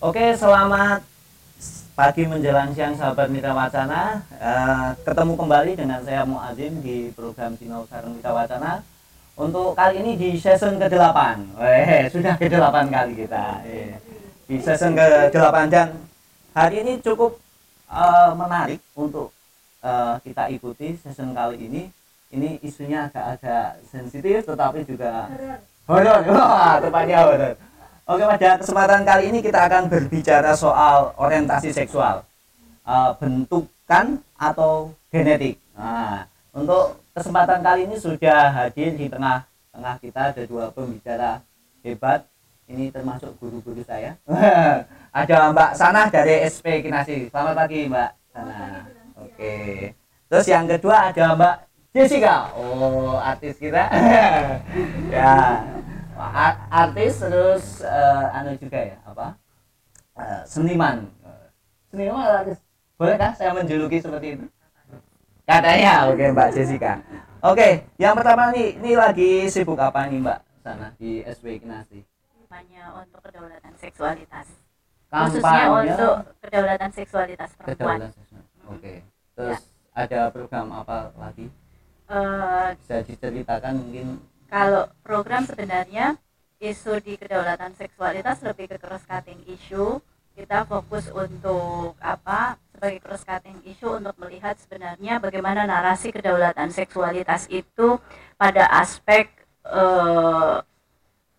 Oke, 0.00 0.32
selamat 0.32 1.04
pagi 1.92 2.24
menjelang 2.24 2.72
siang 2.72 2.96
sahabat 2.96 3.28
Mitra 3.28 3.52
Wacana. 3.52 4.24
Uh, 4.32 4.96
ketemu 5.04 5.36
kembali 5.36 5.72
dengan 5.76 6.00
saya 6.00 6.24
Muazim 6.24 6.80
di 6.80 7.12
program 7.12 7.52
Sinau 7.60 7.84
Sarung 7.84 8.16
Mitra 8.16 8.32
Wacana. 8.32 8.80
Untuk 9.36 9.76
kali 9.76 10.00
ini 10.00 10.16
di 10.16 10.40
season 10.40 10.80
ke-8. 10.80 11.20
Eh, 11.60 12.08
sudah 12.08 12.32
ke-8 12.40 12.88
kali 12.88 13.12
kita. 13.12 13.60
Eh, 13.68 14.00
di 14.48 14.56
season 14.64 14.96
ke-8 14.96 15.68
dan 15.68 15.92
hari 16.56 16.80
ini 16.80 16.96
cukup 17.04 17.36
uh, 17.92 18.32
menarik 18.32 18.80
untuk 18.96 19.36
uh, 19.84 20.16
kita 20.24 20.48
ikuti 20.48 20.96
season 20.96 21.36
kali 21.36 21.60
ini. 21.60 21.82
Ini 22.32 22.56
isunya 22.64 23.12
agak-agak 23.12 23.84
sensitif 23.84 24.48
tetapi 24.48 24.80
juga 24.80 25.28
horor. 25.84 26.24
Wah, 26.24 26.80
tepatnya 26.80 27.20
horor 27.20 27.52
Oke, 28.10 28.26
pada 28.26 28.58
kesempatan 28.58 29.06
kali 29.06 29.30
ini 29.30 29.38
kita 29.38 29.70
akan 29.70 29.86
berbicara 29.86 30.50
soal 30.58 31.14
orientasi 31.14 31.70
seksual, 31.70 32.26
uh, 32.82 33.14
bentukan 33.14 34.18
atau 34.34 34.90
genetik. 35.14 35.62
Nah, 35.78 36.26
untuk 36.50 36.98
kesempatan 37.14 37.62
kali 37.62 37.86
ini 37.86 38.02
sudah 38.02 38.50
hadir 38.50 38.98
di 38.98 39.06
tengah-tengah 39.06 39.94
kita 40.02 40.34
ada 40.34 40.42
dua 40.42 40.74
pembicara 40.74 41.38
hebat. 41.86 42.26
Ini 42.66 42.90
termasuk 42.90 43.30
guru-guru 43.38 43.86
saya. 43.86 44.18
ada 45.22 45.36
Mbak 45.54 45.70
Sanah 45.78 46.10
dari 46.10 46.42
SP 46.50 46.82
Kinasi. 46.82 47.30
Selamat 47.30 47.62
pagi, 47.62 47.86
Mbak 47.86 48.10
Sanah. 48.34 48.90
Oke. 49.22 49.54
Terus 50.26 50.46
yang 50.50 50.66
kedua 50.66 51.14
ada 51.14 51.38
Mbak 51.38 51.56
Jessica. 51.94 52.50
Oh, 52.58 53.22
artis 53.22 53.54
kita. 53.54 53.86
ya 55.14 55.62
artis 56.68 57.24
terus 57.24 57.64
uh, 57.80 58.36
anu 58.36 58.54
juga 58.60 58.78
ya 58.78 58.96
apa? 59.08 59.26
Uh, 60.14 60.42
seniman. 60.44 61.08
Seniman 61.88 62.44
artis? 62.44 62.58
Bolehkah 63.00 63.32
saya 63.32 63.56
menjuluki 63.56 63.98
seperti 63.98 64.36
itu? 64.36 64.46
Katanya 65.48 66.06
oke 66.12 66.20
okay, 66.20 66.28
mbak 66.30 66.48
Jessica. 66.52 66.92
Oke 67.40 67.56
okay, 67.56 67.72
yang 67.96 68.12
pertama 68.12 68.52
nih 68.52 68.76
ini 68.76 68.92
lagi 68.94 69.48
sibuk 69.48 69.80
apa 69.80 70.06
nih 70.06 70.20
mbak? 70.20 70.38
Sana 70.60 70.92
di 71.00 71.24
SW 71.24 71.56
Kinasti 71.64 72.04
kampanye 72.50 72.82
untuk 72.98 73.20
kedaulatan 73.22 73.72
seksualitas. 73.78 74.46
Kampanye 75.06 75.38
khususnya 75.38 75.66
untuk 75.70 76.14
kedaulatan 76.42 76.90
seksualitas 76.90 77.50
perempuan. 77.54 77.98
Oke. 78.02 78.10
Okay. 78.74 78.96
terus 79.38 79.62
ya. 79.62 80.02
ada 80.02 80.20
program 80.34 80.66
apa 80.74 81.14
lagi? 81.14 81.46
Uh, 82.10 82.74
bisa 82.74 83.06
diceritakan 83.06 83.86
mungkin 83.86 84.18
kalau 84.50 84.90
program 85.06 85.46
sebenarnya 85.46 86.18
isu 86.60 87.00
di 87.00 87.16
kedaulatan 87.16 87.72
seksualitas 87.72 88.44
lebih 88.44 88.68
ke 88.68 88.76
cross 88.76 89.08
cutting 89.08 89.40
issue. 89.48 89.96
Kita 90.36 90.68
fokus 90.68 91.08
untuk 91.08 91.96
apa? 92.00 92.60
Sebagai 92.74 93.00
cross 93.00 93.24
cutting 93.24 93.64
issue 93.64 93.88
untuk 93.88 94.12
melihat 94.20 94.60
sebenarnya 94.60 95.22
bagaimana 95.22 95.64
narasi 95.64 96.12
kedaulatan 96.12 96.68
seksualitas 96.68 97.48
itu 97.48 97.96
pada 98.36 98.68
aspek 98.76 99.32
eh, 99.64 100.56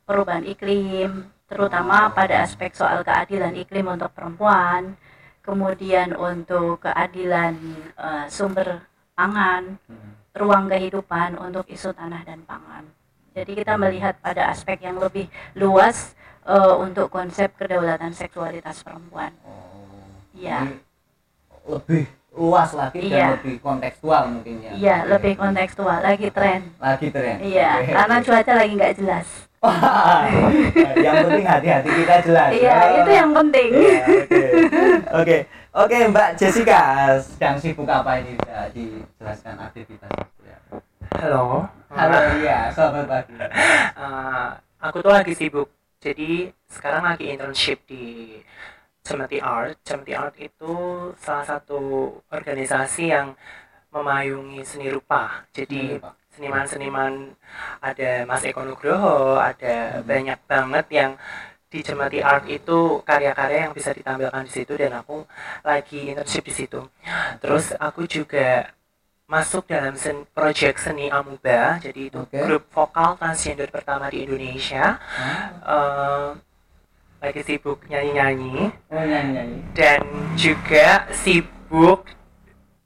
perubahan 0.06 0.46
iklim 0.50 1.30
terutama 1.46 2.10
pada 2.16 2.48
aspek 2.48 2.74
soal 2.74 3.04
keadilan 3.04 3.54
iklim 3.60 3.92
untuk 3.92 4.12
perempuan 4.16 4.96
kemudian 5.42 6.14
untuk 6.14 6.86
keadilan 6.86 7.58
eh, 7.98 8.26
sumber 8.30 8.86
pangan 9.18 9.82
hmm. 9.86 10.36
ruang 10.38 10.70
kehidupan 10.70 11.38
untuk 11.42 11.66
isu 11.70 11.94
tanah 11.94 12.22
dan 12.24 12.46
pangan 12.46 12.86
jadi 13.32 13.52
kita 13.64 13.74
melihat 13.80 14.20
pada 14.20 14.52
aspek 14.52 14.84
yang 14.84 15.00
lebih 15.00 15.32
luas 15.56 16.12
uh, 16.44 16.76
untuk 16.84 17.08
konsep 17.08 17.56
kedaulatan 17.56 18.12
seksualitas 18.12 18.84
perempuan. 18.84 19.32
Oh, 19.48 20.04
iya. 20.36 20.68
Lebih 21.64 22.12
luas 22.32 22.72
lagi 22.76 23.00
iya. 23.08 23.36
dan 23.36 23.40
lebih 23.40 23.56
kontekstual 23.64 24.24
mungkin 24.28 24.56
ya. 24.64 24.72
Iya, 24.76 24.98
lebih 25.08 25.34
kontekstual, 25.40 26.00
lagi 26.04 26.28
tren. 26.32 26.76
Lagi 26.80 27.08
tren. 27.08 27.38
Iya, 27.40 27.72
okay. 27.84 27.94
karena 27.96 28.16
cuaca 28.24 28.54
lagi 28.56 28.74
nggak 28.76 28.96
jelas. 29.00 29.28
yang 31.06 31.16
penting 31.22 31.46
hati-hati 31.46 31.90
kita 31.94 32.16
jelas. 32.26 32.50
Iya, 32.52 32.76
oh. 32.76 33.00
itu 33.00 33.12
yang 33.14 33.32
penting. 33.32 33.70
Iya, 33.72 34.02
oke. 34.10 34.44
Oke. 35.22 35.38
Oke, 35.72 36.04
Mbak 36.12 36.36
Jessica, 36.36 37.16
sedang 37.24 37.56
sibuk 37.56 37.88
apa 37.88 38.20
ini? 38.20 38.36
Bisa 38.36 38.68
dijelaskan 38.76 39.56
aktivitas 39.56 40.12
Halo. 41.22 41.70
Halo, 41.94 42.18
iya, 42.42 42.74
selamat 42.74 43.06
pagi. 43.06 43.38
Uh, 43.94 44.58
aku 44.90 45.06
tuh 45.06 45.14
lagi 45.14 45.38
sibuk. 45.38 45.70
Jadi 46.02 46.50
sekarang 46.66 47.14
lagi 47.14 47.30
internship 47.30 47.86
di 47.86 48.42
Cemeti 49.06 49.38
Art. 49.38 49.78
Cemeti 49.86 50.18
Art 50.18 50.34
itu 50.42 50.74
salah 51.22 51.46
satu 51.46 52.10
organisasi 52.34 53.14
yang 53.14 53.38
memayungi 53.94 54.66
seni 54.66 54.90
rupa. 54.90 55.46
Jadi 55.54 56.02
seniman-seniman 56.34 57.38
ada 57.86 58.26
Mas 58.26 58.42
Eko 58.42 58.66
Nugroho, 58.66 59.38
ada 59.38 60.02
hmm. 60.02 60.10
banyak 60.10 60.40
banget 60.50 60.86
yang 60.90 61.12
di 61.70 61.86
Cemeti 61.86 62.26
Art 62.26 62.50
itu 62.50 63.06
karya-karya 63.06 63.70
yang 63.70 63.74
bisa 63.78 63.94
ditampilkan 63.94 64.42
di 64.42 64.54
situ 64.58 64.74
dan 64.74 64.98
aku 64.98 65.22
lagi 65.62 66.18
internship 66.18 66.50
di 66.50 66.54
situ. 66.66 66.82
Terus 67.38 67.78
aku 67.78 68.10
juga 68.10 68.74
masuk 69.32 69.64
dalam 69.72 69.96
sen 69.96 70.28
project 70.36 70.84
seni 70.84 71.08
Amuba 71.08 71.80
jadi 71.80 72.12
itu 72.12 72.20
okay. 72.20 72.44
grup 72.44 72.68
vokal 72.68 73.16
transgender 73.16 73.72
pertama 73.72 74.12
di 74.12 74.28
Indonesia. 74.28 75.00
Uh, 75.64 76.36
lagi 77.24 77.40
sibuk 77.48 77.80
nyanyi-nyanyi. 77.88 78.76
Oh, 78.92 79.00
nyanyi-nyanyi. 79.00 79.60
Dan 79.72 80.04
juga 80.36 81.08
sibuk 81.16 82.12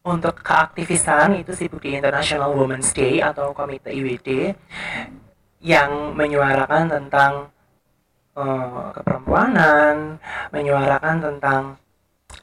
untuk 0.05 0.37
keaktivisan 0.45 1.41
itu 1.41 1.57
sibuk 1.57 1.81
di 1.81 1.97
International 1.97 2.53
Women's 2.53 2.93
Day 2.93 3.25
atau 3.25 3.49
Komite 3.57 3.89
IWD 3.89 4.53
yang 5.65 6.13
menyuarakan 6.13 6.93
tentang 6.93 7.49
uh, 8.37 8.93
keperempuanan, 8.93 10.21
menyuarakan 10.53 11.25
tentang 11.25 11.81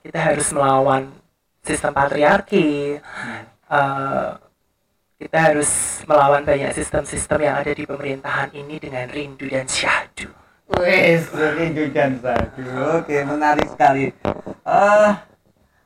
kita 0.02 0.18
harus 0.18 0.50
melawan 0.50 1.14
sistem 1.62 1.94
patriarki, 1.94 2.98
hmm 2.98 3.51
uh, 3.72 4.36
kita 5.16 5.38
harus 5.38 6.02
melawan 6.04 6.44
banyak 6.44 6.76
sistem-sistem 6.76 7.40
yang 7.40 7.56
ada 7.56 7.72
di 7.72 7.88
pemerintahan 7.88 8.52
ini 8.52 8.76
dengan 8.76 9.08
rindu 9.08 9.48
dan 9.48 9.64
syahdu. 9.64 10.28
Wes, 10.76 11.30
rindu 11.32 11.88
dan 11.94 12.20
syahdu. 12.20 12.64
Oke, 13.00 13.24
menarik 13.24 13.70
sekali. 13.70 14.12
Uh, 14.66 15.14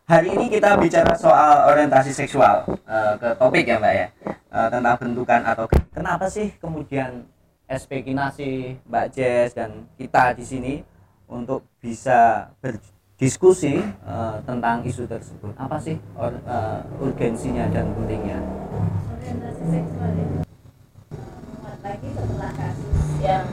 hari 0.09 0.35
ini 0.35 0.51
kita 0.51 0.75
bicara 0.81 1.15
soal 1.15 1.71
orientasi 1.71 2.11
seksual 2.11 2.67
uh, 2.89 3.15
ke 3.19 3.29
topik 3.41 3.65
ya 3.67 3.81
Mbak 3.81 3.95
ya 3.97 4.07
uh, 4.53 4.69
tentang 4.69 4.97
bentukan 5.01 5.41
atau 5.43 5.65
kenapa 5.91 6.29
sih 6.29 6.53
kemudian 6.61 7.25
SP 7.67 8.07
Kinasi, 8.07 8.79
Mbak 8.87 9.07
Jess 9.11 9.51
dan 9.59 9.91
kita 9.99 10.37
di 10.39 10.45
sini 10.47 10.75
untuk 11.27 11.67
bisa 11.83 12.53
ber, 12.63 12.79
diskusi 13.17 13.81
uh, 14.05 14.37
tentang 14.45 14.85
isu 14.85 15.09
tersebut. 15.09 15.57
Apa 15.57 15.81
sih 15.81 15.97
or, 16.21 16.37
uh, 16.45 16.85
urgensinya 17.01 17.65
dan 17.73 17.89
pentingnya? 17.97 18.41
Orientasi 19.17 19.65
seksual 19.73 20.13
ya. 20.13 20.27
Lagi 21.81 22.09
setelah 22.13 22.53
kasus 22.53 23.09
yang 23.25 23.47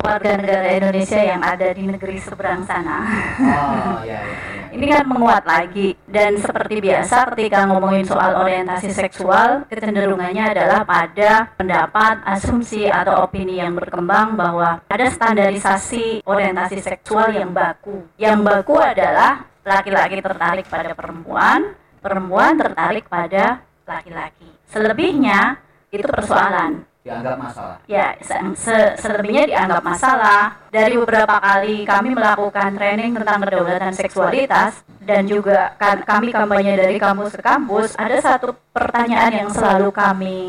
warga 0.00 0.30
negara 0.36 0.68
Indonesia 0.76 1.20
yang 1.22 1.40
ada 1.40 1.68
di 1.72 1.84
negeri 1.88 2.18
seberang 2.20 2.66
sana. 2.68 3.06
Oh, 3.40 4.04
ya, 4.04 4.18
ya, 4.18 4.36
ya. 4.59 4.59
Ini 4.70 4.86
kan 4.86 5.04
menguat 5.10 5.42
lagi 5.42 5.98
dan 6.06 6.38
seperti 6.38 6.78
biasa 6.78 7.34
ketika 7.34 7.66
ngomongin 7.66 8.06
soal 8.06 8.38
orientasi 8.38 8.94
seksual, 8.94 9.66
kecenderungannya 9.66 10.54
adalah 10.54 10.86
pada 10.86 11.50
pendapat, 11.58 12.22
asumsi 12.22 12.86
atau 12.86 13.26
opini 13.26 13.58
yang 13.58 13.74
berkembang 13.74 14.38
bahwa 14.38 14.78
ada 14.86 15.06
standarisasi 15.10 16.22
orientasi 16.22 16.78
seksual 16.78 17.34
yang 17.34 17.50
baku. 17.50 18.06
Yang 18.14 18.38
baku 18.46 18.78
adalah 18.78 19.42
laki-laki 19.66 20.22
tertarik 20.22 20.66
pada 20.70 20.94
perempuan, 20.94 21.74
perempuan 21.98 22.54
tertarik 22.54 23.10
pada 23.10 23.66
laki-laki. 23.82 24.48
Selebihnya 24.70 25.58
itu 25.90 26.06
persoalan 26.06 26.89
dianggap 27.00 27.36
masalah. 27.40 27.76
Ya, 27.88 28.12
se 28.54 28.76
selebihnya 29.00 29.48
dianggap 29.48 29.82
masalah. 29.82 30.42
Dari 30.68 30.94
beberapa 31.00 31.40
kali 31.40 31.88
kami 31.88 32.12
melakukan 32.12 32.76
training 32.76 33.16
tentang 33.16 33.38
kedaulatan 33.42 33.94
seksualitas 33.96 34.84
dan 35.02 35.24
juga 35.24 35.74
kan, 35.80 36.04
kami 36.04 36.30
kampanye 36.30 36.76
dari 36.76 36.96
kampus 37.00 37.34
ke 37.34 37.42
kampus, 37.42 37.96
ada 37.96 38.20
satu 38.20 38.52
pertanyaan 38.70 39.32
yang 39.32 39.50
selalu 39.50 39.88
kami 39.90 40.40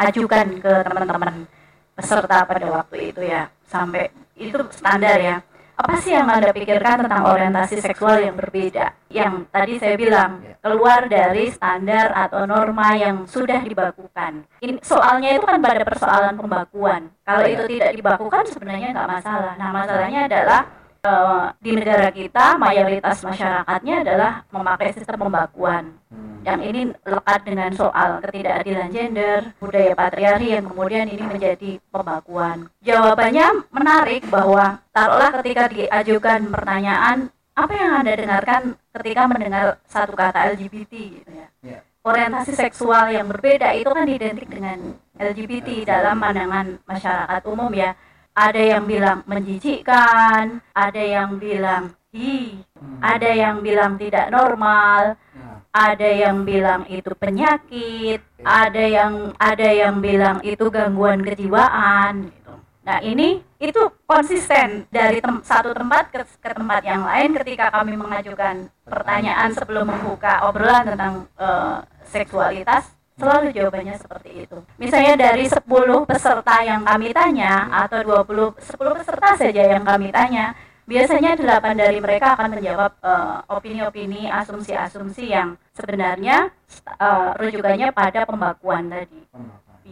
ajukan 0.00 0.46
ke 0.58 0.72
teman-teman 0.82 1.46
peserta 1.92 2.48
pada 2.48 2.66
waktu 2.72 3.12
itu 3.12 3.20
ya. 3.22 3.52
Sampai 3.68 4.08
itu 4.36 4.58
standar 4.72 5.20
ya 5.20 5.36
apa 5.82 5.98
sih 5.98 6.14
yang 6.14 6.30
Anda 6.30 6.54
pikirkan 6.54 7.06
tentang 7.06 7.26
orientasi 7.26 7.82
seksual 7.82 8.22
yang 8.22 8.38
berbeda? 8.38 8.94
Yang 9.10 9.50
tadi 9.50 9.72
saya 9.82 9.94
bilang, 9.98 10.38
ya. 10.46 10.54
keluar 10.62 11.10
dari 11.10 11.50
standar 11.50 12.14
atau 12.14 12.46
norma 12.46 12.94
yang 12.94 13.26
sudah 13.26 13.58
dibakukan. 13.66 14.46
Ini 14.62 14.78
soalnya 14.78 15.34
itu 15.34 15.42
kan 15.42 15.58
pada 15.58 15.82
persoalan 15.82 16.38
pembakuan. 16.38 17.10
Kalau 17.26 17.46
itu 17.50 17.66
tidak 17.66 17.90
dibakukan 17.98 18.46
sebenarnya 18.46 18.94
nggak 18.94 19.10
masalah. 19.10 19.52
Nah, 19.58 19.70
masalahnya 19.74 20.20
adalah 20.30 20.60
eh, 21.02 21.46
di 21.58 21.70
negara 21.74 22.08
kita 22.14 22.54
mayoritas 22.62 23.26
masyarakatnya 23.26 23.94
adalah 24.06 24.32
memakai 24.54 24.94
sistem 24.94 25.26
pembakuan 25.26 26.02
Hmm. 26.12 26.44
yang 26.44 26.60
ini 26.60 26.80
lekat 27.08 27.40
dengan 27.48 27.70
soal 27.72 28.20
ketidakadilan 28.20 28.92
gender, 28.92 29.40
budaya 29.56 29.96
patriarki 29.96 30.52
yang 30.52 30.68
kemudian 30.68 31.08
ini 31.08 31.24
menjadi 31.24 31.80
pembakuan. 31.88 32.68
Jawabannya 32.84 33.64
menarik 33.72 34.28
bahwa 34.28 34.76
taruhlah 34.92 35.32
ketika 35.40 35.72
diajukan 35.72 36.52
pertanyaan 36.52 37.32
apa 37.56 37.72
yang 37.72 37.92
Anda 38.04 38.12
dengarkan 38.12 38.62
ketika 38.92 39.22
mendengar 39.24 39.64
satu 39.88 40.12
kata 40.12 40.52
LGBT 40.52 40.92
gitu 40.92 41.30
ya. 41.32 41.48
Ya. 41.64 41.78
Orientasi 42.04 42.52
seksual 42.58 43.14
yang 43.14 43.30
berbeda 43.30 43.72
itu 43.72 43.88
kan 43.88 44.04
identik 44.04 44.50
dengan 44.50 44.98
LGBT 45.16 45.86
dalam 45.86 46.18
pandangan 46.20 46.76
masyarakat 46.84 47.42
umum 47.48 47.72
ya. 47.72 47.96
Ada 48.32 48.62
yang 48.76 48.88
bilang 48.88 49.20
menjijikkan, 49.28 50.64
ada 50.72 51.02
yang 51.04 51.36
bilang 51.36 51.92
hi, 52.16 52.64
Hmm. 52.80 52.98
ada 53.04 53.28
yang 53.28 53.60
bilang 53.60 54.00
tidak 54.00 54.32
normal, 54.32 55.20
Ya. 55.36 55.60
ada 55.70 56.08
yang 56.08 56.42
bilang 56.42 56.88
itu 56.88 57.12
penyakit, 57.12 58.24
ada 58.40 58.82
yang 58.82 59.36
ada 59.36 59.68
yang 59.68 60.00
bilang 60.00 60.40
itu 60.40 60.64
gangguan 60.72 61.20
kejiwaan 61.20 62.32
gitu. 62.32 62.52
Nah, 62.82 62.98
ini 63.04 63.44
itu 63.60 63.78
konsisten 64.08 64.88
dari 64.88 65.20
tem- 65.20 65.44
satu 65.44 65.70
tempat 65.76 66.10
ke, 66.10 66.24
ke 66.24 66.50
tempat 66.56 66.82
yang 66.82 67.04
lain 67.04 67.36
ketika 67.36 67.70
kami 67.70 67.94
mengajukan 67.94 68.66
pertanyaan 68.82 69.52
sebelum 69.54 69.86
membuka 69.92 70.42
obrolan 70.48 70.88
tentang 70.88 71.28
eh, 71.36 71.76
seksualitas 72.08 72.88
selalu 73.22 73.54
jawabannya 73.54 73.94
seperti 73.94 74.30
itu. 74.42 74.58
Misalnya 74.82 75.14
dari 75.14 75.46
10 75.46 75.62
peserta 76.10 76.58
yang 76.66 76.82
kami 76.82 77.14
tanya 77.14 77.70
atau 77.70 78.02
20 78.02 78.58
10 78.58 78.98
peserta 78.98 79.28
saja 79.38 79.62
yang 79.62 79.86
kami 79.86 80.10
tanya, 80.10 80.58
biasanya 80.90 81.38
delapan 81.38 81.78
dari 81.78 82.02
mereka 82.02 82.34
akan 82.34 82.58
menjawab 82.58 82.92
eh, 82.98 83.36
opini-opini, 83.46 84.26
asumsi-asumsi 84.26 85.30
yang 85.30 85.54
sebenarnya 85.70 86.50
eh, 86.98 87.30
rujukannya 87.38 87.94
pada 87.94 88.26
pembakuan 88.26 88.90
tadi. 88.90 89.22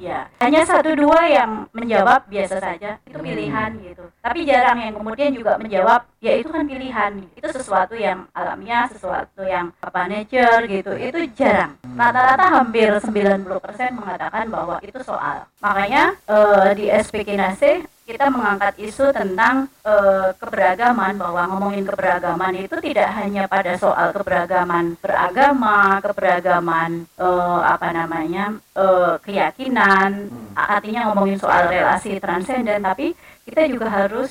Iya, 0.01 0.33
hanya 0.41 0.65
satu 0.65 0.97
dua 0.97 1.29
yang 1.29 1.69
menjawab 1.77 2.25
biasa 2.33 2.57
saja, 2.57 2.97
itu 3.05 3.21
pilihan 3.21 3.69
gitu. 3.85 4.09
Tapi 4.25 4.49
jarang 4.49 4.81
yang 4.81 4.97
kemudian 4.97 5.29
juga 5.37 5.61
menjawab, 5.61 6.09
ya 6.25 6.41
itu 6.41 6.49
kan 6.49 6.65
pilihan, 6.65 7.21
itu 7.37 7.49
sesuatu 7.53 7.93
yang 7.93 8.25
alamiah, 8.33 8.89
sesuatu 8.89 9.45
yang 9.45 9.69
apa 9.85 10.09
nature 10.09 10.65
gitu, 10.73 10.97
itu 10.97 11.19
jarang. 11.37 11.77
Rata-rata 12.01 12.49
hampir 12.49 12.89
90% 12.97 13.45
mengatakan 13.93 14.49
bahwa 14.49 14.81
itu 14.81 15.05
soal. 15.05 15.45
Makanya 15.61 16.17
eh, 16.25 16.69
di 16.81 16.89
SP 16.89 17.21
Kinase 17.21 17.85
kita 18.11 18.27
mengangkat 18.27 18.75
isu 18.83 19.15
tentang 19.15 19.71
eh, 19.87 20.35
keberagaman 20.35 21.15
bahwa 21.15 21.47
ngomongin 21.55 21.87
keberagaman 21.87 22.59
itu 22.59 22.75
tidak 22.83 23.07
hanya 23.15 23.47
pada 23.47 23.79
soal 23.79 24.11
keberagaman 24.11 24.99
beragama, 24.99 26.03
keberagaman 26.03 27.07
eh, 27.07 27.61
apa 27.63 27.89
namanya 27.95 28.59
eh, 28.75 29.15
keyakinan, 29.23 30.27
artinya 30.59 31.07
ngomongin 31.15 31.39
soal 31.39 31.71
relasi 31.71 32.19
transenden, 32.19 32.83
tapi 32.83 33.15
kita 33.47 33.71
juga 33.71 33.87
harus 33.87 34.31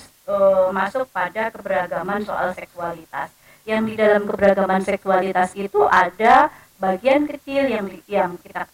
masuk 0.69 1.09
pada 1.09 1.49
keberagaman 1.49 2.21
soal 2.21 2.53
seksualitas. 2.53 3.33
Yang 3.65 3.81
di 3.81 3.93
dalam 3.97 4.23
keberagaman 4.29 4.85
seksualitas 4.85 5.57
itu 5.57 5.89
ada 5.89 6.53
bagian 6.77 7.25
kecil 7.25 7.65
yang 7.65 7.89
yang 8.05 8.37
kita 8.37 8.69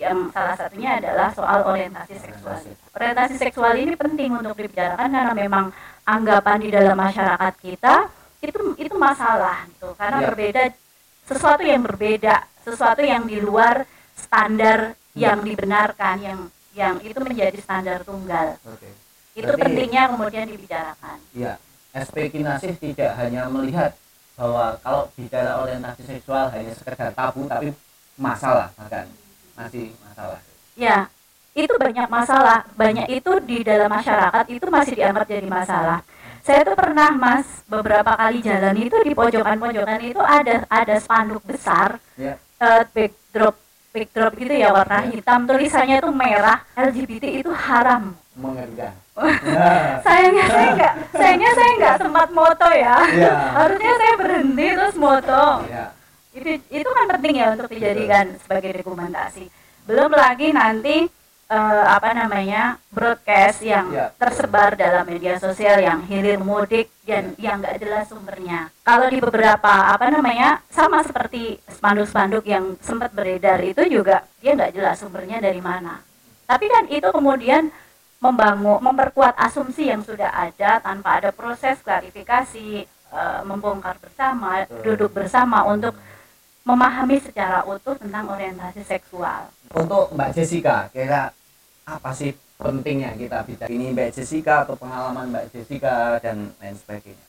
yang 0.00 0.32
salah 0.32 0.56
satunya 0.56 0.96
adalah 0.96 1.28
soal 1.30 1.60
orientasi 1.68 2.16
seksual. 2.16 2.56
Orientasi 2.96 3.36
seksual 3.36 3.76
ini 3.76 3.92
penting 3.94 4.32
untuk 4.32 4.56
dibicarakan 4.56 5.12
karena 5.12 5.32
memang 5.36 5.68
anggapan 6.02 6.58
di 6.58 6.68
dalam 6.72 6.96
masyarakat 6.96 7.54
kita 7.60 8.08
itu 8.40 8.56
itu 8.80 8.94
masalah 8.96 9.68
gitu 9.68 9.92
karena 9.94 10.18
Ya. 10.18 10.26
berbeda 10.26 10.62
sesuatu 11.28 11.60
yang 11.60 11.84
berbeda, 11.84 12.34
sesuatu 12.64 13.04
yang 13.04 13.28
di 13.28 13.36
luar 13.38 13.84
standar 14.16 14.96
yang 15.12 15.44
dibenarkan 15.44 16.16
yang 16.18 16.38
yang 16.72 16.96
itu 17.04 17.20
menjadi 17.20 17.60
standar 17.60 18.00
tunggal. 18.00 18.56
Oke. 18.64 18.88
Itu 19.36 19.46
Berarti- 19.46 19.62
pentingnya 19.62 20.02
kemudian 20.08 20.46
dibicarakan. 20.48 21.18
Ya, 21.36 21.60
SP 21.92 22.32
Kinasih 22.32 22.74
tidak 22.74 23.14
hanya 23.14 23.46
melihat 23.46 23.92
bahwa 24.32 24.80
kalau 24.80 25.12
bicara 25.12 25.60
orientasi 25.60 26.02
seksual 26.08 26.48
hanya 26.48 26.72
sekedar 26.72 27.12
tabu 27.12 27.44
tapi 27.44 27.76
masalah 28.16 28.72
bahkan 28.74 29.04
masih 29.60 29.86
masalah. 30.00 30.40
Ya, 30.74 30.96
itu 31.52 31.72
banyak 31.76 32.08
masalah. 32.08 32.58
Banyak 32.72 33.06
itu 33.12 33.32
di 33.44 33.58
dalam 33.60 33.90
masyarakat 33.92 34.44
itu 34.48 34.66
masih 34.72 34.94
dianggap 34.96 35.26
jadi 35.28 35.48
masalah. 35.48 36.00
Saya 36.40 36.64
tuh 36.64 36.72
pernah 36.72 37.12
Mas 37.12 37.44
beberapa 37.68 38.16
kali 38.16 38.40
jalan 38.40 38.72
itu 38.80 38.96
di 39.04 39.12
pojokan-pojokan 39.12 40.00
itu 40.00 40.20
ada 40.24 40.64
ada 40.72 40.96
spanduk 40.96 41.44
besar 41.44 42.00
Ya. 42.16 42.40
eh, 42.64 42.82
backdrop 42.96 43.60
backdrop 43.92 44.32
gitu 44.40 44.54
ya 44.56 44.72
warna 44.72 45.04
hitam 45.04 45.44
tulisannya 45.44 46.00
tuh 46.00 46.08
merah 46.16 46.64
LGBT 46.72 47.44
itu 47.44 47.52
haram. 47.52 48.16
Mengerikan. 48.32 48.96
Sayangnya 50.06 50.46
saya 50.48 50.68
nggak 50.72 50.94
sayangnya 51.12 51.50
saya 51.52 51.70
nggak 51.76 51.96
sempat 52.00 52.28
moto 52.32 52.68
ya. 52.72 52.96
Ya. 53.12 53.32
Harusnya 53.60 53.92
saya 54.00 54.14
berhenti 54.16 54.66
terus 54.72 54.96
moto 54.96 55.44
ya. 55.68 55.92
Itu 56.30 56.50
itu 56.70 56.88
kan 56.88 57.06
penting 57.18 57.34
ya 57.36 57.46
untuk 57.52 57.68
dijadikan 57.68 58.38
sebagai 58.38 58.70
dokumentasi. 58.78 59.50
Belum 59.84 60.10
lagi 60.14 60.54
nanti 60.54 61.10
eh, 61.50 61.84
apa 61.90 62.14
namanya 62.14 62.78
broadcast 62.94 63.66
yang 63.66 63.90
Ya. 63.90 64.14
tersebar 64.14 64.78
dalam 64.78 65.02
media 65.02 65.34
sosial 65.42 65.82
yang 65.82 66.06
hilir 66.06 66.38
mudik 66.38 66.86
dan 67.02 67.34
yang 67.42 67.58
nggak 67.58 67.82
jelas 67.82 68.06
sumbernya. 68.06 68.70
Kalau 68.86 69.10
di 69.10 69.18
beberapa 69.18 69.90
apa 69.90 70.06
namanya 70.08 70.62
sama 70.70 71.02
seperti 71.02 71.58
spanduk-spanduk 71.66 72.46
yang 72.46 72.78
sempat 72.78 73.10
beredar 73.10 73.58
itu 73.66 73.82
juga 73.90 74.22
dia 74.38 74.54
nggak 74.54 74.74
jelas 74.78 75.02
sumbernya 75.02 75.42
dari 75.42 75.58
mana. 75.58 75.98
Tapi 76.46 76.66
kan 76.70 76.86
itu 76.86 77.10
kemudian 77.10 77.74
membangun 78.20 78.78
memperkuat 78.84 79.34
asumsi 79.34 79.88
yang 79.88 80.04
sudah 80.04 80.30
ada 80.30 80.78
tanpa 80.78 81.18
ada 81.18 81.34
proses 81.34 81.82
klarifikasi 81.82 82.86
eh, 82.86 83.40
membongkar 83.42 83.98
bersama 83.98 84.62
duduk 84.86 85.10
bersama 85.10 85.66
untuk 85.66 85.98
memahami 86.64 87.16
secara 87.20 87.64
utuh 87.64 87.96
tentang 87.96 88.28
orientasi 88.28 88.84
seksual. 88.84 89.48
Untuk 89.72 90.12
Mbak 90.12 90.30
Jessica, 90.36 90.86
kira 90.92 91.32
apa 91.88 92.10
sih 92.12 92.36
pentingnya 92.60 93.16
kita 93.16 93.42
bicara 93.48 93.70
ini 93.72 93.90
Mbak 93.96 94.10
Jessica 94.14 94.68
atau 94.68 94.76
pengalaman 94.76 95.32
Mbak 95.32 95.46
Jessica 95.54 96.20
dan 96.20 96.52
lain 96.60 96.76
sebagainya? 96.76 97.26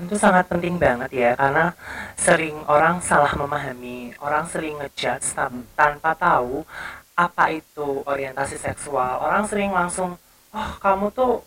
Tentu 0.00 0.16
sangat 0.16 0.48
penting 0.48 0.80
banget 0.80 1.12
ya 1.12 1.30
karena 1.36 1.76
sering 2.16 2.56
orang 2.64 3.04
salah 3.04 3.36
memahami, 3.36 4.16
orang 4.24 4.48
sering 4.48 4.80
ngejudge 4.80 5.36
tan- 5.36 5.68
tanpa 5.76 6.16
tahu 6.16 6.64
apa 7.12 7.52
itu 7.52 8.00
orientasi 8.08 8.56
seksual. 8.56 9.20
Orang 9.20 9.44
sering 9.44 9.70
langsung, 9.76 10.16
oh 10.56 10.70
kamu 10.80 11.12
tuh 11.12 11.44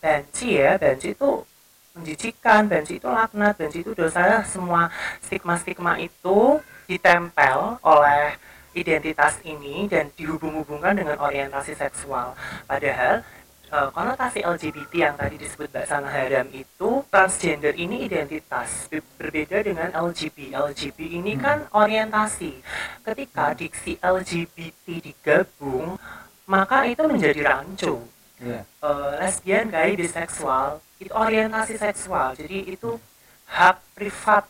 benci 0.00 0.56
ya, 0.56 0.80
benci 0.80 1.12
itu 1.12 1.44
menjijikan, 1.92 2.68
benci 2.68 2.96
itu 2.98 3.08
laknat, 3.08 3.54
benci 3.60 3.84
itu 3.84 3.92
dosa. 3.92 4.40
Semua 4.48 4.88
stigma-stigma 5.20 6.00
itu 6.00 6.60
ditempel 6.88 7.78
oleh 7.84 8.36
identitas 8.72 9.36
ini 9.44 9.84
dan 9.88 10.08
dihubung-hubungkan 10.16 10.96
dengan 10.96 11.20
orientasi 11.20 11.76
seksual. 11.76 12.32
Padahal 12.64 13.20
eh, 13.68 13.88
konotasi 13.92 14.40
LGBT 14.40 14.92
yang 14.96 15.14
tadi 15.20 15.36
disebut 15.36 15.68
Mbak 15.68 15.86
Sana 15.88 16.08
Haram 16.08 16.48
itu 16.52 17.04
transgender 17.12 17.76
ini 17.76 18.08
identitas 18.08 18.88
Be- 18.88 19.04
berbeda 19.20 19.60
dengan 19.60 19.92
LGB. 19.92 20.56
LGB 20.56 20.98
ini 21.20 21.36
kan 21.36 21.68
orientasi. 21.72 22.64
Ketika 23.04 23.52
diksi 23.52 24.00
LGBT 24.00 25.04
digabung, 25.04 26.00
maka 26.48 26.88
itu 26.88 27.04
menjadi 27.04 27.40
rancu. 27.44 28.00
Iya. 28.42 28.60
Eh, 28.66 29.10
lesbian, 29.22 29.66
gay, 29.70 29.94
biseksual 29.94 30.82
itu 30.98 31.12
orientasi 31.14 31.78
seksual. 31.78 32.34
Jadi 32.34 32.74
itu 32.74 32.98
hak 33.46 33.78
privat. 33.94 34.44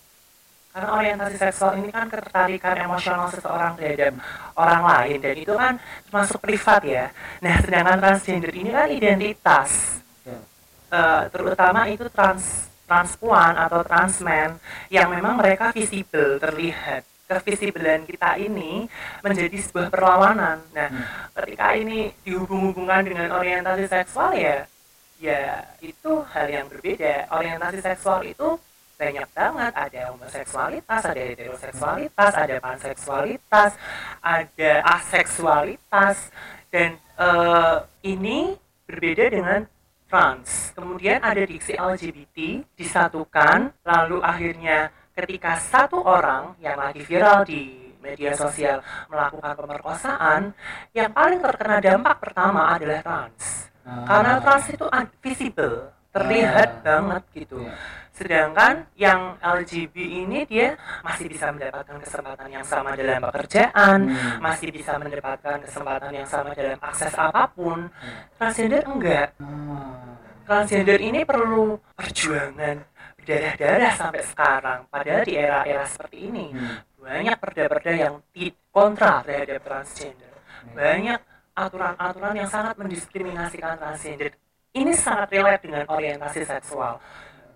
Karena 0.73 0.89
orientasi 0.97 1.37
seksual 1.37 1.77
ini 1.85 1.93
kan 1.93 2.09
ketertarikan 2.09 2.77
emosional 2.81 3.29
seseorang 3.29 3.77
terhadap 3.77 4.17
orang 4.57 4.83
lain 4.89 5.19
dan 5.21 5.37
itu 5.37 5.53
kan 5.53 5.77
masuk 6.09 6.41
privat 6.41 6.81
ya. 6.81 7.05
Nah, 7.45 7.61
sedangkan 7.61 8.01
transgender 8.01 8.53
ini 8.57 8.73
kan 8.73 8.89
identitas. 8.89 10.01
Ya. 10.25 10.41
Eh, 10.97 11.23
terutama 11.29 11.85
itu 11.93 12.09
trans 12.09 12.73
transpuan 12.89 13.57
atau 13.57 13.81
transmen 13.85 14.61
yang 14.93 15.09
memang 15.09 15.41
mereka 15.41 15.73
visible 15.73 16.37
terlihat 16.37 17.09
kevisibelan 17.39 18.05
kita 18.05 18.37
ini 18.37 18.85
menjadi 19.25 19.57
sebuah 19.63 19.89
perlawanan. 19.89 20.61
Nah, 20.77 20.89
ketika 21.41 21.73
ini 21.79 22.13
dihubung-hubungkan 22.27 23.07
dengan 23.07 23.33
orientasi 23.33 23.89
seksual 23.89 24.37
ya, 24.37 24.67
ya 25.23 25.63
itu 25.81 26.21
hal 26.35 26.47
yang 26.51 26.67
berbeda. 26.69 27.31
Orientasi 27.31 27.79
seksual 27.81 28.27
itu 28.27 28.59
banyak 28.99 29.29
banget. 29.33 29.73
Ada 29.75 30.01
homoseksualitas, 30.15 31.03
ada 31.07 31.23
heteroseksualitas, 31.23 32.33
ada 32.35 32.57
panseksualitas, 32.63 33.71
ada 34.21 34.73
aseksualitas, 35.01 36.17
dan 36.71 36.99
eh, 36.99 37.77
ini 38.07 38.55
berbeda 38.87 39.25
dengan 39.31 39.61
trans. 40.13 40.77
Kemudian 40.77 41.25
ada 41.25 41.41
diksi 41.41 41.73
LGBT 41.73 42.61
disatukan, 42.77 43.73
lalu 43.81 44.21
akhirnya 44.21 44.93
ketika 45.13 45.61
satu 45.61 46.01
orang 46.01 46.57
yang 46.59 46.77
lagi 46.81 47.05
viral 47.05 47.45
di 47.45 47.93
media 48.03 48.35
sosial 48.35 48.83
melakukan 49.07 49.55
pemerkosaan, 49.55 50.51
yang 50.91 51.15
paling 51.15 51.39
terkena 51.39 51.79
dampak 51.79 52.19
pertama 52.19 52.75
adalah 52.75 53.01
trans. 53.01 53.71
Karena 53.83 54.39
trans 54.43 54.67
itu 54.71 54.87
visible, 55.23 55.91
terlihat 56.11 56.69
Ah. 56.69 56.83
banget 56.83 57.23
gitu. 57.35 57.63
Iya. 57.63 57.75
Sedangkan 58.13 58.75
yang 58.95 59.41
LGB 59.41 59.97
ini 59.97 60.45
dia 60.45 60.77
masih 61.01 61.27
bisa 61.33 61.49
mendapatkan 61.49 61.97
kesempatan 61.97 62.49
yang 62.53 62.63
sama 62.63 62.93
dalam 62.93 63.25
pekerjaan, 63.33 63.99
Hmm. 64.07 64.39
masih 64.39 64.69
bisa 64.69 65.01
mendapatkan 65.01 65.59
kesempatan 65.65 66.11
yang 66.13 66.29
sama 66.29 66.53
dalam 66.53 66.79
akses 66.79 67.15
apa 67.17 67.49
pun. 67.51 67.89
Hmm. 67.89 68.19
Transgender 68.37 68.85
enggak. 68.85 69.29
Ah. 69.41 70.15
Transgender 70.43 70.99
ini 71.01 71.25
perlu 71.25 71.79
perjuangan 71.97 72.77
berdarah-darah 73.23 73.93
sampai 73.95 74.23
sekarang. 74.27 74.81
Padahal 74.91 75.23
di 75.23 75.35
era-era 75.39 75.87
seperti 75.87 76.17
ini 76.27 76.47
Hmm. 76.51 76.83
banyak 76.99 77.37
perda-perda 77.39 77.93
yang 77.95 78.15
kontra 78.69 79.23
terhadap 79.23 79.63
transgender. 79.63 80.33
Banyak 80.75 81.21
aturan-aturan 81.53 82.35
yang 82.35 82.51
sangat 82.51 82.75
mendiskriminasikan 82.79 83.79
transgender. 83.79 84.35
Ini 84.73 84.93
sangat 84.97 85.29
relate 85.31 85.69
dengan 85.69 85.85
orientasi 85.87 86.43
seksual. 86.43 86.97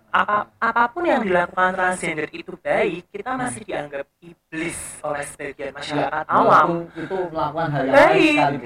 Apa, 0.07 0.47
apa 0.55 0.83
pun 0.87 1.03
yang 1.03 1.19
dilakukan 1.19 1.75
transgender 1.75 2.31
itu 2.31 2.55
baik, 2.55 3.11
kita 3.11 3.35
masih 3.35 3.67
dianggap 3.67 4.07
iblis 4.23 4.77
oleh 5.03 5.25
sebagian 5.27 5.75
masyarakat 5.75 6.23
Ya, 6.23 6.31
awam. 6.31 6.87
itu 6.95 7.17
melakukan 7.27 7.67
hal 7.75 7.83
yang 7.83 7.93
baik 7.93 8.37
Baik. 8.39 8.63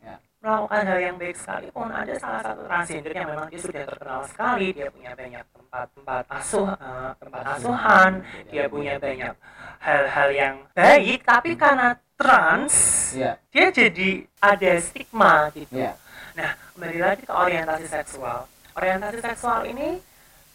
Ya. 0.00 0.16
Melakukan 0.42 0.82
hal 0.90 0.98
yang 0.98 1.16
baik 1.22 1.36
sekalipun 1.38 1.88
ada 1.94 2.14
salah 2.18 2.40
satu 2.42 2.62
transgender 2.66 3.14
yang 3.14 3.30
memang 3.30 3.46
dia 3.46 3.60
sudah 3.62 3.82
terkenal 3.86 4.20
sekali, 4.26 4.66
dia 4.74 4.88
punya 4.90 5.12
banyak 5.14 5.44
tempat-tempat 5.54 6.24
asuh, 6.34 6.66
eh, 6.74 7.10
tempat 7.22 7.42
asuhan, 7.56 8.10
dia 8.50 8.64
punya 8.66 8.94
banyak 8.98 9.34
hal-hal 9.78 10.28
yang 10.34 10.54
baik, 10.74 11.18
tapi 11.22 11.50
karena 11.54 11.94
trans 12.18 12.74
Iya. 13.14 13.32
dia 13.54 13.66
jadi 13.70 14.10
ada 14.42 14.70
stigma 14.82 15.46
gitu. 15.54 15.78
Iya. 15.78 15.94
Nah, 16.34 16.50
kembali 16.74 16.98
lagi 16.98 17.22
ke 17.22 17.32
orientasi 17.32 17.86
seksual. 17.86 18.50
Orientasi 18.74 19.18
seksual 19.22 19.68
ini 19.70 20.02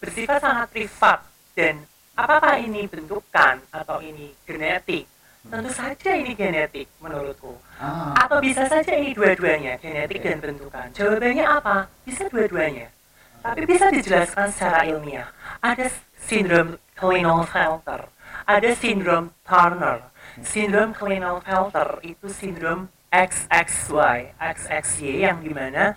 bersifat 0.03 0.44
sangat 0.44 0.67
privat 0.74 1.20
dan 1.56 1.79
apakah 2.17 2.60
ini 2.60 2.91
bentukan 2.91 3.63
atau 3.72 4.03
ini 4.03 4.36
genetik? 4.44 5.08
Tentu 5.48 5.72
saja 5.72 6.12
ini 6.12 6.36
genetik 6.36 6.92
menurutku. 7.00 7.56
Ah. 7.80 8.12
Atau 8.27 8.44
bisa 8.44 8.68
saja 8.68 8.92
ini 8.92 9.16
dua-duanya, 9.16 9.80
genetik 9.80 10.20
dan 10.20 10.44
bentukan. 10.44 10.92
Jawabannya 10.92 11.46
apa? 11.48 11.88
Bisa 12.04 12.27
dua-duanya. 12.27 12.92
Tapi 13.39 13.63
bisa 13.63 13.88
dijelaskan 13.88 14.51
secara 14.51 14.84
ilmiah. 14.84 15.32
Ada 15.63 15.88
sindrom 16.20 16.75
Klinefelter, 16.98 18.12
ada 18.44 18.70
sindrom 18.75 19.32
Turner. 19.48 20.04
Sindrom 20.44 20.92
Klinefelter 20.92 22.04
itu 22.04 22.27
sindrom 22.27 22.92
XXY, 23.08 24.36
XXY 24.36 25.08
yang 25.24 25.39
di 25.39 25.56
mana 25.56 25.96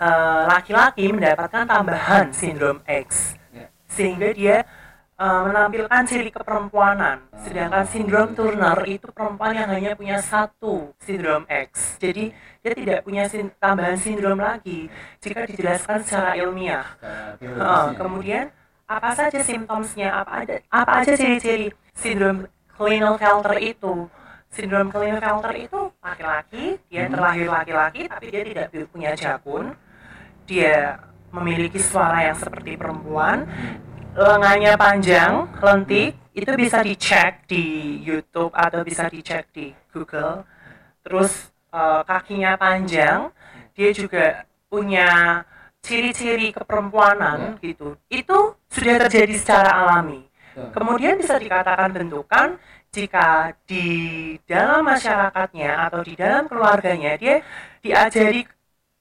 eh, 0.00 0.42
laki-laki 0.48 1.12
mendapatkan 1.12 1.68
tambahan 1.68 2.32
sindrom 2.32 2.80
X 2.88 3.36
Ya. 3.52 3.68
sehingga 3.84 4.32
dia 4.32 4.64
eh, 5.22 5.42
menampilkan 5.46 6.02
ciri 6.02 6.30
keperempuanan. 6.34 7.18
Sedangkan 7.46 7.84
sindrom 7.86 8.34
Turner 8.34 8.78
itu 8.86 9.06
perempuan 9.14 9.54
yang 9.54 9.70
hanya 9.70 9.94
punya 9.94 10.18
satu 10.18 10.90
sindrom 10.98 11.46
X. 11.46 12.02
Jadi 12.02 12.34
dia 12.62 12.72
tidak 12.74 12.98
punya 13.06 13.24
sin- 13.30 13.54
tambahan 13.62 13.94
sindrom 13.98 14.38
lagi 14.38 14.90
jika 15.22 15.46
dijelaskan 15.46 16.02
secara 16.02 16.34
ilmiah. 16.34 16.86
Ya. 17.38 17.94
kemudian 17.94 18.50
apa 18.86 19.10
saja 19.14 19.40
simptomnya? 19.42 20.10
Apa 20.22 20.32
ada 20.42 20.54
apa 20.70 20.92
aja 21.02 21.14
ciri-ciri 21.14 21.70
sindrom 21.94 22.50
Klinefelter 22.74 23.56
itu? 23.62 24.10
Sindrom 24.52 24.92
Klinefelter 24.92 25.54
itu 25.56 25.80
laki-laki, 26.04 26.76
dia 26.92 27.08
Hmm. 27.08 27.12
terlahir 27.16 27.48
laki-laki 27.48 28.00
tapi 28.04 28.26
dia 28.28 28.42
tidak 28.44 28.66
punya 28.92 29.10
jakun. 29.16 29.72
Dia 30.44 31.00
memiliki 31.32 31.80
suara 31.80 32.28
yang 32.28 32.36
seperti 32.36 32.76
perempuan, 32.76 33.48
lengannya 34.12 34.74
panjang, 34.76 35.48
lentik, 35.60 36.12
itu 36.32 36.52
bisa 36.56 36.80
dicek 36.80 37.44
di 37.48 37.98
YouTube 38.00 38.52
atau 38.52 38.80
bisa 38.84 39.08
dicek 39.08 39.48
di 39.52 39.72
Google. 39.92 40.44
Terus 41.04 41.52
eh, 41.72 42.00
kakinya 42.04 42.56
panjang, 42.56 43.32
dia 43.72 43.90
juga 43.92 44.44
punya 44.68 45.42
ciri-ciri 45.82 46.54
keperempuanan 46.54 47.58
gitu. 47.60 47.98
Itu 48.08 48.56
sudah 48.70 48.96
terjadi 49.08 49.34
secara 49.36 49.70
alami. 49.82 50.24
Betul. 50.52 50.68
Kemudian 50.76 51.16
bisa 51.16 51.40
dikatakan 51.40 51.90
bentukan 51.90 52.48
jika 52.92 53.56
di 53.64 54.36
dalam 54.44 54.84
masyarakatnya 54.84 55.88
atau 55.88 56.04
di 56.04 56.12
dalam 56.12 56.44
keluarganya 56.44 57.16
dia 57.16 57.40
diajari 57.80 58.44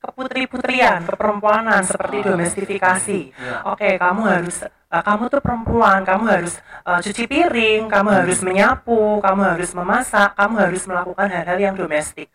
keputri-putrian, 0.01 1.05
keperempuanan 1.05 1.85
seperti 1.85 2.25
domestifikasi. 2.25 3.21
Iya. 3.29 3.55
Oke, 3.69 4.01
kamu 4.01 4.21
harus 4.25 4.65
uh, 4.65 5.03
kamu 5.05 5.29
tuh 5.29 5.41
perempuan, 5.45 6.01
kamu 6.01 6.23
harus 6.25 6.57
uh, 6.83 6.97
cuci 6.97 7.29
piring, 7.29 7.85
kamu 7.85 8.09
harus 8.09 8.41
menyapu, 8.41 9.21
kamu 9.21 9.41
harus 9.55 9.69
memasak, 9.77 10.33
kamu 10.33 10.55
harus 10.57 10.83
melakukan 10.89 11.27
hal-hal 11.29 11.57
yang 11.61 11.75
domestik. 11.77 12.33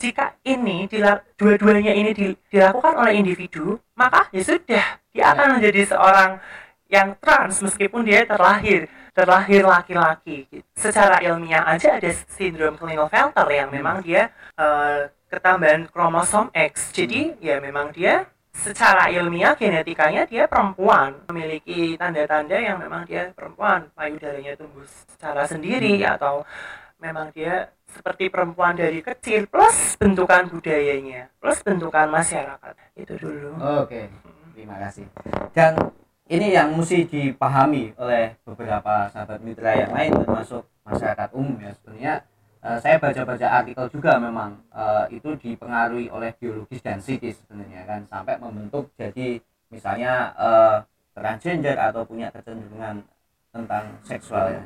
Jika 0.00 0.40
ini 0.42 0.88
dua-duanya 1.36 1.92
ini 1.92 2.10
di- 2.16 2.38
dilakukan 2.48 2.96
oleh 2.96 3.20
individu, 3.20 3.76
maka 3.92 4.32
ya 4.32 4.42
sudah 4.42 4.84
dia 5.12 5.24
akan 5.36 5.60
menjadi 5.60 5.92
seorang 5.92 6.40
yang 6.88 7.16
trans 7.20 7.60
meskipun 7.60 8.04
dia 8.04 8.24
terlahir 8.24 8.88
terlahir 9.12 9.68
laki-laki. 9.68 10.48
Secara 10.72 11.20
ilmiah 11.20 11.68
aja 11.68 12.00
ada 12.00 12.10
sindrom 12.32 12.80
Klinefelter 12.80 13.44
yang 13.52 13.68
memang 13.68 14.00
dia 14.00 14.32
uh, 14.56 15.04
ketambahan 15.32 15.88
kromosom 15.88 16.52
X. 16.52 16.92
Jadi 16.92 17.40
ya 17.40 17.56
memang 17.56 17.88
dia 17.96 18.28
secara 18.52 19.08
ilmiah 19.08 19.56
genetikanya 19.56 20.28
dia 20.28 20.44
perempuan. 20.44 21.16
Memiliki 21.32 21.96
tanda-tanda 21.96 22.60
yang 22.60 22.76
memang 22.76 23.08
dia 23.08 23.32
perempuan. 23.32 23.88
Payudaranya 23.96 24.52
tumbuh 24.60 24.84
secara 24.84 25.48
sendiri 25.48 26.04
atau 26.04 26.44
memang 27.00 27.32
dia 27.32 27.72
seperti 27.88 28.28
perempuan 28.28 28.76
dari 28.76 29.00
kecil 29.00 29.48
plus 29.48 29.96
bentukan 29.96 30.52
budayanya 30.52 31.32
plus 31.40 31.64
bentukan 31.64 32.12
masyarakat. 32.12 32.74
Itu 32.92 33.16
dulu. 33.16 33.56
Oke, 33.80 34.12
terima 34.52 34.76
kasih. 34.84 35.08
Dan 35.56 35.80
ini 36.28 36.52
yang 36.52 36.76
mesti 36.76 37.08
dipahami 37.08 37.96
oleh 37.96 38.36
beberapa 38.44 39.08
sahabat 39.12 39.40
mitra 39.40 39.76
yang 39.76 39.92
lain 39.92 40.12
termasuk 40.24 40.64
masyarakat 40.86 41.28
umum 41.36 41.56
ya 41.60 41.70
sebenarnya 41.76 42.14
eh, 42.62 42.78
saya 42.82 42.96
baca-baca 43.02 43.46
artikel 43.62 43.86
juga 43.90 44.16
memang 44.22 44.58
eh, 44.72 45.18
itu 45.18 45.34
dipengaruhi 45.36 46.08
oleh 46.08 46.30
biologis 46.38 46.80
dan 46.82 46.98
psikis 47.02 47.42
sebenarnya 47.44 47.82
kan 47.84 48.00
sampai 48.08 48.38
membentuk 48.38 48.90
jadi 48.96 49.42
misalnya 49.68 50.32
eh, 50.38 50.76
transgender 51.12 51.76
atau 51.76 52.06
punya 52.08 52.32
kecenderungan 52.32 53.04
tentang 53.52 53.84
seksual 54.06 54.48
ya. 54.48 54.62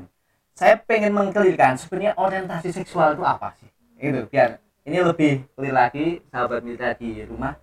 Saya 0.57 0.75
pengen 0.81 1.13
mengkelirkan 1.13 1.77
sebenarnya 1.77 2.17
orientasi 2.17 2.73
seksual 2.73 3.19
itu 3.19 3.25
apa 3.27 3.53
sih? 3.59 3.69
Itu 4.01 4.25
biar 4.31 4.63
ini 4.87 4.99
lebih 5.03 5.33
clear 5.59 5.75
lagi 5.75 6.23
sahabat 6.31 6.63
mitra 6.63 6.95
di 6.95 7.27
rumah 7.27 7.59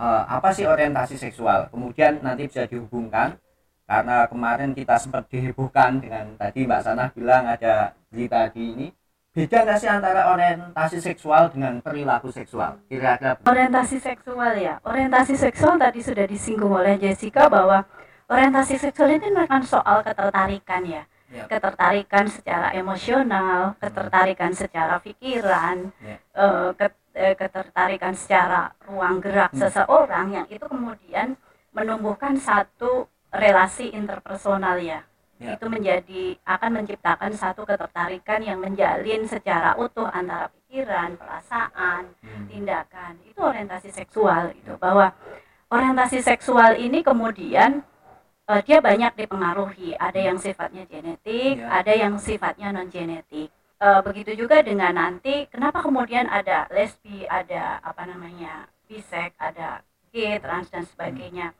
eh, 0.00 0.22
apa 0.26 0.48
sih 0.56 0.64
orientasi 0.64 1.20
seksual 1.20 1.68
kemudian 1.68 2.24
nanti 2.24 2.48
bisa 2.48 2.64
dihubungkan 2.64 3.36
karena 3.84 4.24
kemarin 4.24 4.72
kita 4.72 4.96
sempat 4.96 5.28
dihebohkan 5.28 6.00
dengan 6.00 6.32
tadi 6.40 6.64
Mbak 6.64 6.80
Sanah 6.80 7.08
bilang 7.12 7.44
ada 7.44 7.92
berita 8.08 8.48
di 8.48 8.62
ini 8.72 8.86
beda 9.32 9.64
nggak 9.64 9.78
sih 9.80 9.88
antara 9.88 10.28
orientasi 10.28 11.00
seksual 11.00 11.48
dengan 11.48 11.80
perilaku 11.80 12.28
seksual 12.28 12.76
kira-kira 12.84 13.40
orientasi 13.42 13.96
seksual 13.96 14.52
ya 14.60 14.76
orientasi 14.84 15.40
seksual 15.40 15.80
tadi 15.80 16.04
sudah 16.04 16.28
disinggung 16.28 16.68
oleh 16.68 17.00
Jessica 17.00 17.48
bahwa 17.48 17.80
orientasi 18.28 18.76
seksual 18.76 19.16
ini 19.16 19.32
kan 19.48 19.64
soal 19.64 20.04
ketertarikan 20.04 20.84
ya 20.84 21.04
Ya. 21.32 21.48
ketertarikan 21.48 22.28
secara 22.28 22.76
emosional 22.76 23.72
ketertarikan 23.80 24.52
secara 24.52 25.00
pikiran 25.00 25.88
Ya. 26.04 26.20
eh, 26.20 26.70
ket- 26.76 27.08
eh, 27.16 27.32
ketertarikan 27.32 28.12
secara 28.12 28.76
ruang 28.84 29.16
gerak 29.16 29.48
Hmm. 29.48 29.64
seseorang 29.64 30.28
yang 30.28 30.46
itu 30.52 30.60
kemudian 30.60 31.40
menumbuhkan 31.72 32.36
satu 32.36 33.08
relasi 33.32 33.96
interpersonal 33.96 34.76
ya 34.76 35.08
Ya. 35.42 35.58
itu 35.58 35.66
menjadi 35.66 36.22
akan 36.46 36.70
menciptakan 36.78 37.34
satu 37.34 37.66
ketertarikan 37.66 38.40
yang 38.46 38.62
menjalin 38.62 39.26
secara 39.26 39.74
utuh 39.74 40.06
antara 40.06 40.46
pikiran 40.54 41.18
perasaan 41.18 42.14
Hmm. 42.22 42.46
tindakan 42.46 43.18
itu 43.26 43.42
orientasi 43.42 43.90
seksual 43.90 44.54
itu 44.54 44.72
bahwa 44.78 45.10
orientasi 45.66 46.22
seksual 46.22 46.78
ini 46.78 47.02
kemudian 47.02 47.82
eh, 48.46 48.60
dia 48.62 48.78
banyak 48.78 49.18
dipengaruhi 49.18 49.98
ada 49.98 50.20
yang 50.22 50.38
sifatnya 50.38 50.86
genetik 50.86 51.58
Ya. 51.58 51.82
ada 51.82 51.92
yang 51.92 52.14
sifatnya 52.22 52.70
non 52.70 52.86
genetik 52.86 53.50
Eh, 53.82 53.98
begitu 54.06 54.46
juga 54.46 54.62
dengan 54.62 54.94
nanti 54.94 55.50
kenapa 55.50 55.82
kemudian 55.82 56.30
ada 56.30 56.70
lesbi 56.70 57.26
ada 57.26 57.82
apa 57.82 58.06
namanya 58.06 58.70
bisek 58.86 59.34
ada 59.42 59.82
gay, 60.14 60.38
trans 60.38 60.70
dan 60.70 60.86
sebagainya. 60.86 61.50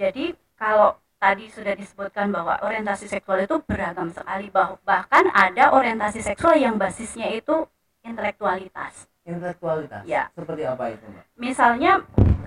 Jadi 0.00 0.32
kalau 0.56 0.96
tadi 1.20 1.52
sudah 1.52 1.76
disebutkan 1.76 2.32
bahwa 2.32 2.56
orientasi 2.64 3.04
seksual 3.04 3.44
itu 3.44 3.60
beragam 3.62 4.08
sekali 4.08 4.48
bah- 4.48 4.80
bahkan 4.82 5.28
ada 5.30 5.76
orientasi 5.76 6.24
seksual 6.24 6.56
yang 6.56 6.80
basisnya 6.80 7.28
itu 7.28 7.68
intelektualitas. 8.00 9.04
Intelektualitas. 9.22 10.00
Ya. 10.08 10.32
Seperti 10.32 10.64
apa 10.64 10.88
itu, 10.88 11.04
Mbak? 11.04 11.24
Misalnya 11.36 11.92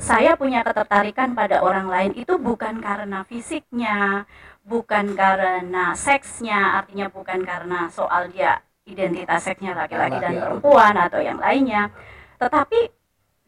saya 0.02 0.34
punya 0.34 0.66
ketertarikan 0.66 1.38
pada 1.38 1.62
orang 1.62 1.86
lain 1.86 2.12
itu 2.18 2.42
bukan 2.42 2.82
karena 2.82 3.22
fisiknya, 3.24 4.26
bukan 4.66 5.14
karena 5.14 5.94
seksnya, 5.94 6.82
artinya 6.82 7.14
bukan 7.14 7.46
karena 7.46 7.94
soal 7.94 8.34
dia 8.34 8.58
identitas 8.90 9.46
seksnya 9.46 9.78
laki-laki 9.78 10.18
dan 10.18 10.34
atau- 10.34 10.44
perempuan 10.58 10.94
atau 10.98 11.22
yang 11.22 11.38
lainnya, 11.38 11.94
tetapi 12.42 12.90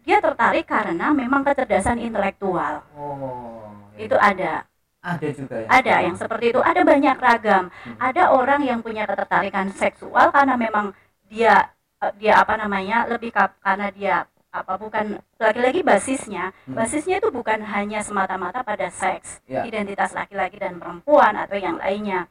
dia 0.06 0.22
tertarik 0.22 0.70
karena 0.70 1.10
memang 1.12 1.42
kecerdasan 1.42 1.98
intelektual 1.98 2.86
Oh. 2.94 3.74
itu 3.98 4.14
ada 4.14 4.70
ada 5.06 5.28
juga 5.30 5.56
ya. 5.62 5.68
ada 5.70 5.96
yang 6.02 6.16
seperti 6.18 6.46
itu 6.50 6.60
ada 6.62 6.82
banyak 6.82 7.18
ragam 7.22 7.66
Hmm. 7.70 7.98
ada 8.02 8.24
orang 8.34 8.62
yang 8.66 8.80
punya 8.82 9.06
ketertarikan 9.06 9.70
seksual 9.72 10.34
karena 10.34 10.58
memang 10.58 10.86
dia 11.30 11.70
eh, 12.02 12.14
dia 12.18 12.42
apa 12.42 12.58
namanya 12.58 13.06
lebih 13.06 13.30
kap- 13.30 13.56
karena 13.62 13.94
dia 13.94 14.16
apa 14.50 14.74
bukan 14.80 15.06
lagi-lagi 15.38 15.86
basisnya 15.86 16.50
Hmm. 16.66 16.74
basisnya 16.74 17.22
itu 17.22 17.30
bukan 17.30 17.62
hanya 17.62 18.02
semata-mata 18.02 18.66
pada 18.66 18.88
seks 18.90 19.44
Ya. 19.46 19.62
identitas 19.64 20.12
laki-laki 20.12 20.58
dan 20.58 20.82
perempuan 20.82 21.38
atau 21.38 21.56
yang 21.60 21.78
lainnya 21.78 22.26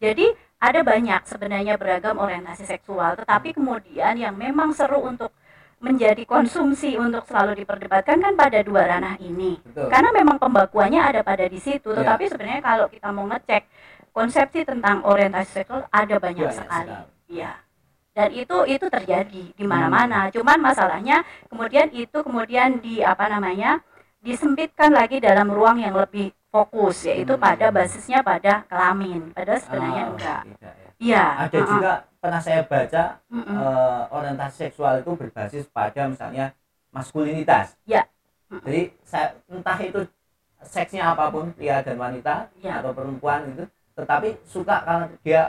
jadi 0.00 0.32
ada 0.58 0.80
banyak 0.80 1.28
sebenarnya 1.28 1.76
beragam 1.76 2.16
orientasi 2.16 2.64
seksual 2.64 3.20
tetapi 3.20 3.52
kemudian 3.52 4.16
yang 4.16 4.32
memang 4.34 4.72
seru 4.72 5.02
untuk 5.04 5.28
menjadi 5.84 6.24
konsumsi 6.24 6.96
untuk 6.96 7.28
selalu 7.28 7.60
diperdebatkan 7.60 8.16
kan 8.16 8.32
pada 8.32 8.64
dua 8.64 8.88
ranah 8.88 9.20
ini 9.20 9.60
Betul. 9.60 9.92
karena 9.92 10.10
memang 10.10 10.40
pembakuannya 10.40 11.04
ada 11.04 11.20
pada 11.20 11.44
di 11.44 11.60
situ 11.60 11.92
Ya. 11.92 12.00
tetapi 12.00 12.32
sebenarnya 12.32 12.62
kalau 12.64 12.86
kita 12.88 13.12
mau 13.12 13.28
ngecek 13.28 13.68
konsepsi 14.10 14.64
tentang 14.64 15.04
orientasi 15.04 15.60
seksual 15.60 15.84
ada 15.92 16.16
banyak 16.16 16.48
sekali 16.48 16.88
iya 17.28 17.60
dan 18.14 18.30
itu 18.32 18.56
itu 18.64 18.86
terjadi 18.88 19.42
di 19.52 19.64
Hmm. 19.66 19.68
mana-mana 19.74 20.32
cuman 20.32 20.56
masalahnya 20.56 21.20
kemudian 21.50 21.92
itu 21.92 22.16
kemudian 22.24 22.80
di 22.80 23.04
apa 23.04 23.28
namanya 23.28 23.84
disempitkan 24.24 24.94
lagi 24.94 25.20
dalam 25.20 25.52
ruang 25.52 25.84
yang 25.84 25.92
lebih 25.92 26.32
fokus 26.48 27.04
yaitu 27.04 27.34
Hmm. 27.36 27.44
pada 27.44 27.68
basisnya 27.68 28.24
pada 28.24 28.64
kelamin 28.70 29.34
padahal 29.34 29.60
sebenarnya 29.60 30.04
Ah, 30.06 30.12
enggak 30.14 30.40
ya. 30.46 30.72
iya 31.02 31.24
Ada 31.44 31.58
uh-uh. 31.58 31.68
juga 31.68 31.92
pernah 32.24 32.40
saya 32.40 32.64
baca 32.64 33.20
Mm-mm. 33.28 33.52
eh, 33.52 34.02
orientasi 34.08 34.56
seksual 34.72 35.04
itu 35.04 35.12
berbasis 35.12 35.68
pada 35.68 36.08
misalnya 36.08 36.56
maskulinitas. 36.88 37.76
Ya. 37.84 38.08
Mm. 38.48 38.64
Jadi 38.64 38.82
saya 39.04 39.36
entah 39.52 39.78
itu 39.84 40.00
seksnya 40.64 41.12
apa 41.12 41.28
pun 41.28 41.52
pria 41.52 41.84
dan 41.84 42.00
wanita 42.00 42.48
Ya. 42.64 42.80
atau 42.80 42.96
perempuan 42.96 43.44
itu, 43.52 43.68
tetapi 43.92 44.40
suka 44.48 44.80
karena 44.88 45.04
dia 45.20 45.42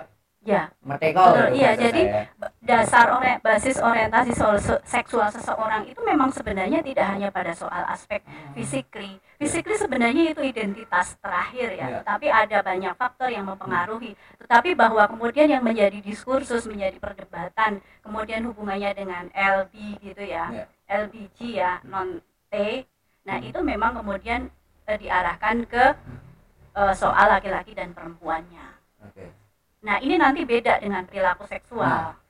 ya 0.46 0.70
metekol. 0.86 1.34
Betul, 1.34 1.46
gitu 1.50 1.58
iya, 1.58 1.72
jadi 1.74 2.02
saya. 2.06 2.24
dasar 2.62 3.06
ori- 3.12 3.42
basis 3.42 3.82
orientasi 3.82 4.32
soal 4.32 4.62
se- 4.62 4.84
seksual 4.86 5.34
seseorang 5.34 5.90
itu 5.90 5.98
memang 6.06 6.30
sebenarnya 6.30 6.86
tidak 6.86 7.06
hanya 7.10 7.34
pada 7.34 7.50
soal 7.52 7.82
aspek 7.90 8.22
physically. 8.54 9.18
Physically 9.36 9.74
sebenarnya 9.76 10.32
itu 10.32 10.46
identitas 10.46 11.18
terakhir 11.18 11.74
ya, 11.74 11.86
Ya. 11.90 11.98
tetapi 12.00 12.30
ada 12.30 12.62
banyak 12.62 12.94
faktor 12.94 13.28
yang 13.28 13.44
mempengaruhi. 13.44 14.14
Tetapi 14.38 14.78
bahwa 14.78 15.10
kemudian 15.10 15.50
yang 15.50 15.66
menjadi 15.66 15.98
diskursus, 16.00 16.70
menjadi 16.70 17.02
perdebatan, 17.02 17.82
kemudian 18.00 18.46
hubungannya 18.46 18.94
dengan 18.94 19.28
LB 19.34 19.74
gitu 20.00 20.24
ya, 20.24 20.46
Ya. 20.54 20.66
LBG 20.88 21.40
ya, 21.58 21.82
non 21.84 22.22
T. 22.48 22.86
Nah, 23.26 23.42
Hmm. 23.42 23.50
itu 23.50 23.60
memang 23.60 23.98
kemudian 23.98 24.54
eh, 24.86 25.02
diarahkan 25.02 25.66
ke 25.66 25.86
eh, 26.76 26.94
soal 26.94 27.28
laki-laki 27.28 27.74
dan 27.74 27.92
perempuannya. 27.92 28.78
Oke. 29.02 29.35
Nah, 29.86 30.02
ini 30.02 30.18
nanti 30.18 30.42
beda 30.42 30.82
dengan 30.82 31.06
perilaku 31.06 31.46
seksual. 31.46 32.18
Nah, 32.18 32.24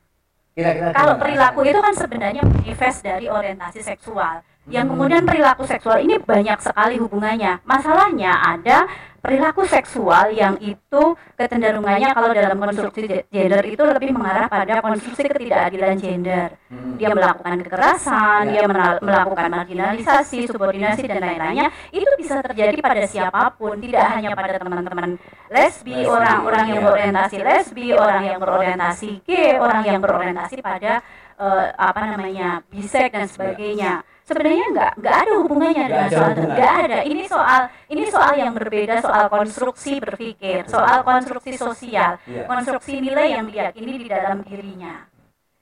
Kira-kira 0.55 0.95
Kalau 0.95 1.19
perilaku 1.19 1.67
itu 1.67 1.79
kan 1.83 1.91
sebenarnya 1.91 2.39
manifest 2.47 3.03
dari 3.03 3.27
orientasi 3.27 3.83
seksual. 3.83 4.39
Yang 4.71 4.85
Hmm. 4.87 4.91
kemudian 4.95 5.23
perilaku 5.27 5.67
seksual 5.67 5.99
ini 5.99 6.15
banyak 6.15 6.59
sekali 6.63 6.95
hubungannya. 6.95 7.59
Masalahnya 7.67 8.39
ada 8.39 8.87
perilaku 9.25 9.65
seksual 9.65 10.29
yang 10.37 10.53
itu 10.61 11.03
kecenderungannya 11.33 12.13
kalau 12.13 12.29
dalam 12.29 12.57
konstruksi 12.61 13.09
ge- 13.09 13.25
gender 13.33 13.65
itu 13.65 13.81
lebih 13.81 14.13
mengarah 14.13 14.45
pada 14.45 14.77
konstruksi 14.85 15.25
ketidakadilan 15.25 15.97
gender. 15.97 16.53
Hmm. 16.69 16.93
Dia 17.01 17.09
melakukan 17.09 17.57
kekerasan, 17.65 18.53
Ya. 18.53 18.61
dia 18.61 18.65
melakukan 19.01 19.49
marginalisasi, 19.49 20.45
subordinasi 20.45 21.09
dan 21.09 21.25
lain-lainnya. 21.25 21.73
Itu 21.89 22.05
bisa 22.21 22.37
terjadi 22.45 22.77
pada 22.77 23.03
siapa 23.09 23.49
pun, 23.57 23.81
tidak 23.81 24.05
hanya 24.13 24.37
pada 24.37 24.61
teman-teman 24.61 25.17
lesbi, 25.49 26.05
orang-orang 26.05 26.65
yang 26.69 26.79
ya. 26.79 26.85
berorientasi 26.85 27.35
lesbi, 27.41 27.87
orang 27.97 28.21
yang 28.29 28.37
berorientasi 28.37 29.09
gay, 29.25 29.57
orang 29.57 29.81
yang 29.89 29.99
berorientasi 29.99 30.61
pada 30.61 31.01
eh, 31.41 31.65
apa 31.73 32.01
namanya 32.13 32.61
bisek 32.69 33.09
dan 33.09 33.25
sebagainya. 33.25 34.05
Sebenarnya 34.25 34.65
nggak 34.73 34.91
nggak 35.05 35.15
ada 35.21 35.31
hubungannya 35.37 35.83
Nggak 35.85 35.89
dengan 35.93 36.09
ada 36.09 36.17
soal 36.17 36.31
hubungan. 36.33 36.55
nggak 36.57 36.73
ada. 36.81 36.99
Ini 37.05 37.23
soal 37.29 37.61
ini 37.93 38.03
soal 38.09 38.33
yang 38.41 38.51
berbeda 38.57 38.93
soal 39.05 39.25
konstruksi 39.29 39.93
berpikir, 40.01 40.59
soal 40.65 40.97
konstruksi 41.05 41.53
sosial, 41.53 42.17
Iya. 42.25 42.43
konstruksi 42.49 42.93
nilai 42.97 43.37
yang 43.37 43.45
diyakini 43.45 43.93
di 44.01 44.07
dalam 44.09 44.41
dirinya. 44.41 45.05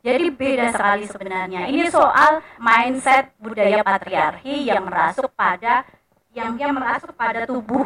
Jadi 0.03 0.25
beda 0.31 0.71
sekali 0.71 1.03
sebenarnya. 1.07 1.67
Ini 1.67 1.91
soal 1.91 2.39
mindset 2.59 3.35
budaya 3.39 3.83
patriarki 3.83 4.67
yang 4.67 4.83
merasuk 4.87 5.31
pada 5.35 5.83
yang 6.31 6.55
yang 6.55 6.71
merasuk 6.71 7.11
pada 7.15 7.43
tubuh 7.43 7.83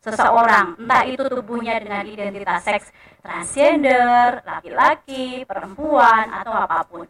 seseorang, 0.00 0.76
entah 0.80 1.02
itu 1.04 1.24
tubuhnya 1.28 1.76
dengan 1.82 2.04
identitas 2.06 2.62
seks 2.64 2.88
transgender, 3.20 4.40
laki-laki, 4.46 5.44
perempuan 5.44 6.30
atau 6.30 6.52
apa 6.56 6.80
pun. 6.88 7.04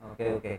Oke 0.00 0.24
oke. 0.36 0.52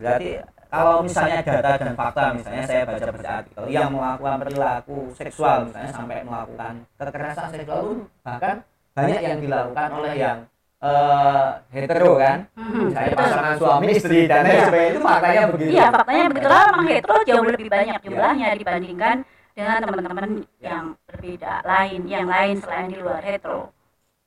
Berarti 0.00 0.40
kalau 0.66 0.94
misalnya 1.00 1.40
data 1.40 1.70
dan 1.76 1.94
fakta 1.94 2.24
misalnya 2.34 2.62
saya 2.64 2.82
baca 2.84 3.06
baca 3.08 3.30
artikel 3.40 3.64
yang 3.68 3.90
melakukan 3.90 4.36
perilaku 4.42 4.96
seksual 5.14 5.56
misalnya 5.66 5.92
sampai 5.92 6.18
melakukan 6.22 6.72
kekerasan 6.94 7.46
seksual 7.52 7.80
pun 7.82 7.98
bahkan 8.20 8.56
banyak 8.92 9.20
yang 9.20 9.38
dilakukan 9.38 9.88
oleh 9.92 10.12
yang 10.14 10.38
eh, 10.76 11.48
hetero 11.72 12.12
kan 12.16 12.38
Mhm, 12.52 12.82
misalnya 12.92 13.12
pasangan 13.14 13.54
suami 13.56 13.86
istri 13.90 14.18
dan 14.28 14.44
lain 14.44 14.60
sebagainya 14.60 14.90
itu 14.92 15.00
faktanya 15.00 15.42
begitu 15.48 15.70
Iya, 15.72 15.86
faktanya 15.88 16.24
begitulah 16.28 16.62
memang 16.68 16.86
hetero 16.86 17.16
jauh 17.24 17.44
lebih 17.46 17.68
banyak 17.68 17.96
jumlahnya 18.04 18.48
dibandingkan 18.54 19.16
dengan 19.56 19.78
teman-teman 19.80 20.28
Ya. 20.60 20.68
yang 20.76 20.84
berbeda 21.08 21.52
lain, 21.64 22.00
yang 22.04 22.26
lain 22.28 22.60
selain 22.60 22.92
di 22.92 22.98
luar 23.00 23.24
hetero. 23.24 23.72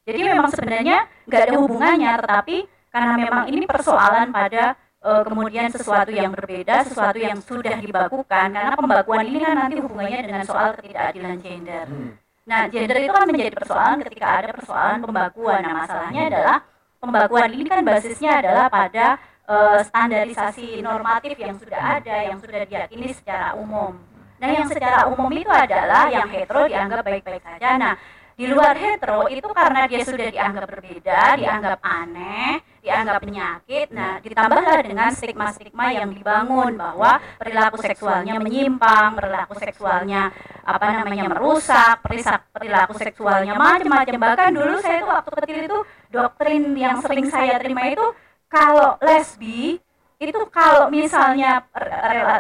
Jadi 0.02 0.20
memang 0.26 0.50
sebenarnya 0.50 0.98
nggak 1.30 1.42
ada 1.46 1.54
hubungannya, 1.62 2.12
tetapi 2.26 2.58
karena 2.90 3.14
memang 3.14 3.46
ini 3.46 3.66
persoalan 3.70 4.34
pada 4.34 4.74
eh, 5.04 5.24
kemudian 5.24 5.68
sesuatu 5.72 6.12
yang 6.12 6.32
berbeda, 6.32 6.84
sesuatu 6.88 7.20
yang 7.20 7.40
sudah 7.40 7.78
dibakukan, 7.80 8.48
karena 8.52 8.76
pembakuan 8.76 9.24
ini 9.28 9.40
kan 9.44 9.56
nanti 9.56 9.80
hubungannya 9.80 10.20
dengan 10.26 10.44
soal 10.44 10.76
ketidakadilan 10.76 11.38
gender. 11.40 11.86
Hmm. 11.88 12.12
Nah, 12.50 12.66
gender 12.66 12.98
itu 12.98 13.14
kan 13.14 13.30
menjadi 13.30 13.54
persoalan 13.54 14.02
ketika 14.10 14.28
ada 14.42 14.50
persoalan 14.50 15.00
pembakuan. 15.06 15.62
Nah, 15.62 15.74
masalahnya 15.86 16.24
adalah 16.34 16.58
pembakuan 16.98 17.50
ini 17.54 17.70
kan 17.70 17.86
basisnya 17.86 18.42
adalah 18.42 18.66
pada 18.74 19.22
eh, 19.46 19.80
standarisasi 19.86 20.82
normatif 20.82 21.38
yang 21.38 21.56
sudah 21.62 22.02
ada, 22.02 22.18
yang 22.26 22.42
sudah 22.42 22.66
diyakini 22.66 23.14
secara 23.14 23.54
umum. 23.54 23.94
Nah, 24.40 24.50
yang 24.50 24.66
secara 24.72 25.06
umum 25.12 25.30
itu 25.36 25.52
adalah 25.52 26.08
yang 26.10 26.26
hetero 26.32 26.66
dianggap 26.66 27.04
baik-baik 27.04 27.44
saja. 27.44 27.76
Nah, 27.76 27.94
di 28.40 28.48
luar 28.48 28.72
hetero 28.80 29.28
itu 29.28 29.48
karena 29.52 29.84
dia 29.84 30.02
sudah 30.08 30.28
dianggap 30.32 30.64
berbeda, 30.64 31.36
dianggap 31.38 31.80
aneh, 31.84 32.64
dianggap 32.90 33.22
penyakit. 33.22 33.88
Nah, 33.94 34.18
ditambahlah 34.18 34.82
dengan 34.82 35.14
stigma-stigma 35.14 35.94
yang 35.94 36.10
dibangun 36.10 36.74
bahwa 36.74 37.22
perilaku 37.38 37.78
seksualnya 37.86 38.42
menyimpang, 38.42 39.14
perilaku 39.14 39.54
seksualnya 39.62 40.34
apa 40.66 40.86
namanya 41.06 41.30
merusak, 41.30 42.02
perilaku 42.50 42.98
seksualnya 42.98 43.54
macam-macam. 43.54 44.18
Bahkan 44.18 44.50
dulu 44.58 44.76
saya 44.82 45.06
tuh 45.06 45.10
waktu 45.14 45.30
kecil 45.46 45.58
itu 45.70 45.80
doktrin 46.10 46.64
yang 46.74 46.98
sering 47.06 47.30
saya 47.30 47.62
terima 47.62 47.86
itu 47.86 48.06
kalau 48.50 48.98
lesbi 49.06 49.78
itu 50.20 50.40
kalau 50.52 50.92
misalnya 50.92 51.64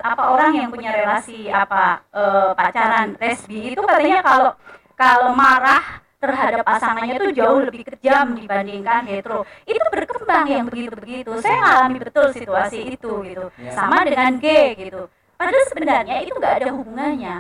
apa 0.03 0.23
orang 0.35 0.51
yang 0.51 0.67
punya 0.67 0.91
relasi 0.91 1.47
apa 1.47 2.03
eh, 2.11 2.51
pacaran 2.51 3.15
lesbi 3.15 3.71
itu 3.71 3.79
katanya 3.79 4.19
kalau 4.19 4.51
kalau 4.99 5.31
marah 5.31 6.03
terhadap 6.19 6.67
pasangannya 6.67 7.15
itu 7.15 7.31
jauh 7.39 7.63
lebih 7.63 7.87
kejam 7.87 8.35
dibandingkan 8.35 9.07
hetero 9.07 9.47
itu 9.63 9.79
berkembang 9.87 10.45
yang 10.51 10.63
begitu-begitu 10.67 11.31
saya 11.39 11.57
ngalami 11.63 11.97
betul 12.03 12.27
situasi 12.35 12.99
itu 12.99 13.11
gitu 13.23 13.45
Ya. 13.55 13.71
sama 13.71 14.03
dengan 14.03 14.35
gay 14.37 14.75
gitu 14.75 15.07
padahal 15.39 15.65
sebenarnya 15.71 16.15
itu 16.21 16.31
nggak 16.35 16.53
ada 16.59 16.67
hubungannya 16.75 17.37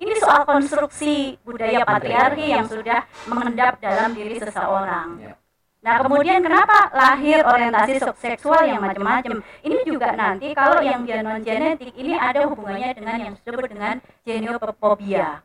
ini 0.00 0.12
soal 0.20 0.44
konstruksi 0.44 1.40
budaya 1.44 1.84
patriarki 1.84 2.52
yang 2.52 2.68
sudah 2.68 3.04
mengendap 3.28 3.80
dalam 3.80 4.12
diri 4.12 4.36
seseorang 4.36 5.08
Ya. 5.20 5.32
Nah, 5.80 5.96
kemudian 6.04 6.44
kenapa 6.44 6.92
lahir 6.92 7.40
orientasi 7.40 8.04
seksual 8.20 8.68
yang 8.68 8.84
macam-macam? 8.84 9.40
Ini 9.64 9.80
juga 9.88 10.12
nanti 10.12 10.52
kalau 10.52 10.84
yang 10.84 11.08
non 11.24 11.40
genetik 11.40 11.96
ini 11.96 12.12
ada 12.12 12.44
hubungannya 12.44 12.92
dengan 12.92 13.16
yang 13.16 13.32
disebut 13.32 13.64
dengan 13.64 13.96
geniophobia. 14.20 15.40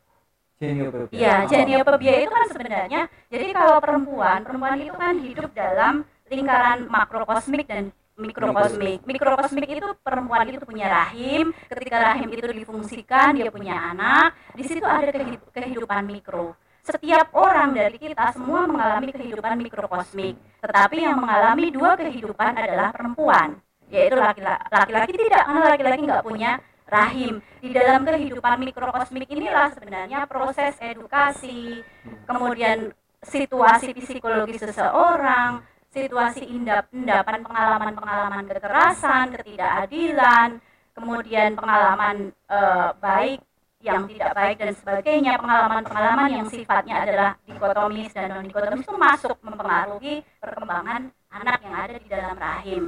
Geniophobia. 0.55 1.11
Iya, 1.11 1.33
Oh. 1.43 1.49
geniophobia 1.51 2.13
itu 2.23 2.31
kan 2.31 2.47
sebenarnya 2.47 3.01
jadi 3.27 3.45
kalau 3.51 3.77
perempuan, 3.83 4.39
perempuan 4.47 4.79
itu 4.79 4.95
kan 4.95 5.15
hidup 5.19 5.49
dalam 5.51 5.93
lingkaran 6.31 6.87
makrokosmik 6.87 7.67
dan 7.67 7.91
mikrokosmik. 8.15 9.03
Mikrokosmik 9.03 9.67
itu 9.67 9.87
perempuan 9.99 10.47
itu 10.47 10.63
punya 10.63 10.87
rahim, 10.87 11.51
ketika 11.67 11.97
rahim 11.99 12.31
itu 12.31 12.47
difungsikan 12.47 13.35
dia 13.35 13.51
punya 13.51 13.75
anak, 13.91 14.31
di 14.55 14.63
situ 14.63 14.87
ada 14.87 15.11
kehi- 15.11 15.43
kehidupan 15.51 16.07
mikro. 16.07 16.55
Setiap 16.85 17.33
orang 17.35 17.75
dari 17.75 17.97
kita 17.99 18.31
semua 18.31 18.63
mengalami 18.63 19.11
kehidupan 19.11 19.57
mikrokosmik, 19.59 20.39
tetapi 20.63 21.03
yang 21.03 21.19
mengalami 21.19 21.67
dua 21.73 21.97
kehidupan 21.99 22.55
adalah 22.55 22.93
perempuan, 22.95 23.59
yaitu 23.91 24.15
laki-laki. 24.15 24.63
Laki-laki 24.71 25.11
tidak, 25.19 25.43
karena 25.43 25.61
laki-laki 25.75 26.01
nggak 26.05 26.23
punya 26.23 26.51
rahim. 26.85 27.41
Di 27.61 27.69
dalam 27.73 28.05
kehidupan 28.05 28.61
mikrokosmik 28.61 29.29
inilah 29.29 29.73
sebenarnya 29.73 30.25
proses 30.29 30.77
edukasi, 30.81 31.81
kemudian 32.29 32.93
situasi 33.25 33.93
psikologis 33.97 34.61
seseorang, 34.61 35.65
situasi 35.89 36.45
indap, 36.45 36.91
endapan 36.93 37.41
pengalaman-pengalaman 37.41 38.45
kekerasan, 38.45 39.33
ketidakadilan, 39.33 40.61
kemudian 40.93 41.57
pengalaman 41.57 42.31
eh, 42.51 42.89
baik 43.01 43.39
yang 43.85 44.09
tidak 44.09 44.31
baik 44.33 44.57
dan 44.57 44.73
sebagainya, 44.73 45.37
pengalaman-pengalaman 45.37 46.41
yang 46.41 46.47
sifatnya 46.49 47.05
adalah 47.05 47.29
dikotomis 47.45 48.09
dan 48.17 48.33
non 48.33 48.49
dikotomis 48.49 48.81
itu 48.81 48.97
masuk 48.97 49.37
mempengaruhi 49.45 50.25
perkembangan 50.41 51.13
anak 51.29 51.61
yang 51.61 51.75
ada 51.77 51.95
di 52.01 52.07
dalam 52.09 52.33
rahim. 52.33 52.83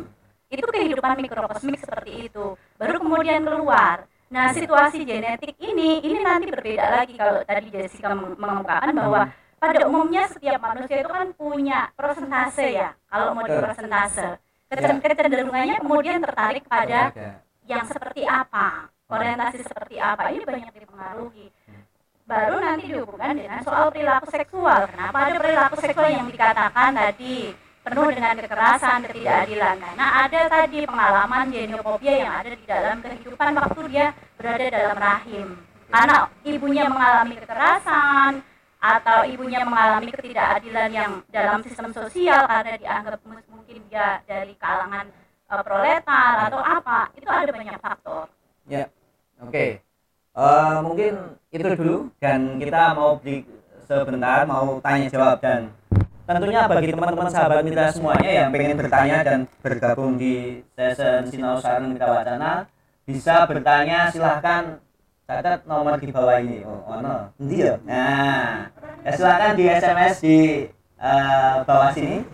Itu 0.50 0.66
kehidupan 0.66 1.22
mikrokosmik 1.22 1.78
seperti 1.78 2.32
itu. 2.32 2.58
Baru 2.78 3.02
kemudian 3.02 3.42
keluar. 3.42 4.06
Nah, 4.28 4.52
situasi 4.52 5.02
genetik 5.08 5.56
ini 5.58 6.04
ini 6.04 6.20
nanti 6.22 6.52
berbeda 6.52 7.02
lagi 7.02 7.16
kalau 7.18 7.42
tadi 7.48 7.68
Jessica 7.72 8.12
meng- 8.14 8.38
mengemukakan 8.38 8.92
bahwa 8.94 9.22
pada 9.58 9.80
umumnya 9.90 10.30
setiap 10.30 10.62
manusia 10.62 11.02
itu 11.02 11.10
kan 11.10 11.28
punya 11.34 11.90
persentase 11.98 12.78
ya. 12.78 12.94
Kalau 13.10 13.34
mau 13.34 13.48
di 13.48 13.56
Betul. 13.56 13.66
persentase. 13.66 14.28
Kecen- 14.68 15.00
Kecenderungannya 15.00 15.80
kemudian 15.80 16.20
tertarik 16.20 16.68
pada 16.68 17.10
Ada. 17.10 17.40
yang 17.66 17.88
seperti 17.88 18.28
apa, 18.28 18.92
orientasi 19.08 19.64
seperti 19.64 19.96
apa, 19.96 20.28
ini 20.30 20.44
banyak 20.44 20.72
dipengaruhi. 20.76 21.48
Baru 22.28 22.60
nanti 22.60 22.92
dihubungkan 22.92 23.40
dengan 23.40 23.64
soal 23.64 23.88
perilaku 23.88 24.28
seksual. 24.28 24.92
Kenapa 24.92 25.18
ada 25.32 25.40
perilaku 25.40 25.76
seksual 25.80 26.12
yang 26.12 26.28
dikatakan 26.28 26.92
tadi 26.92 27.56
penuh 27.88 28.12
dengan 28.12 28.36
kekerasan, 28.36 29.00
ketidakadilan? 29.08 29.76
Karena 29.80 30.06
ada 30.28 30.42
tadi 30.52 30.84
pengalaman 30.84 31.48
geniophobia 31.48 32.16
yang 32.28 32.34
ada 32.36 32.52
di 32.52 32.66
dalam 32.68 33.00
kehidupan 33.00 33.56
waktu 33.56 33.82
dia 33.88 34.08
berada 34.36 34.66
dalam 34.68 34.98
rahim. 35.00 35.48
Karena 35.88 36.28
ibunya 36.44 36.84
mengalami 36.92 37.36
kekerasan 37.40 38.44
atau 38.84 39.24
ibunya 39.24 39.64
mengalami 39.64 40.12
ketidakadilan 40.12 40.90
yang 40.92 41.12
dalam 41.32 41.64
sistem 41.64 41.96
sosial 41.96 42.44
karena 42.44 42.76
dianggap 42.76 43.24
mungkin 43.24 43.80
dia 43.88 44.20
dari 44.28 44.52
kalangan 44.60 45.08
eh, 45.48 45.64
proletar 45.64 46.52
atau 46.52 46.60
apa, 46.60 47.08
itu 47.16 47.24
ada 47.24 47.52
banyak 47.56 47.80
faktor. 47.80 48.28
Ya, 48.68 48.92
oke. 49.40 49.80
Eh, 50.38 50.78
mungkin 50.84 51.40
itu 51.56 51.64
dulu 51.80 52.12
dan 52.20 52.60
kita 52.60 52.92
mau 53.00 53.16
beri 53.16 53.48
sebentar 53.88 54.44
mau 54.44 54.84
tanya 54.84 55.08
jawab 55.08 55.40
dan 55.40 55.72
tentunya 56.28 56.62
bagi 56.68 56.92
teman-teman 56.92 57.32
sahabat 57.32 57.64
mitra 57.64 57.88
semuanya 57.88 58.32
yang 58.44 58.50
pengen 58.52 58.76
bertanya 58.76 59.18
dan 59.24 59.40
bergabung 59.64 60.20
di 60.20 60.60
session 60.76 61.24
Sinau 61.32 61.56
Sarang 61.64 61.96
Mitra 61.96 62.12
Wacana 62.12 62.68
bisa 63.08 63.48
bertanya 63.48 64.12
silahkan 64.12 64.84
catat 65.24 65.64
nomor 65.64 65.96
di 65.96 66.12
bawah 66.12 66.36
ini. 66.44 66.68
Oh, 66.68 66.84
oh 66.84 67.00
no 67.00 67.32
ya? 67.48 67.80
nah 67.88 68.68
ya 69.08 69.12
silahkan 69.16 69.56
di 69.56 69.64
SMS 69.72 70.14
di 70.20 70.38
eh, 71.00 71.56
bawah 71.64 71.96
sini. 71.96 72.28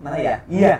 Mana 0.00 0.16
ya? 0.16 0.36
Iya. 0.48 0.74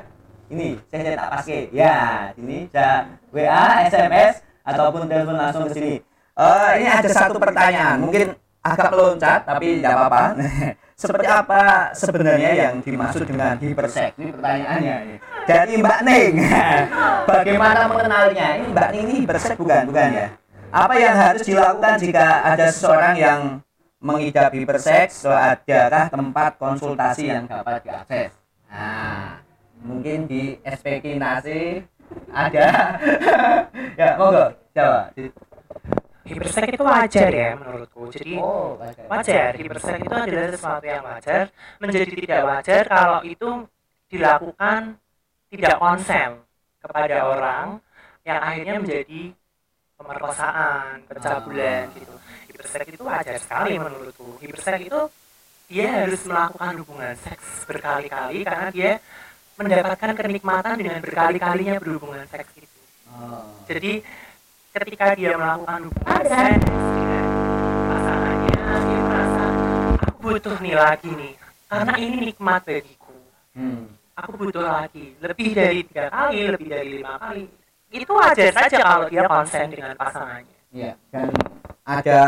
Ini 0.49 0.81
saya 0.89 1.13
cetak 1.13 1.29
pakai 1.37 1.61
ya 1.77 1.97
ini 2.41 2.73
bisa 2.73 3.05
WA 3.37 3.85
SMS 3.93 4.41
ataupun 4.65 5.05
telepon 5.05 5.37
langsung 5.37 5.69
ke 5.69 5.77
sini. 5.77 5.95
Eh, 6.41 6.71
ini 6.81 6.89
ada 6.89 7.09
satu 7.13 7.37
pertanyaan. 7.37 8.01
Mungkin 8.01 8.33
agak 8.65 8.91
loncat 8.97 9.41
tapi 9.45 9.79
tidak 9.79 9.93
apa-apa 9.95 10.25
seperti 10.97 11.29
apa 11.29 11.93
sebenarnya 11.93 12.51
yang 12.57 12.75
dimaksud 12.81 13.29
dengan 13.29 13.61
hipersek? 13.61 14.17
Ini 14.17 14.33
pertanyaannya. 14.33 14.97
Dari 15.45 15.73
Mbak 15.77 16.01
Ning 16.09 16.35
bagaimana 17.31 17.81
mengenalnya 17.85 18.49
ini 18.57 18.67
Mbak 18.73 18.89
Ning 18.91 19.03
ini 19.05 19.15
hipersek 19.29 19.61
bukan? 19.61 19.93
Bukan 19.93 20.09
ya? 20.17 20.29
Apa 20.73 20.95
yang 20.97 21.15
harus 21.15 21.45
dilakukan 21.45 22.01
jika 22.01 22.27
ada 22.49 22.73
seseorang 22.73 23.15
yang 23.21 23.41
mengidap 24.01 24.51
hiperseks 24.57 25.29
so 25.29 25.31
adakah 25.31 26.09
tempat 26.09 26.57
konsultasi 26.57 27.29
yang 27.29 27.45
dapat 27.45 27.85
diakses? 27.85 28.33
Nah 28.73 29.45
mungkin 29.85 30.25
di 30.25 30.57
SPK 30.65 31.21
Nasi 31.21 31.85
ada. 32.33 32.67
Ya 33.97 34.13
monggo 34.21 34.53
jawab 34.77 35.09
Hipersek 36.27 36.75
itu 36.75 36.83
wajar 36.83 37.31
ya 37.31 37.51
menurutku. 37.55 38.11
Jadi 38.11 38.33
oh 38.43 38.75
wajar. 39.07 39.55
Hipersek 39.55 40.03
itu 40.03 40.15
adalah 40.15 40.49
sesuatu 40.51 40.87
yang 40.87 41.05
wajar. 41.07 41.45
Menjadi 41.79 42.13
tidak 42.19 42.41
wajar 42.43 42.83
kalau 42.91 43.21
itu 43.23 43.51
dilakukan 44.11 44.81
tidak 45.47 45.75
konsen 45.79 46.31
kepada 46.83 47.17
orang 47.31 47.67
yang 48.27 48.39
akhirnya 48.43 48.77
menjadi 48.83 49.23
pemerkosaan, 49.95 51.07
pencabulan 51.07 51.87
gitu. 51.95 52.15
Hipersek 52.51 52.87
itu 52.91 53.03
wajar 53.07 53.37
sekali 53.39 53.79
menurutku. 53.79 54.43
Hipersek 54.43 54.91
itu 54.91 55.01
dia 55.67 55.87
harus 56.03 56.23
melakukan 56.27 56.73
hubungan 56.83 57.15
seks 57.23 57.67
berkali-kali 57.67 58.47
karena 58.47 58.69
dia 58.71 58.93
mendapatkan 59.59 60.13
kenikmatan 60.15 60.75
dengan 60.79 60.99
berkali-kalinya 61.03 61.79
berhubungan 61.83 62.27
seks 62.29 62.51
itu. 62.59 62.79
Oh. 63.11 63.47
Jadi 63.67 64.05
ketika 64.77 65.17
dia 65.17 65.33
melakukan 65.33 65.89
hubungan 65.89 66.23
seks 66.29 66.69
pasangannya, 67.89 68.61
dia 68.61 69.01
merasa 69.01 69.45
aku 70.05 70.19
butuh 70.21 70.57
nih 70.61 70.77
lagi 70.77 71.11
nih, 71.17 71.33
karena 71.73 71.95
ini 71.97 72.17
nikmat 72.29 72.61
bagiku. 72.69 73.17
Hmm. 73.57 73.89
Aku 74.17 74.37
butuh 74.37 74.65
lagi, 74.65 75.17
lebih 75.21 75.57
dari 75.57 75.81
tiga 75.89 76.13
kali, 76.13 76.49
lebih 76.53 76.69
dari 76.69 77.01
lima 77.01 77.17
kali. 77.17 77.49
Itu 77.89 78.13
wajar 78.13 78.53
saja 78.53 78.77
kalau 78.85 79.07
dia 79.09 79.25
konsen 79.25 79.67
dengan 79.73 79.97
pasangannya. 79.97 80.57
Iya, 80.77 80.93
dan 81.09 81.33
ada 81.89 82.21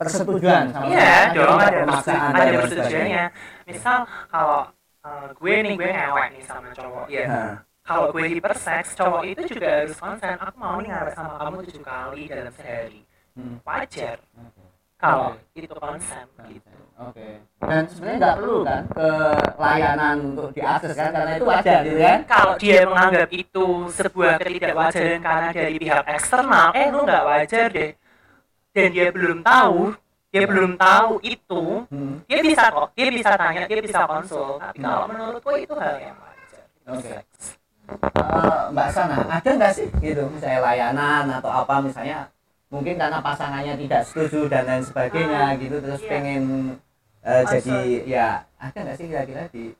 persetujuan 0.00 0.72
sama 0.72 0.84
Iya 0.88 1.36
dong, 1.36 1.60
ada 1.60 1.78
pemaksaan 1.84 2.32
ada 2.32 2.50
persetujuannya. 2.56 3.24
Misal 3.68 3.98
kalau 4.32 4.64
eh, 5.04 5.28
gue 5.36 5.54
nih 5.60 5.74
gue 5.76 5.90
ngewek 5.92 6.26
nih 6.36 6.42
sama 6.48 6.68
cowok, 6.72 7.04
ya. 7.12 7.60
Kalau 7.80 8.12
gue 8.14 8.24
hiperseks, 8.28 8.94
cowok 8.94 9.22
itu 9.26 9.42
juga 9.56 9.68
harus 9.82 9.96
konsen. 9.98 10.36
Aku 10.38 10.56
mau 10.60 10.78
nih 10.78 10.90
ngewek 10.94 11.14
sama 11.16 11.32
kamu 11.40 11.56
tujuh 11.66 11.82
kali 11.82 12.22
dalam 12.30 12.52
sehari. 12.54 13.00
Hmm. 13.34 13.56
Wajar 13.62 14.18
Oke. 14.36 14.62
kalau 15.00 15.28
itu 15.56 15.74
konsen 15.74 16.26
gitu. 16.50 16.70
Oke. 17.00 17.28
Dan 17.64 17.82
sebenarnya 17.88 18.18
nggak 18.20 18.36
perlu 18.36 18.58
kan 18.66 18.82
ke 18.92 19.08
layanan 19.56 20.16
untuk 20.34 20.48
diakses 20.52 20.92
kan 20.92 21.10
karena 21.16 21.32
itu 21.40 21.44
wajar 21.48 21.78
gitu 21.86 21.98
kan? 22.04 22.18
Kalau 22.28 22.54
dia 22.60 22.80
menganggap 22.84 23.28
itu 23.32 23.66
sebuah 23.96 24.32
ketidakwajaran 24.44 25.20
karena 25.24 25.48
dari 25.54 25.74
pihak 25.80 26.04
eksternal, 26.04 26.68
eh 26.76 26.86
lu 26.92 26.98
nggak 27.08 27.24
wajar 27.24 27.66
deh. 27.72 27.92
Dan 28.70 28.88
dia 28.94 29.08
belum 29.10 29.38
tahu, 29.42 29.78
dia 30.30 30.44
belum 30.46 30.72
tahu 30.78 31.12
itu, 31.26 31.62
Hmm. 31.90 32.22
dia 32.28 32.38
bisa 32.44 32.70
kok, 32.70 32.88
dia 32.94 33.08
bisa 33.10 33.30
tanya, 33.34 33.62
dia 33.66 33.80
bisa 33.82 33.98
konsul. 34.06 34.60
Tapi 34.62 34.78
kalau 34.78 35.06
menurutku 35.10 35.50
itu 35.58 35.74
hal 35.74 35.96
yang 35.98 36.16
wajar. 36.20 36.64
Oke. 36.86 37.16
Eh, 37.90 38.62
Mbak 38.70 38.88
Sana, 38.94 39.16
ada 39.26 39.50
nggak 39.50 39.72
sih 39.74 39.86
gitu 39.98 40.22
misalnya 40.30 40.60
layanan 40.62 41.24
atau 41.42 41.50
apa 41.50 41.82
misalnya 41.82 42.30
mungkin 42.70 42.94
karena 42.94 43.18
pasangannya 43.18 43.74
tidak 43.74 44.02
setuju 44.06 44.46
dan 44.46 44.62
lain 44.62 44.84
sebagainya 44.86 45.58
gitu 45.58 45.82
terus 45.82 46.00
iya. 46.00 46.10
pengen 46.10 46.42
Konsul. 47.20 47.52
jadi 47.58 47.78
ya 48.06 48.26
ada 48.56 48.78
nggak 48.78 48.96
sih 48.96 49.06
kira-kira 49.10 49.42
di, 49.50 49.74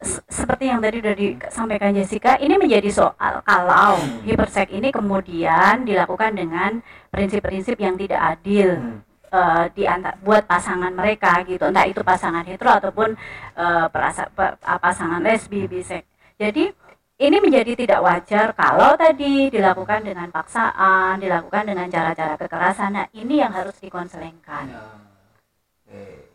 se- 0.00 0.24
seperti 0.30 0.64
yang 0.72 0.80
tadi 0.80 1.04
sudah 1.04 1.14
disampaikan 1.18 1.92
Jessica, 1.92 2.32
ini 2.40 2.54
menjadi 2.56 2.88
soal 2.88 3.44
kalau 3.44 3.98
hipersek 4.24 4.72
ini 4.72 4.88
kemudian 4.88 5.84
dilakukan 5.84 6.32
dengan 6.32 6.80
prinsip-prinsip 7.12 7.76
yang 7.76 7.98
tidak 7.98 8.38
adil 8.38 8.78
Hmm. 8.78 8.98
eh, 9.28 9.64
di 9.76 9.84
antar 9.84 10.16
buat 10.24 10.48
pasangan 10.48 10.88
mereka 10.96 11.44
gitu, 11.44 11.68
entah 11.68 11.84
itu 11.84 12.00
pasangan 12.00 12.46
hetero 12.48 12.72
ataupun 12.72 13.12
eh, 13.58 13.86
perasa- 13.92 14.32
pe- 14.32 14.56
ah, 14.64 14.80
pasangan 14.80 15.20
lesbi, 15.20 15.68
bisek. 15.68 16.08
Jadi 16.40 16.72
ini 17.18 17.36
menjadi 17.42 17.74
tidak 17.74 18.00
wajar 18.00 18.54
kalau 18.54 18.94
tadi 18.94 19.50
dilakukan 19.50 20.06
dengan 20.06 20.30
paksaan, 20.30 21.18
dilakukan 21.18 21.66
dengan 21.66 21.90
cara-cara 21.90 22.38
kekerasan. 22.38 22.94
Nah, 22.94 23.06
ini 23.10 23.42
yang 23.42 23.50
harus 23.50 23.74
dikonselingkan. 23.82 24.70
Ya. 24.70 24.82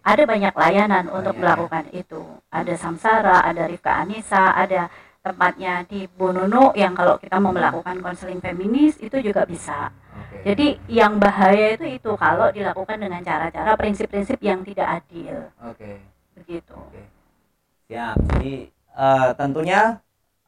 Ada 0.03 0.27
banyak 0.27 0.51
layanan 0.51 1.07
untuk 1.07 1.39
Banyak, 1.39 1.43
melakukan 1.47 1.85
itu. 1.95 2.19
Ada 2.51 2.75
Samsara, 2.75 3.47
ada 3.47 3.63
Rifka 3.63 4.03
Anissa, 4.03 4.51
ada 4.51 4.91
tempatnya 5.23 5.87
di 5.87 6.03
Bonono 6.11 6.75
yang 6.75 6.91
kalau 6.91 7.15
kita 7.15 7.39
mau 7.39 7.55
melakukan 7.55 8.03
konseling 8.03 8.43
feminis 8.43 8.99
itu 8.99 9.23
juga 9.23 9.47
bisa. 9.47 9.87
Jadi 10.43 10.75
yang 10.91 11.15
bahaya 11.15 11.79
itu 11.79 11.87
itu 11.87 12.11
kalau 12.19 12.51
dilakukan 12.51 12.99
dengan 12.99 13.23
cara-cara 13.23 13.79
prinsip-prinsip 13.79 14.35
yang 14.43 14.59
tidak 14.67 14.99
adil, 14.99 15.47
Oke. 15.63 16.03
begitu. 16.35 16.75
Oke. 16.75 17.07
Siap. 17.87 18.19
Jadi 18.35 18.67
eh, 18.75 19.29
tentunya 19.39 20.02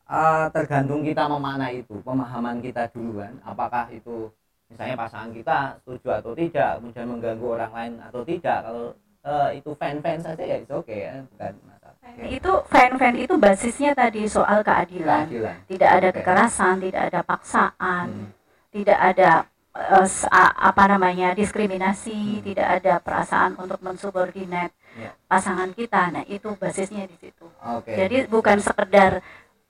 eh, 0.10 0.46
tergantung 0.54 1.02
kita 1.02 1.26
memaknai 1.30 1.82
itu, 1.82 1.96
pemahaman 2.06 2.62
kita 2.62 2.90
duluan. 2.94 3.38
Apakah 3.46 3.90
itu 3.90 4.30
misalnya 4.70 4.96
pasangan 4.98 5.32
kita 5.34 5.58
setuju 5.82 6.08
atau 6.22 6.32
tidak, 6.34 6.82
kemudian 6.82 7.08
mengganggu 7.10 7.48
orang 7.58 7.72
lain 7.74 7.94
atau 8.02 8.22
tidak. 8.26 8.60
Kalau 8.66 8.86
eh, 9.26 9.50
itu 9.58 9.70
fan-fan 9.78 10.20
saja 10.22 10.44
ya 10.46 10.58
itu 10.62 10.74
oke 10.74 10.94
ya, 10.94 11.22
bukan 11.34 11.54
masalah. 11.66 11.98
Itu 12.30 12.52
fan-fan 12.70 13.16
itu 13.18 13.34
basisnya 13.42 13.92
tadi 13.98 14.30
soal 14.30 14.62
keadilan. 14.62 15.26
Keadilan. 15.26 15.58
Tidak 15.66 15.90
ada 15.90 16.10
Oke. 16.14 16.16
kekerasan, 16.22 16.76
tidak 16.82 17.02
ada 17.10 17.20
paksaan, 17.26 18.06
Hmm. 18.10 18.30
tidak 18.70 19.00
ada 19.02 19.32
eh, 19.76 20.08
apa 20.32 20.84
namanya 20.88 21.36
diskriminasi, 21.36 22.40
Hmm. 22.40 22.44
tidak 22.48 22.68
ada 22.80 22.94
perasaan 23.04 23.60
untuk 23.60 23.82
mensubordinat 23.84 24.72
Ya. 24.96 25.12
pasangan 25.28 25.76
kita. 25.76 26.16
Nah, 26.16 26.24
itu 26.32 26.48
basisnya 26.56 27.04
di 27.10 27.18
situ. 27.20 27.44
Oke. 27.60 27.92
Jadi 27.92 28.24
bukan 28.32 28.64
sekedar 28.64 29.20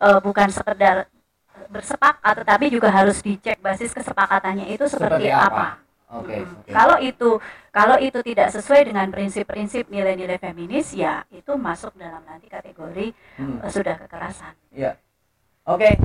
eh, 0.01 0.19
bukan 0.19 0.47
sekedar 0.51 1.07
bersepakat, 1.69 2.45
tetapi 2.45 2.65
juga 2.69 2.91
harus 2.91 3.19
dicek 3.19 3.57
basis 3.59 3.91
kesepakatannya 3.91 4.69
itu 4.69 4.85
seperti, 4.85 5.27
Seperti 5.27 5.29
apa? 5.33 5.47
apa. 5.49 5.67
Oke. 6.21 6.37
Mm. 6.37 6.51
oke. 6.61 6.71
Kalau 6.71 6.97
itu 7.01 7.29
kalau 7.73 7.97
itu 7.99 8.19
tidak 8.21 8.47
sesuai 8.53 8.87
dengan 8.87 9.09
prinsip-prinsip 9.09 9.89
nilai-nilai 9.89 10.37
feminis, 10.37 10.93
ya 10.93 11.25
itu 11.33 11.57
masuk 11.57 11.91
dalam 11.97 12.21
nanti 12.23 12.47
kategori 12.47 13.11
Hmm. 13.41 13.59
eh, 13.59 13.71
sudah 13.73 13.95
kekerasan. 13.99 14.53
Ya. 14.71 14.95
Oke. 15.65 15.97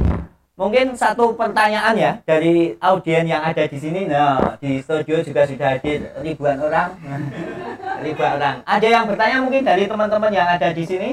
Mungkin 0.56 0.92
satu 0.92 1.32
pertanyaan 1.40 1.96
ya 1.96 2.12
dari 2.24 2.76
audien 2.84 3.24
yang 3.24 3.40
ada 3.40 3.64
di 3.64 3.78
sini. 3.80 4.04
Nah, 4.04 4.60
di 4.60 4.80
studio 4.84 5.24
juga 5.24 5.48
sudah 5.48 5.76
hadir 5.76 6.12
ribuan 6.20 6.60
orang. 6.60 6.96
ribuan 8.04 8.36
orang. 8.36 8.56
Ada 8.68 8.88
yang 8.88 9.04
bertanya 9.08 9.38
mungkin 9.40 9.62
dari 9.64 9.84
teman-teman 9.88 10.32
yang 10.32 10.48
ada 10.48 10.68
di 10.72 10.84
sini? 10.84 11.10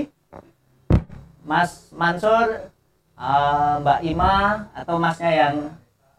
Mas 1.48 1.96
Mansur, 1.96 2.68
eh, 3.16 3.74
Mbak 3.80 4.00
Ima 4.04 4.68
atau 4.76 5.00
Masnya 5.00 5.32
yang 5.32 5.56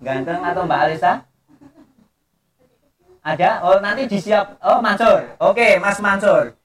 ganteng 0.00 0.40
atau 0.40 0.64
Mbak 0.64 0.80
Alisa? 0.88 1.12
Ada? 3.20 3.60
Oh, 3.60 3.76
nanti 3.84 4.08
disiap. 4.08 4.56
Oh, 4.64 4.80
Mansur. 4.80 5.36
Oke, 5.36 5.76
Mas 5.76 6.00
Mansur. 6.00 6.56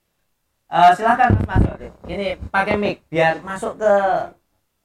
Eh, 0.72 0.92
silakan 0.96 1.36
Mas 1.44 1.60
Mansur. 1.60 1.92
Ini 2.08 2.40
pakai 2.48 2.80
mic 2.80 3.04
biar 3.12 3.44
masuk 3.44 3.76
ke 3.76 3.94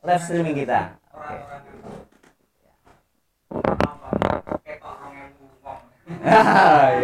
live 0.02 0.22
streaming 0.26 0.58
kita. 0.58 0.98
Oke. 1.14 1.38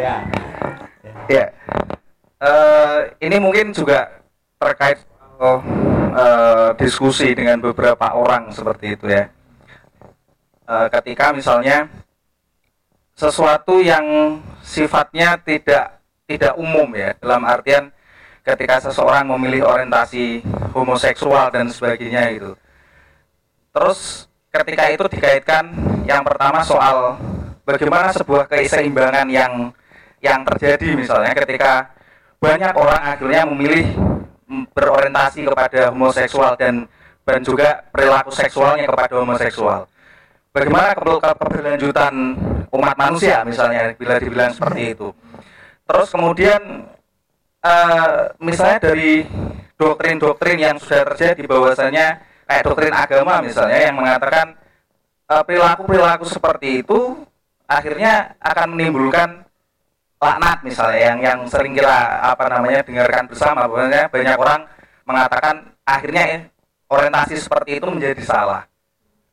ya. 0.02 0.14
Ya. 1.30 1.46
Eh, 2.42 2.98
ini 3.22 3.36
mungkin 3.38 3.70
juga 3.70 4.10
terkait 4.58 4.98
oh, 5.38 5.62
eh, 6.14 6.68
diskusi 6.78 7.34
dengan 7.34 7.58
beberapa 7.58 8.14
orang 8.14 8.54
seperti 8.54 8.94
itu 8.94 9.06
ya. 9.10 9.26
Eh, 10.64 10.88
ketika 10.88 11.34
misalnya 11.34 11.90
sesuatu 13.14 13.82
yang 13.82 14.38
sifatnya 14.64 15.38
tidak 15.42 16.00
tidak 16.24 16.56
umum 16.56 16.88
ya 16.96 17.12
dalam 17.20 17.44
artian 17.44 17.92
ketika 18.44 18.80
seseorang 18.90 19.28
memilih 19.36 19.64
orientasi 19.64 20.40
homoseksual 20.72 21.52
dan 21.52 21.68
sebagainya 21.68 22.32
gitu. 22.36 22.52
Terus 23.74 24.30
ketika 24.48 24.88
itu 24.88 25.04
dikaitkan 25.08 25.64
yang 26.06 26.22
pertama 26.22 26.64
soal 26.64 27.18
bagaimana 27.66 28.12
sebuah 28.12 28.46
keseimbangan 28.46 29.26
yang 29.28 29.72
yang 30.24 30.40
terjadi 30.46 30.96
misalnya 30.96 31.32
ketika 31.36 31.92
banyak 32.40 32.72
orang 32.76 33.02
akhirnya 33.02 33.42
memilih 33.48 33.84
berorientasi 34.46 35.48
kepada 35.48 35.90
homoseksual 35.90 36.54
dan 36.60 36.84
dan 37.24 37.40
juga 37.40 37.80
perilaku 37.88 38.30
seksualnya 38.30 38.84
kepada 38.84 39.16
homoseksual. 39.16 39.88
Bagaimana 40.52 40.94
ke- 40.94 41.02
ke- 41.02 41.36
keberlanjutan 41.40 42.14
umat 42.70 42.94
manusia 42.94 43.42
misalnya 43.42 43.96
bila 43.96 44.20
dibilang 44.20 44.52
seperti 44.52 44.94
itu. 44.94 45.08
Terus 45.88 46.08
kemudian 46.12 46.60
eh, 47.64 48.20
misalnya 48.38 48.78
dari 48.92 49.24
doktrin-doktrin 49.74 50.58
yang 50.60 50.76
sudah 50.78 51.02
terjadi 51.12 51.42
bahwasanya 51.48 52.06
kayak 52.44 52.62
doktrin 52.62 52.94
agama 52.94 53.40
misalnya 53.40 53.78
yang 53.88 53.96
mengatakan 53.96 54.54
eh, 55.26 55.42
perilaku-perilaku 55.42 56.24
seperti 56.28 56.84
itu 56.84 57.24
akhirnya 57.64 58.36
akan 58.38 58.76
menimbulkan 58.76 59.44
laknat 60.24 60.58
misalnya 60.64 61.00
yang 61.12 61.18
yang 61.20 61.38
sering 61.44 61.76
kita 61.76 62.24
apa 62.24 62.48
namanya 62.48 62.80
dengarkan 62.80 63.28
bersama 63.28 63.68
bahwasanya 63.68 64.08
banyak 64.08 64.36
orang 64.40 64.60
mengatakan 65.04 65.54
akhirnya 65.84 66.24
eh, 66.32 66.40
orientasi 66.88 67.36
seperti 67.36 67.76
itu 67.76 67.86
menjadi 67.92 68.22
salah. 68.24 68.64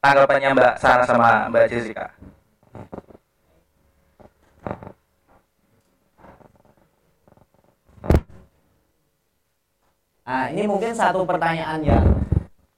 Tanggapannya 0.04 0.52
Mbak 0.52 0.74
Sarah 0.82 1.08
sama 1.08 1.48
Mbak 1.48 1.66
Jessica. 1.72 2.12
Nah, 10.22 10.48
ini 10.48 10.64
mungkin 10.64 10.96
satu 10.96 11.28
pertanyaan 11.28 11.84
yang 11.84 12.08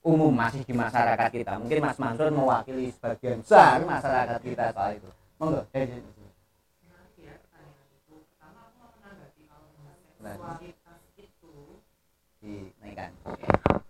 umum 0.01 0.33
masih 0.33 0.65
di 0.65 0.73
masyarakat 0.73 1.29
kita. 1.31 1.53
Mungkin 1.61 1.79
Mas 1.85 1.97
Mansur 2.01 2.27
mewakili 2.33 2.89
sebagian 2.91 3.45
besar 3.45 3.77
masyarakat 3.85 4.39
kita 4.41 4.73
soal 4.73 4.97
itu. 4.97 5.09
Monggo. 5.37 5.61
dari 5.69 5.87
sini. 5.87 6.13
Nah, 10.23 10.55
dinaikkan. 12.39 13.11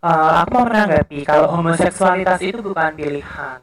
Eh, 0.04 0.32
aku 0.41 0.50
mau 0.58 0.65
menanggapi 0.65 1.19
kalau 1.30 1.48
homoseksualitas 1.54 2.41
itu 2.41 2.60
bukan 2.60 2.91
pilihan. 2.98 3.60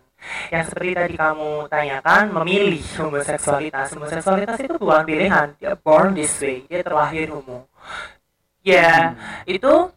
Yang 0.53 0.65
seperti 0.71 0.91
tadi 0.95 1.15
kamu 1.19 1.67
tanyakan, 1.67 2.25
memilih 2.41 2.85
homoseksualitas. 3.03 3.87
Homoseksualitas 3.97 4.59
itu 4.63 4.75
bukan 4.79 5.03
pilihan. 5.03 5.47
Dia 5.59 5.75
born 5.75 6.15
this 6.15 6.39
way. 6.39 6.63
Dia 6.71 6.87
terlahir 6.87 7.35
homo. 7.35 7.67
Ya, 8.63 9.17
itu 9.49 9.91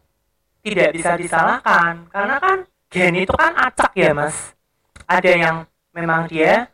tidak 0.64 0.90
bisa 0.96 1.14
disalahkan. 1.14 2.08
Karena 2.10 2.36
kan 2.42 2.58
gen 2.90 3.14
itu 3.14 3.34
kan 3.36 3.52
acak 3.54 3.92
ya, 3.94 4.10
Mas. 4.16 4.56
Ada 5.06 5.30
yang 5.30 5.56
memang 5.94 6.26
dia 6.26 6.66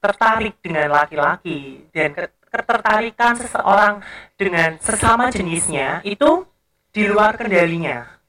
tertarik 0.00 0.56
dengan 0.64 0.88
laki-laki 0.96 1.84
dan 1.92 2.16
ke- 2.16 2.39
ketertarikan 2.50 3.38
seseorang 3.38 4.02
dengan 4.34 4.76
sesama 4.82 5.30
jenisnya 5.30 6.02
itu 6.02 6.44
di 6.90 7.06
luar 7.06 7.38
kendalinya 7.38 8.20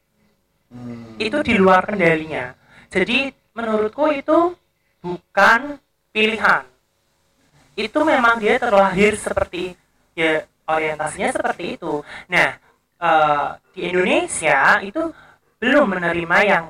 Hmm. 0.71 1.19
itu 1.19 1.43
di 1.43 1.59
luar 1.59 1.83
kendalinya. 1.83 2.55
Jadi 2.87 3.27
menurutku 3.51 4.07
itu 4.15 4.55
bukan 5.03 5.75
pilihan. 6.15 6.63
Itu 7.75 8.07
memang 8.07 8.39
dia 8.39 8.55
terlahir 8.55 9.19
seperti 9.19 9.75
ya 10.15 10.47
orientasinya 10.63 11.29
seperti 11.35 11.75
itu. 11.75 11.99
Nah 12.31 12.55
eh, 13.03 13.47
di 13.75 13.91
Indonesia 13.91 14.79
itu 14.79 15.11
belum 15.59 15.91
menerima 15.91 16.37
yang 16.47 16.63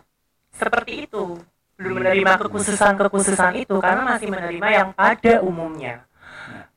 seperti 0.49 1.05
itu, 1.05 1.37
belum 1.77 2.01
menerima 2.01 2.31
kekhususan-kekhususan 2.41 3.53
itu 3.61 3.77
karena 3.77 4.01
masih 4.17 4.27
menerima 4.33 4.67
yang 4.73 4.89
pada 4.97 5.45
umumnya. 5.45 6.09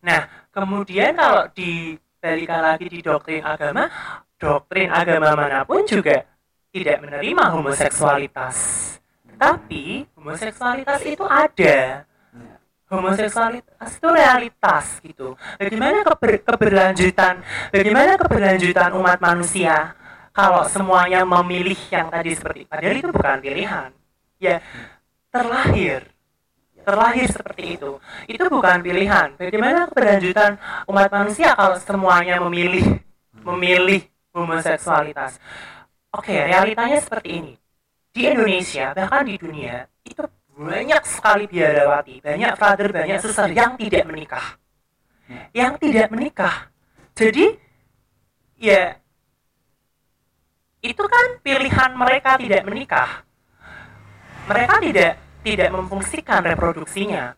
Nah 0.04 0.28
kemudian 0.54 1.18
kalau 1.18 1.50
dibalikan 1.50 2.62
lagi 2.62 2.86
di 2.86 3.02
doktrin 3.02 3.42
agama, 3.42 3.90
doktrin 4.38 4.88
agama 4.88 5.34
mana 5.34 5.66
pun 5.66 5.82
juga 5.82 6.22
tidak 6.70 7.02
menerima 7.02 7.44
homoseksualitas. 7.50 8.56
Tapi 9.34 10.06
homoseksualitas 10.14 11.02
itu 11.02 11.24
ada. 11.26 12.06
Homoseksualitas 12.86 13.90
itu 13.98 14.08
realitas 14.08 14.84
gitu. 15.02 15.34
Bagaimana 15.58 16.06
keber- 16.06 16.42
keberlanjutan 16.46 17.42
bagaimana 17.74 18.14
keberlanjutan 18.14 18.94
umat 18.94 19.18
manusia 19.18 19.98
kalau 20.30 20.62
semuanya 20.70 21.26
memilih 21.26 21.78
yang 21.90 22.06
tadi 22.06 22.38
seperti 22.38 22.70
padahal 22.70 22.94
itu 22.94 23.10
bukan 23.10 23.38
pilihan. 23.42 23.90
Ya 24.38 24.62
terlahir 25.34 26.13
terlahir 26.84 27.26
seperti 27.26 27.80
itu. 27.80 27.96
Itu 28.28 28.46
bukan 28.52 28.84
pilihan. 28.84 29.34
Bagaimana 29.40 29.88
keberlanjutan 29.88 30.60
umat 30.86 31.08
manusia 31.08 31.56
kalau 31.56 31.80
semuanya 31.80 32.38
memilih 32.44 33.00
memilih 33.42 34.04
homoseksualitas? 34.36 35.40
Oke, 36.14 36.36
realitanya 36.36 37.00
seperti 37.00 37.28
ini. 37.40 37.54
Di 38.14 38.30
Indonesia, 38.30 38.94
bahkan 38.94 39.26
di 39.26 39.34
dunia, 39.34 39.82
itu 40.06 40.22
banyak 40.54 41.02
sekali 41.02 41.50
biarawati, 41.50 42.22
banyak 42.22 42.52
father, 42.54 42.88
banyak 42.94 43.18
suster 43.18 43.50
yang 43.50 43.74
tidak 43.74 44.06
menikah. 44.06 44.54
Yang 45.50 45.72
tidak 45.82 46.08
menikah. 46.14 46.70
Jadi, 47.18 47.58
ya 48.62 48.94
itu 50.84 51.00
kan 51.00 51.40
pilihan 51.40 51.90
mereka 51.96 52.36
tidak 52.36 52.62
menikah 52.68 53.24
mereka 54.44 54.74
tidak 54.84 55.12
tidak 55.44 55.68
memfungsikan 55.70 56.40
reproduksinya. 56.40 57.36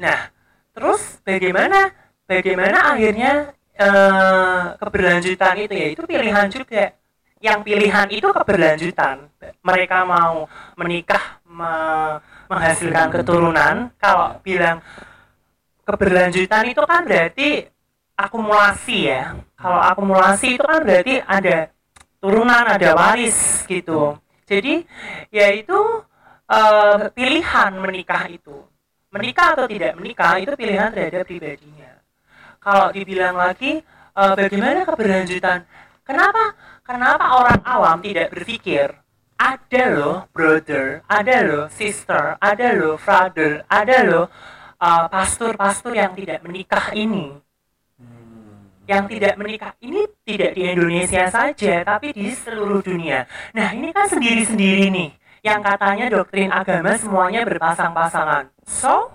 Nah 0.00 0.32
terus 0.74 1.20
bagaimana? 1.22 1.92
Bagaimana 2.24 2.96
akhirnya 2.96 3.52
eh, 3.76 4.62
keberlanjutan 4.80 5.54
itu? 5.60 5.74
Ya 5.76 5.86
itu 5.92 6.02
pilihan 6.08 6.48
juga. 6.48 6.96
Yang 7.44 7.60
pilihan 7.68 8.08
itu 8.08 8.28
keberlanjutan. 8.32 9.28
Mereka 9.60 10.08
mau 10.08 10.48
menikah 10.80 11.44
me- 11.44 12.24
menghasilkan 12.48 13.12
keturunan. 13.12 13.92
Kalau 14.00 14.40
bilang 14.40 14.80
keberlanjutan 15.84 16.64
itu 16.72 16.82
kan 16.88 17.04
berarti 17.04 17.68
akumulasi 18.16 18.98
ya. 19.12 19.36
Kalau 19.60 19.80
akumulasi 19.84 20.56
itu 20.56 20.64
kan 20.64 20.80
berarti 20.80 21.20
ada 21.20 21.68
turunan 22.24 22.64
ada 22.64 22.88
waris 22.96 23.68
gitu. 23.68 24.16
Jadi 24.48 24.84
yaitu 25.28 25.76
eh, 26.48 27.00
pilihan 27.12 27.72
menikah 27.78 28.24
itu. 28.28 28.56
Menikah 29.14 29.54
atau 29.54 29.66
tidak 29.70 29.94
menikah 29.94 30.42
itu 30.42 30.52
pilihan 30.58 30.90
terhadap 30.90 31.22
pribadinya. 31.24 31.92
Kalau 32.58 32.88
dibilang 32.90 33.36
lagi 33.36 33.80
eh, 34.14 34.34
bagaimana 34.34 34.84
keberlanjutan? 34.84 35.64
Kenapa? 36.04 36.52
Kenapa 36.84 37.40
orang 37.40 37.60
awam 37.64 37.98
tidak 38.04 38.28
berpikir 38.28 38.92
ada 39.34 39.84
loh 39.90 40.16
brother 40.30 41.02
ada 41.10 41.42
loh 41.42 41.66
sister 41.66 42.38
ada 42.38 42.70
loh 42.70 42.94
father 42.94 43.66
ada 43.66 44.06
loh 44.06 44.26
uh, 44.78 45.06
pastor-pastor 45.10 45.96
yang 45.96 46.12
tidak 46.14 46.44
menikah 46.44 46.92
ini. 46.94 47.40
Yang 48.84 49.16
tidak 49.16 49.34
menikah 49.40 49.72
ini 49.80 50.04
tidak 50.28 50.52
di 50.52 50.62
Indonesia 50.68 51.24
saja 51.32 51.80
tapi 51.88 52.12
di 52.12 52.28
seluruh 52.28 52.84
dunia. 52.84 53.24
Nah 53.56 53.72
ini 53.72 53.88
kan 53.96 54.12
sendiri-sendiri 54.12 54.92
nih 54.92 55.10
yang 55.44 55.60
katanya 55.60 56.08
doktrin 56.08 56.48
agama 56.48 56.96
semuanya 56.96 57.44
berpasang-pasangan. 57.44 58.48
So 58.64 59.12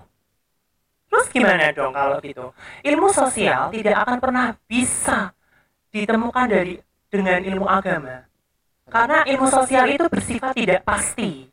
terus 1.09 1.25
gimana 1.33 1.73
dong 1.73 1.89
kalau 1.89 2.21
gitu? 2.21 2.53
Ilmu 2.85 3.09
sosial 3.09 3.73
tidak 3.73 3.97
akan 4.05 4.17
pernah 4.21 4.53
bisa 4.69 5.33
ditemukan 5.89 6.45
dari 6.45 6.77
dengan 7.09 7.41
ilmu 7.41 7.65
agama. 7.65 8.29
Karena 8.85 9.25
ilmu 9.25 9.49
sosial 9.49 9.89
itu 9.89 10.05
bersifat 10.05 10.53
tidak 10.53 10.85
pasti. 10.85 11.49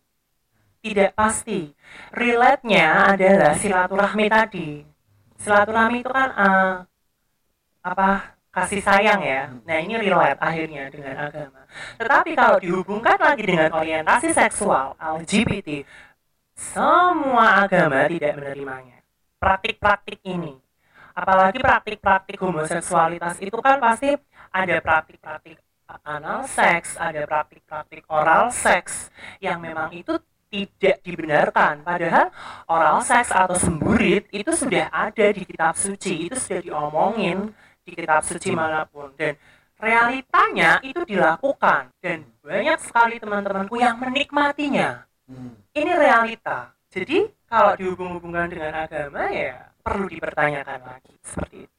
Tidak 0.84 1.16
pasti. 1.16 1.72
Relate-nya 2.12 3.16
adalah 3.16 3.56
silaturahmi 3.56 4.26
tadi. 4.28 4.84
Silaturahmi 5.40 6.04
itu 6.04 6.10
kan 6.12 6.28
eh, 6.36 6.74
apa 7.80 8.35
kasih 8.56 8.80
sayang 8.80 9.20
ya. 9.20 9.52
Nah 9.68 9.76
ini 9.84 10.00
relate 10.00 10.40
akhirnya 10.40 10.88
dengan 10.88 11.28
agama. 11.28 11.60
Tetapi 12.00 12.30
kalau 12.32 12.56
dihubungkan 12.56 13.20
lagi 13.20 13.44
dengan 13.44 13.68
orientasi 13.76 14.32
seksual 14.32 14.96
LGBT 14.96 15.84
semua 16.56 17.68
agama 17.68 18.08
tidak 18.08 18.32
menerimanya. 18.40 19.04
Praktik-praktik 19.36 20.24
ini. 20.24 20.56
Apalagi 21.12 21.60
praktik-praktik 21.60 22.40
homoseksualitas 22.40 23.44
itu 23.44 23.56
kan 23.60 23.76
pasti 23.76 24.16
ada 24.48 24.76
praktik-praktik 24.80 25.60
anal 26.04 26.48
seks, 26.48 26.96
ada 26.96 27.28
praktik-praktik 27.28 28.08
oral 28.08 28.48
seks 28.48 29.12
yang 29.38 29.60
memang 29.60 29.92
itu 29.92 30.16
tidak 30.48 31.04
dibenarkan. 31.04 31.84
Padahal 31.84 32.32
oral 32.72 33.04
seks 33.04 33.28
atau 33.32 33.56
semburit 33.60 34.24
itu 34.32 34.48
sudah 34.56 34.88
ada 34.88 35.28
di 35.28 35.44
kitab 35.44 35.76
suci, 35.76 36.32
itu 36.32 36.36
sudah 36.40 36.60
diomongin 36.64 37.52
di 37.86 37.94
kitab 37.94 38.26
suci 38.26 38.50
mana 38.50 38.82
pun 38.82 39.14
dan 39.14 39.38
realitanya 39.78 40.82
itu 40.82 41.06
dilakukan. 41.06 41.94
Dan 42.02 42.26
banyak 42.42 42.78
sekali 42.82 43.22
teman-temanku 43.22 43.78
yang 43.78 43.94
menikmatinya. 44.02 45.06
Ini 45.70 45.92
realita. 45.94 46.74
Jadi 46.90 47.30
kalau 47.46 47.78
dihubung-hubungkan 47.78 48.50
dengan 48.50 48.74
agama 48.74 49.30
ya 49.30 49.70
perlu 49.86 50.10
dipertanyakan 50.10 50.80
lagi. 50.82 51.14
Seperti 51.22 51.56
itu. 51.68 51.76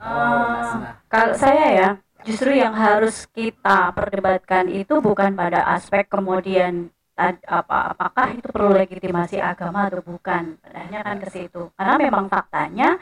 Eh, 0.00 0.72
kalau 1.08 1.32
saya 1.36 1.66
ya 1.72 1.90
justru 2.24 2.56
yang 2.56 2.76
harus 2.76 3.24
kita 3.32 3.92
perdebatkan 3.96 4.68
itu 4.68 5.00
bukan 5.00 5.32
pada 5.32 5.64
aspek 5.76 6.08
kemudian 6.08 6.92
apa 7.20 7.92
apakah 7.92 8.32
itu 8.32 8.48
perlu 8.48 8.72
legitimasi 8.72 9.40
agama 9.40 9.92
atau 9.92 10.00
bukan. 10.00 10.56
Padahal 10.60 11.04
kan 11.04 11.16
ke 11.20 11.28
situ. 11.28 11.68
Karena 11.76 11.94
memang 12.00 12.32
faktanya 12.32 12.96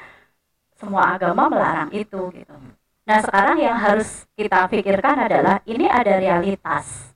semua 0.79 1.19
agama 1.19 1.51
melarang 1.51 1.91
itu 1.93 2.31
gitu 2.33 2.55
nah 3.05 3.19
sekarang 3.21 3.59
yang 3.59 3.77
harus 3.77 4.25
kita 4.33 4.69
pikirkan 4.69 5.27
adalah 5.27 5.59
ini 5.67 5.91
ada 5.91 6.17
realitas 6.17 7.13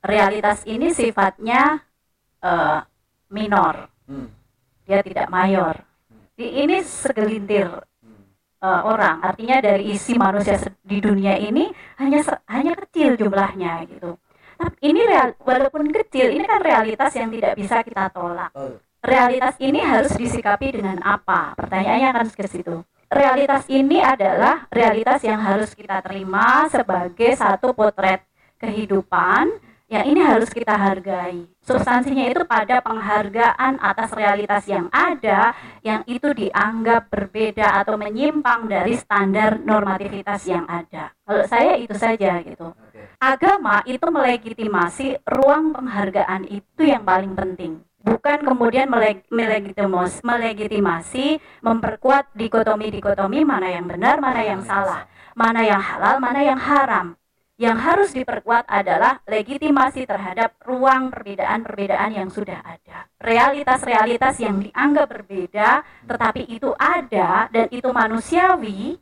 realitas 0.00 0.62
ini 0.64 0.94
sifatnya 0.94 1.82
eh, 2.40 2.78
minor 3.28 3.88
dia 4.86 5.00
tidak 5.02 5.26
mayor 5.28 5.74
Di- 6.34 6.64
ini 6.64 6.80
segelintir 6.80 7.68
eh, 8.60 8.82
orang. 8.84 9.20
Artinya 9.20 9.60
dari 9.60 9.92
isi 9.92 10.16
manusia 10.16 10.56
di 10.80 10.98
dunia 11.00 11.36
ini 11.36 11.68
hanya 12.00 12.20
hanya 12.48 12.72
kecil 12.76 13.16
jumlahnya 13.16 13.84
gitu. 13.88 14.16
Tapi 14.56 14.76
ini 14.84 15.00
real, 15.08 15.32
walaupun 15.40 15.88
kecil, 15.88 16.36
ini 16.36 16.44
kan 16.44 16.60
realitas 16.60 17.12
yang 17.16 17.32
tidak 17.32 17.56
bisa 17.56 17.80
kita 17.80 18.12
tolak. 18.12 18.52
Realitas 19.00 19.56
ini 19.56 19.80
harus 19.80 20.12
disikapi 20.12 20.76
dengan 20.76 21.00
apa? 21.00 21.56
Pertanyaannya 21.56 22.08
akan 22.12 22.26
ke 22.28 22.44
situ. 22.44 22.84
Realitas 23.10 23.66
ini 23.66 23.98
adalah 23.98 24.70
realitas 24.70 25.18
yang 25.26 25.42
harus 25.42 25.74
kita 25.74 25.98
terima 25.98 26.70
sebagai 26.70 27.34
satu 27.34 27.74
potret 27.74 28.22
kehidupan 28.54 29.50
yang 29.90 30.06
ini 30.06 30.22
harus 30.22 30.46
kita 30.46 30.78
hargai. 30.78 31.42
Substansinya 31.58 32.30
itu 32.30 32.46
pada 32.46 32.78
penghargaan 32.78 33.82
atas 33.82 34.14
realitas 34.14 34.62
yang 34.70 34.86
ada 34.94 35.50
yang 35.82 36.06
itu 36.06 36.30
dianggap 36.30 37.10
berbeda 37.10 37.82
atau 37.82 37.98
menyimpang 37.98 38.70
dari 38.70 38.94
standar 38.94 39.58
normativitas 39.58 40.46
yang 40.46 40.62
ada. 40.70 41.10
Kalau 41.26 41.42
saya 41.50 41.74
itu 41.82 41.98
saja 41.98 42.38
gitu. 42.46 42.70
Agama 43.18 43.82
itu 43.90 44.06
melegitimasi 44.06 45.26
ruang 45.26 45.74
penghargaan 45.74 46.46
itu 46.46 46.86
yang 46.86 47.02
paling 47.02 47.34
penting. 47.34 47.82
Bukan 48.10 48.42
kemudian 48.42 48.90
melegitimasi, 48.90 51.38
memperkuat 51.62 52.34
dikotomi-dikotomi 52.34 53.46
mana 53.46 53.70
yang 53.70 53.86
benar, 53.86 54.18
mana 54.18 54.42
yang 54.42 54.66
salah, 54.66 55.06
mana 55.38 55.62
yang 55.62 55.78
halal, 55.78 56.18
mana 56.18 56.42
yang 56.42 56.58
haram. 56.58 57.14
Yang 57.54 57.78
harus 57.78 58.10
diperkuat 58.16 58.64
adalah 58.66 59.22
legitimasi 59.30 60.10
terhadap 60.10 60.58
ruang 60.64 61.12
perbedaan-perbedaan 61.14 62.18
yang 62.18 62.26
sudah 62.32 62.58
ada. 62.66 63.06
Realitas-realitas 63.22 64.42
yang 64.42 64.58
dianggap 64.58 65.06
berbeda, 65.06 65.86
tetapi 66.08 66.50
itu 66.50 66.74
ada 66.80 67.46
dan 67.52 67.68
itu 67.70 67.92
manusiawi 67.94 68.98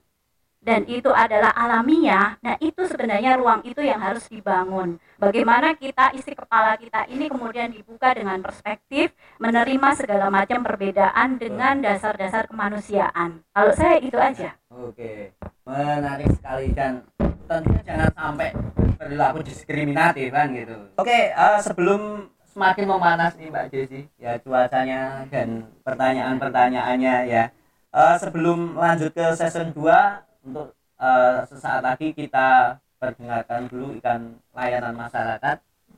dan 0.68 0.85
itu 0.85 1.09
adalah 1.09 1.57
alamiah. 1.57 2.37
Nah, 2.44 2.61
itu 2.61 2.85
sebenarnya 2.85 3.40
ruang 3.40 3.64
itu 3.64 3.81
yang 3.81 4.04
harus 4.04 4.28
dibangun. 4.28 5.00
Bagaimana 5.16 5.72
kita 5.72 6.12
isi 6.12 6.37
kepala 6.37 6.76
kita 6.76 7.09
ini 7.09 7.33
kemudian 7.33 7.72
dibuka 7.72 8.12
dengan 8.12 8.37
perspektif 8.44 9.16
menerima 9.40 9.88
segala 9.96 10.28
macam 10.28 10.61
perbedaan 10.61 11.40
dengan 11.40 11.81
dasar-dasar 11.81 12.52
kemanusiaan. 12.52 13.40
Kalau 13.48 13.72
saya 13.72 13.96
itu 13.96 14.20
aja. 14.20 14.61
Oke, 14.68 15.33
menarik 15.64 16.28
sekali 16.37 16.76
dan 16.76 17.00
tentunya 17.48 17.81
jangan 17.88 18.12
sampai 18.12 18.52
perilaku 19.00 19.40
diskriminatif 19.40 20.28
kan 20.28 20.52
gitu. 20.52 20.76
Oke, 21.00 21.33
eh, 21.33 21.59
sebelum 21.64 22.28
semakin 22.44 22.85
memanas 22.85 23.33
nih 23.40 23.48
Mbak 23.48 23.66
Desi, 23.72 24.00
ya 24.20 24.37
cuacanya 24.44 25.24
dan 25.33 25.64
pertanyaan-pertanyaannya 25.81 27.16
ya. 27.24 27.48
Eh, 27.88 28.16
sebelum 28.20 28.76
lanjut 28.76 29.16
ke 29.16 29.24
season 29.33 29.72
2 29.72 30.28
untuk 30.44 30.74
eh, 30.98 31.40
sesaat 31.46 31.83
lagi 31.83 32.14
kita 32.14 32.79
perdengarkan 32.98 33.70
dulu 33.70 33.95
ikan 34.03 34.39
layanan 34.55 34.95
masyarakat 34.95 35.57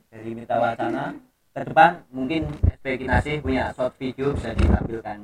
dari 0.09 0.31
Mitra 0.37 0.57
Wacana. 0.61 1.17
Ke 1.51 1.67
depan 1.67 1.99
mungkin 2.15 2.47
SPK 2.79 3.03
Kinasih 3.03 3.37
punya 3.43 3.75
short 3.75 3.93
video 3.99 4.31
bisa 4.31 4.55
ditampilkan. 4.55 5.19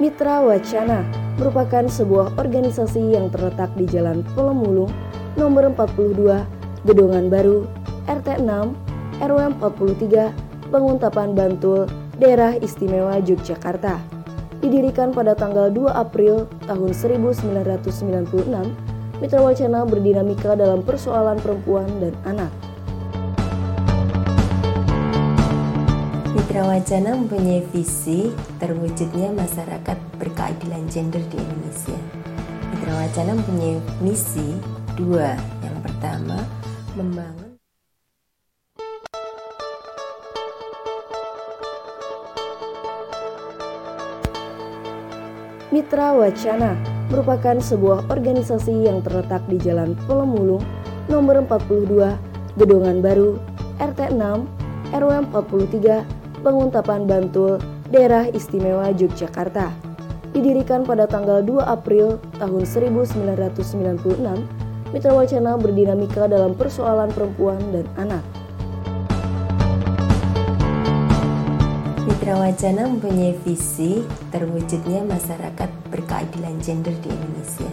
Mitra 0.00 0.40
Wacana 0.40 1.04
merupakan 1.36 1.84
sebuah 1.84 2.40
organisasi 2.40 3.12
yang 3.12 3.28
terletak 3.28 3.68
di 3.76 3.84
Jalan 3.84 4.24
Polemulung 4.32 4.88
nomor 5.36 5.68
42, 5.76 6.40
Gedongan 6.88 7.28
Baru, 7.28 7.68
RT 8.08 8.40
6, 8.40 8.89
RW 9.20 9.60
43, 9.60 10.72
Banguntapan 10.72 11.36
Bantul, 11.36 11.84
Daerah 12.16 12.56
Istimewa 12.56 13.20
Yogyakarta. 13.20 14.00
Didirikan 14.64 15.12
pada 15.12 15.36
tanggal 15.36 15.68
2 15.68 15.92
April 15.92 16.48
tahun 16.64 16.96
1996, 16.96 17.92
Mitra 19.20 19.40
Wacana 19.44 19.84
berdinamika 19.84 20.56
dalam 20.56 20.80
persoalan 20.80 21.36
perempuan 21.36 21.88
dan 22.00 22.16
anak. 22.24 22.52
Mitra 26.32 26.64
Wacana 26.64 27.12
mempunyai 27.20 27.60
visi 27.68 28.32
terwujudnya 28.56 29.36
masyarakat 29.36 29.96
berkeadilan 30.16 30.88
gender 30.88 31.20
di 31.28 31.36
Indonesia. 31.36 31.98
Mitra 32.72 32.92
Wacana 32.96 33.32
mempunyai 33.36 33.76
misi 34.00 34.56
dua. 34.96 35.36
Yang 35.60 35.76
pertama, 35.84 36.40
membangun 36.96 37.49
Mitra 45.70 46.10
Wacana 46.18 46.74
merupakan 47.14 47.54
sebuah 47.62 48.10
organisasi 48.10 48.90
yang 48.90 49.06
terletak 49.06 49.38
di 49.46 49.54
Jalan 49.54 49.94
Pelemulung 50.02 50.66
nomor 51.06 51.46
42, 51.46 52.18
Gedongan 52.58 52.98
Baru, 52.98 53.38
RT 53.78 54.18
6, 54.18 54.50
RW 54.90 55.12
43, 55.30 56.42
Banguntapan 56.42 57.06
Bantul, 57.06 57.62
Daerah 57.86 58.26
Istimewa 58.34 58.90
Yogyakarta. 58.90 59.70
Didirikan 60.34 60.82
pada 60.82 61.06
tanggal 61.06 61.38
2 61.38 61.62
April 61.62 62.18
tahun 62.42 62.66
1996, 62.66 64.02
Mitra 64.90 65.12
Wacana 65.14 65.54
berdinamika 65.54 66.26
dalam 66.26 66.58
persoalan 66.58 67.14
perempuan 67.14 67.62
dan 67.70 67.86
anak. 67.94 68.39
Mitra 72.20 72.36
Wacana 72.36 72.84
mempunyai 72.84 73.32
visi 73.48 74.04
terwujudnya 74.28 75.08
masyarakat 75.08 75.72
berkeadilan 75.88 76.60
gender 76.60 76.92
di 77.00 77.08
Indonesia. 77.08 77.64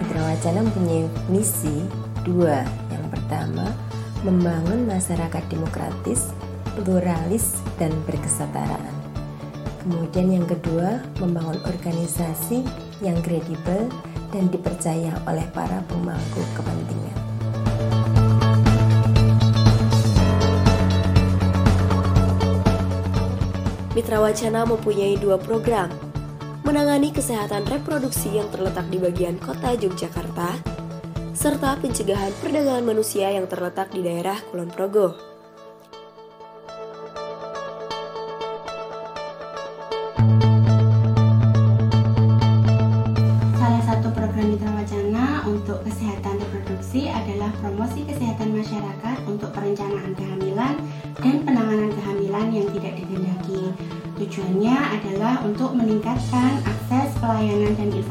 Mitra 0.00 0.32
Wacana 0.32 0.64
mempunyai 0.64 1.04
misi 1.28 1.84
dua. 2.24 2.64
Yang 2.88 3.04
pertama, 3.12 3.68
membangun 4.24 4.88
masyarakat 4.88 5.44
demokratis, 5.52 6.32
pluralis, 6.72 7.60
dan 7.76 7.92
berkesetaraan. 8.08 8.96
Kemudian 9.84 10.40
yang 10.40 10.48
kedua, 10.48 11.04
membangun 11.20 11.60
organisasi 11.68 12.64
yang 13.04 13.20
kredibel 13.20 13.92
dan 14.32 14.48
dipercaya 14.48 15.20
oleh 15.28 15.44
para 15.52 15.84
pemangku 15.84 16.40
kepentingan. 16.56 17.25
Mitra 23.96 24.20
Wacana 24.20 24.68
mempunyai 24.68 25.16
dua 25.16 25.40
program, 25.40 25.88
menangani 26.68 27.16
kesehatan 27.16 27.64
reproduksi 27.64 28.28
yang 28.36 28.44
terletak 28.52 28.84
di 28.92 29.00
bagian 29.00 29.40
kota 29.40 29.72
Yogyakarta, 29.72 30.52
serta 31.32 31.80
pencegahan 31.80 32.28
perdagangan 32.44 32.84
manusia 32.84 33.32
yang 33.32 33.48
terletak 33.48 33.88
di 33.96 34.04
daerah 34.04 34.36
Kulon 34.52 34.68
Progo. 34.68 35.16
Salah 40.26 40.55
meningkatkan 56.16 56.64
akses 56.64 57.12
pelayanan 57.20 57.76
dan 57.76 57.88
informasi 57.92 58.05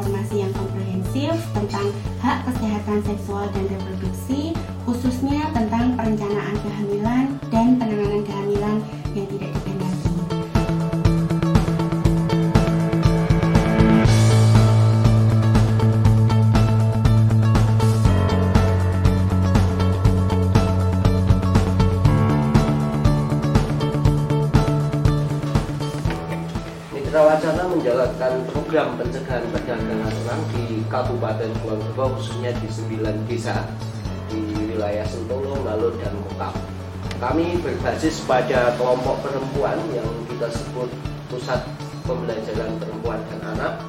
Kami 37.25 37.57
berbasis 37.57 38.21
pada 38.29 38.77
kelompok 38.77 39.17
perempuan 39.25 39.81
yang 39.97 40.05
kita 40.29 40.45
sebut 40.45 40.85
Pusat 41.25 41.65
Pembelajaran 42.05 42.77
Perempuan 42.77 43.17
dan 43.33 43.41
Anak. 43.57 43.81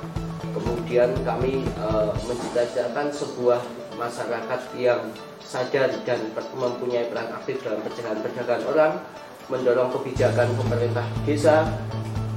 Kemudian 0.56 1.12
kami 1.20 1.68
eh, 1.68 2.10
menciptakan 2.24 3.12
sebuah 3.12 3.60
masyarakat 4.00 4.60
yang 4.80 5.12
sadar 5.44 5.92
dan 6.08 6.16
mempunyai 6.56 7.12
peran 7.12 7.28
aktif 7.36 7.60
dalam 7.60 7.84
pencegahan 7.84 8.24
perdagangan 8.24 8.64
orang, 8.72 8.92
mendorong 9.52 9.92
kebijakan 10.00 10.48
pemerintah 10.56 11.04
desa, 11.28 11.68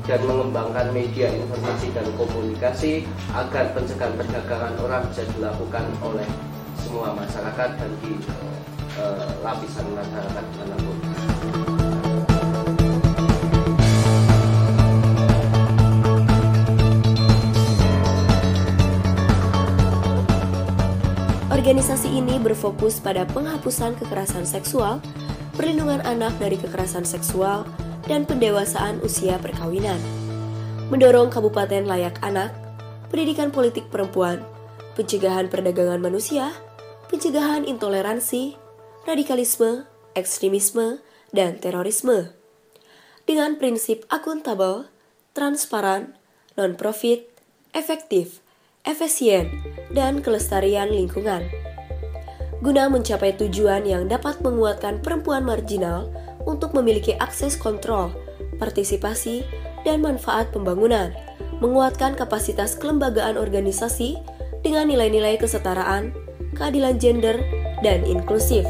dan 0.04 0.20
mengembangkan 0.28 0.92
media 0.92 1.32
informasi 1.32 1.96
dan 1.96 2.12
komunikasi 2.20 3.08
agar 3.32 3.72
pencegahan 3.72 4.20
perdagangan 4.20 4.76
orang 4.84 5.08
bisa 5.16 5.24
dilakukan 5.32 5.88
oleh 6.04 6.28
semua 6.76 7.16
masyarakat 7.16 7.70
dan 7.80 7.92
di 8.04 8.20
eh, 9.00 9.32
lapisan 9.40 9.88
masyarakat 9.96 10.44
di 10.44 10.56
mana 10.60 10.76
pun. 10.84 10.98
Organisasi 21.60 22.10
ini 22.16 22.40
berfokus 22.40 23.04
pada 23.04 23.28
penghapusan 23.28 23.94
kekerasan 24.00 24.48
seksual, 24.48 25.04
perlindungan 25.54 26.00
anak 26.08 26.32
dari 26.40 26.56
kekerasan 26.56 27.04
seksual, 27.04 27.68
dan 28.08 28.24
pendewasaan 28.24 28.98
usia 29.04 29.36
perkawinan. 29.38 30.00
Mendorong 30.90 31.30
kabupaten 31.30 31.86
layak 31.86 32.18
anak, 32.26 32.56
pendidikan 33.14 33.54
politik 33.54 33.86
perempuan, 33.92 34.42
pencegahan 34.98 35.46
perdagangan 35.52 36.02
manusia, 36.02 36.50
pencegahan 37.12 37.68
intoleransi, 37.68 38.58
radikalisme, 39.10 39.90
ekstremisme, 40.14 41.02
dan 41.34 41.58
terorisme. 41.58 42.30
Dengan 43.26 43.58
prinsip 43.58 44.06
akuntabel, 44.14 44.86
transparan, 45.34 46.14
non-profit, 46.54 47.26
efektif, 47.74 48.46
efisien, 48.86 49.50
dan 49.90 50.22
kelestarian 50.22 50.94
lingkungan. 50.94 51.50
Guna 52.62 52.86
mencapai 52.86 53.34
tujuan 53.34 53.88
yang 53.90 54.06
dapat 54.06 54.46
menguatkan 54.46 55.02
perempuan 55.02 55.42
marginal 55.42 56.14
untuk 56.46 56.78
memiliki 56.78 57.18
akses 57.18 57.58
kontrol, 57.58 58.14
partisipasi, 58.62 59.42
dan 59.88 60.06
manfaat 60.06 60.54
pembangunan, 60.54 61.16
menguatkan 61.64 62.14
kapasitas 62.14 62.78
kelembagaan 62.78 63.42
organisasi 63.42 64.22
dengan 64.62 64.86
nilai-nilai 64.92 65.40
kesetaraan, 65.40 66.14
keadilan 66.54 67.00
gender, 67.00 67.40
dan 67.80 68.04
inklusif. 68.04 68.68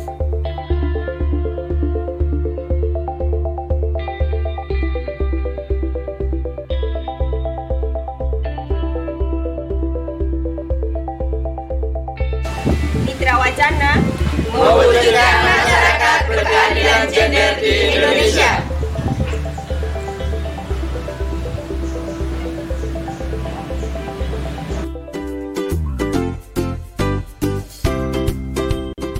Mewujudkan 13.59 15.35
masyarakat 15.43 16.19
berkeadilan 16.31 17.03
gender 17.11 17.51
di 17.59 17.91
Indonesia. 17.91 18.51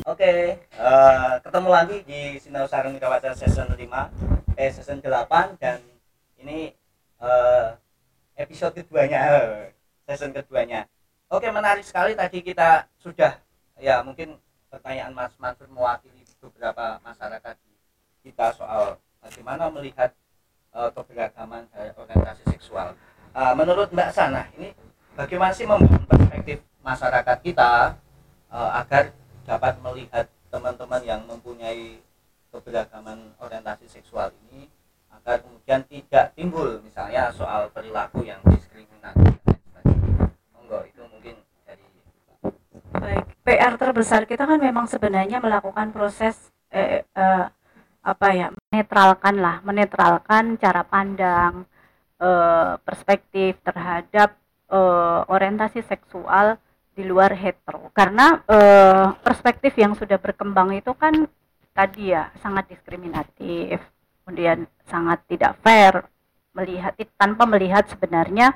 Oke, 0.08 0.56
eh, 0.56 1.34
ketemu 1.44 1.68
lagi 1.68 1.98
di 2.08 2.40
Sinar 2.40 2.64
Sarung 2.72 2.96
Wacana 2.96 3.36
season 3.36 3.76
5, 3.76 4.08
eh 4.56 4.72
season 4.72 5.04
8 5.04 5.60
dan 5.60 5.84
ini 6.40 6.72
eh, 7.20 7.68
episode 8.40 8.72
keduanya, 8.72 9.20
eh, 9.36 9.76
season 10.08 10.32
keduanya. 10.32 10.88
Oke, 11.28 11.52
menarik 11.52 11.84
sekali 11.84 12.16
tadi 12.16 12.40
kita 12.40 12.88
sudah 13.04 13.49
ya 13.80 14.04
mungkin 14.04 14.36
pertanyaan 14.70 15.16
Mas 15.16 15.34
Mansur 15.40 15.72
mewakili 15.72 16.28
beberapa 16.44 17.00
masyarakat 17.02 17.56
kita 18.22 18.48
soal 18.54 19.00
bagaimana 19.24 19.72
melihat 19.72 20.12
eh, 20.76 20.90
keberagaman 20.94 21.66
dari 21.72 21.92
orientasi 21.96 22.44
seksual. 22.54 22.94
Eh, 23.34 23.54
menurut 23.56 23.90
Mbak 23.90 24.12
Sana, 24.12 24.46
ini 24.60 24.76
bagaimana 25.16 25.52
sih 25.56 25.66
membangun 25.66 26.06
perspektif 26.06 26.62
masyarakat 26.84 27.38
kita 27.42 27.96
eh, 28.52 28.72
agar 28.84 29.16
dapat 29.48 29.74
melihat 29.82 30.26
teman-teman 30.54 31.02
yang 31.02 31.22
mempunyai 31.26 32.02
keberagaman 32.50 33.34
orientasi 33.38 33.86
seksual 33.86 34.34
ini 34.50 34.66
agar 35.10 35.42
kemudian 35.42 35.82
tidak 35.86 36.34
timbul 36.34 36.82
misalnya 36.82 37.30
soal 37.30 37.70
perilaku 37.70 38.26
yang 38.26 38.42
diskriminatif 38.50 39.38
monggo 40.54 40.86
itu 40.86 41.02
mungkin 41.06 41.36
dari 41.66 41.86
Baik, 42.94 43.26
PR 43.50 43.82
terbesar 43.82 44.30
kita 44.30 44.46
kan 44.46 44.62
memang 44.62 44.86
sebenarnya 44.86 45.42
melakukan 45.42 45.90
proses 45.90 46.38
eh, 46.70 47.02
eh, 47.02 47.46
apa 48.06 48.28
ya, 48.30 48.54
menetralkan 48.54 49.42
lah, 49.42 49.58
menetralkan 49.66 50.54
cara 50.62 50.86
pandang, 50.86 51.66
eh, 52.22 52.78
perspektif 52.86 53.58
terhadap 53.66 54.38
eh, 54.70 55.22
orientasi 55.34 55.82
seksual 55.82 56.62
di 56.94 57.02
luar 57.02 57.34
hetero. 57.34 57.90
Karena 57.90 58.38
eh, 58.46 59.18
perspektif 59.18 59.74
yang 59.82 59.98
sudah 59.98 60.22
berkembang 60.22 60.78
itu 60.78 60.94
kan 60.94 61.26
tadi 61.74 62.14
ya 62.14 62.30
sangat 62.46 62.70
diskriminatif, 62.70 63.82
kemudian 64.22 64.70
sangat 64.86 65.26
tidak 65.26 65.58
fair 65.66 66.06
melihat 66.54 66.94
tanpa 67.18 67.50
melihat 67.50 67.90
sebenarnya 67.90 68.54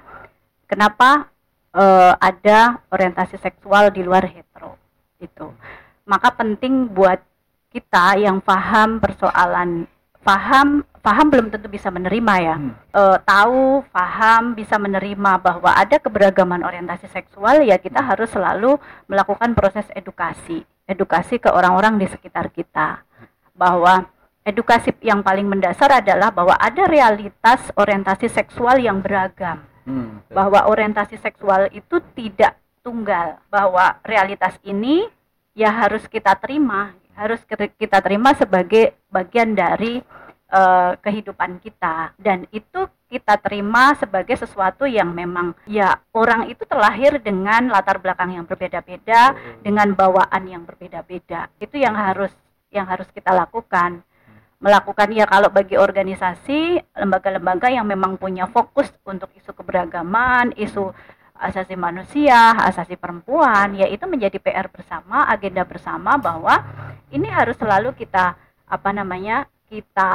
kenapa 0.69 1.33
eh, 1.73 2.13
ada 2.13 2.77
orientasi 2.93 3.41
seksual 3.41 3.89
di 3.89 4.05
luar 4.05 4.29
hetero 4.29 4.82
itu 5.23 5.47
maka 6.03 6.35
penting 6.35 6.91
buat 6.91 7.19
kita 7.71 8.19
yang 8.21 8.43
paham 8.43 8.99
persoalan 9.01 9.87
paham 10.23 10.87
paham 11.03 11.27
belum 11.27 11.51
tentu 11.51 11.67
bisa 11.67 11.91
menerima 11.91 12.33
ya. 12.39 12.55
Hmm. 12.55 12.71
Eh, 12.95 13.17
tahu 13.27 13.83
paham 13.91 14.55
bisa 14.55 14.79
menerima 14.79 15.31
bahwa 15.43 15.75
ada 15.75 15.99
keberagaman 15.99 16.63
orientasi 16.63 17.11
seksual 17.11 17.67
ya 17.67 17.75
kita 17.75 17.99
harus 17.99 18.31
selalu 18.31 18.79
melakukan 19.11 19.51
proses 19.51 19.83
edukasi. 19.91 20.63
Edukasi 20.87 21.43
ke 21.43 21.51
orang-orang 21.51 21.99
di 21.99 22.07
sekitar 22.07 22.47
kita. 22.55 23.03
Bahwa 23.51 24.07
edukasi 24.47 24.95
yang 25.03 25.19
paling 25.19 25.47
mendasar 25.47 25.99
adalah 25.99 26.31
bahwa 26.31 26.55
ada 26.55 26.87
realitas 26.87 27.59
orientasi 27.75 28.31
seksual 28.31 28.79
yang 28.79 29.03
beragam. 29.03 29.59
Hmm, 29.83 30.23
bahwa 30.31 30.71
orientasi 30.71 31.19
seksual 31.19 31.67
itu 31.75 31.99
tidak 32.15 32.55
tunggal 32.83 33.39
bahwa 33.47 33.97
realitas 34.03 34.59
ini 34.61 35.07
ya 35.55 35.71
harus 35.71 36.03
kita 36.11 36.35
terima 36.35 36.93
harus 37.13 37.41
kita- 37.45 38.03
terima 38.03 38.33
sebagai 38.33 38.97
bagian 39.09 39.53
dari 39.53 40.01
eh, 40.53 40.93
kehidupan 41.01 41.57
kita. 41.65 42.13
Dan 42.13 42.45
itu 42.53 42.85
kita 43.09 43.41
terima 43.41 43.97
sebagai 43.97 44.37
sesuatu 44.37 44.85
yang 44.85 45.09
memang 45.09 45.57
ya 45.65 45.97
orang 46.13 46.45
itu 46.45 46.61
terlahir 46.69 47.17
dengan 47.17 47.73
latar 47.73 47.97
belakang 47.97 48.37
yang 48.37 48.45
berbeda-beda 48.45 49.33
dengan 49.65 49.97
bawaan 49.97 50.45
yang 50.45 50.61
berbeda-beda. 50.61 51.49
Itu 51.57 51.81
yang 51.81 51.97
harus 51.97 52.29
yang 52.69 52.85
harus 52.85 53.09
kita 53.09 53.33
lakukan. 53.33 54.05
Melakukan 54.61 55.09
ya 55.09 55.25
kalau 55.25 55.49
bagi 55.49 55.73
organisasi 55.73 56.85
lembaga-lembaga 57.01 57.73
yang 57.73 57.89
memang 57.89 58.21
punya 58.21 58.45
fokus 58.45 58.93
untuk 59.09 59.33
isu 59.33 59.57
keberagaman, 59.57 60.53
isu 60.53 60.93
asasi 61.43 61.75
manusia, 61.75 62.55
asasi 62.63 62.95
perempuan, 62.95 63.75
ya 63.75 63.91
itu 63.91 64.07
menjadi 64.07 64.39
PR 64.39 64.71
bersama, 64.71 65.27
agenda 65.27 65.67
bersama 65.67 66.15
bahwa 66.15 66.63
ini 67.11 67.27
harus 67.27 67.59
selalu 67.59 67.91
kita 67.93 68.39
apa 68.63 68.89
namanya 68.95 69.45
kita 69.67 70.11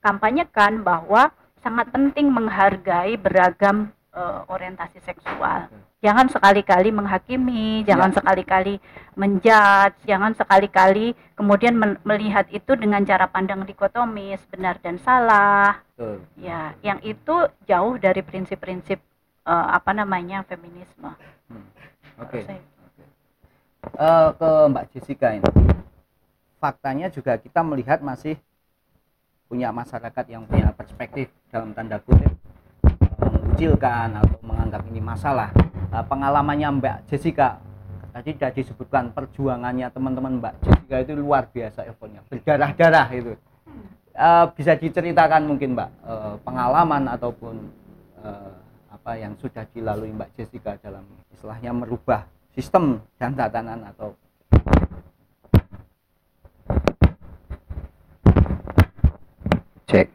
kampanyekan 0.00 0.86
bahwa 0.86 1.34
sangat 1.58 1.90
penting 1.90 2.30
menghargai 2.30 3.18
beragam 3.18 3.90
eh, 4.14 4.40
orientasi 4.46 5.02
seksual. 5.02 5.66
Jangan 6.04 6.30
sekali-kali 6.30 6.94
menghakimi, 6.94 7.82
jangan 7.82 8.14
sekali-kali 8.14 8.78
menjudge, 9.18 9.98
jangan 10.06 10.36
sekali-kali 10.38 11.16
kemudian 11.34 11.74
melihat 12.06 12.46
itu 12.54 12.78
dengan 12.78 13.02
cara 13.02 13.26
pandang 13.26 13.66
dikotomis, 13.66 14.38
benar 14.46 14.78
dan 14.78 15.02
salah. 15.02 15.82
Betul. 15.96 16.22
Ya, 16.38 16.76
yang 16.86 17.02
itu 17.02 17.50
jauh 17.66 17.98
dari 17.98 18.22
prinsip-prinsip 18.22 19.02
eh, 19.46 19.66
apa 19.72 19.90
namanya 19.94 20.42
feminisme. 20.44 21.10
Oke. 22.18 22.42
Saya- 22.42 22.74
Eh, 23.86 24.28
ke 24.34 24.50
Mbak 24.66 24.84
Jessica 24.92 25.30
ini. 25.30 25.46
Faktanya 26.58 27.06
juga 27.06 27.38
kita 27.38 27.62
melihat 27.62 28.02
masih 28.02 28.34
punya 29.46 29.70
masyarakat 29.70 30.26
yang 30.26 30.42
punya 30.42 30.74
perspektif 30.74 31.30
dalam 31.54 31.70
tanda 31.70 32.02
kutip 32.02 32.26
eh, 32.26 33.30
mengucilkan 33.30 34.18
atau 34.18 34.38
menganggap 34.42 34.82
ini 34.90 34.98
masalah. 34.98 35.54
Eh, 35.94 36.02
pengalamannya 36.02 36.82
Mbak 36.82 36.96
Jessica 37.06 37.62
tadi 38.10 38.34
sudah 38.34 38.50
disebutkan 38.50 39.14
perjuangannya 39.14 39.86
teman-teman 39.94 40.42
Mbak 40.42 40.54
Jessica 40.66 40.96
itu 41.06 41.12
luar 41.14 41.46
biasa 41.46 41.86
effortnya 41.86 42.26
berdarah-darah 42.26 43.06
itu. 43.14 43.38
Eh, 44.18 44.44
bisa 44.58 44.74
diceritakan 44.74 45.46
mungkin 45.46 45.78
Mbak 45.78 45.90
eh, 46.10 46.34
pengalaman 46.42 47.06
ataupun 47.06 47.54
eh, 48.26 48.50
apa 48.96 49.12
yang 49.20 49.36
sudah 49.36 49.68
dilalui 49.76 50.08
Mbak 50.16 50.32
Jessica 50.40 50.80
dalam 50.80 51.04
istilahnya 51.28 51.76
merubah 51.76 52.24
sistem 52.56 53.04
dan 53.20 53.36
tatanan 53.36 53.84
atau 53.92 54.16
Cek. 59.86 60.08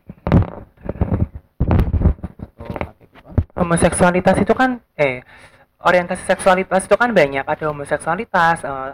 homoseksualitas 3.53 4.41
itu 4.41 4.57
kan 4.57 4.81
eh 4.97 5.21
orientasi 5.85 6.25
seksualitas 6.25 6.89
itu 6.89 6.97
kan 6.97 7.13
banyak 7.13 7.45
ada 7.45 7.63
homoseksualitas 7.69 8.65
eh, 8.65 8.91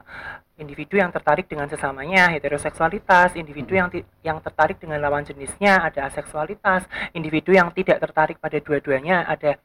individu 0.59 0.99
yang 0.99 1.13
tertarik 1.13 1.47
dengan 1.47 1.71
sesamanya 1.71 2.27
heteroseksualitas 2.35 3.39
individu 3.39 3.79
yang 3.79 3.87
ti- 3.87 4.05
yang 4.25 4.43
tertarik 4.43 4.75
dengan 4.81 4.99
lawan 4.99 5.23
jenisnya 5.23 5.79
ada 5.87 6.11
aseksualitas 6.11 6.83
individu 7.15 7.55
yang 7.55 7.71
tidak 7.71 8.03
tertarik 8.03 8.37
pada 8.41 8.59
dua-duanya 8.59 9.23
ada 9.23 9.55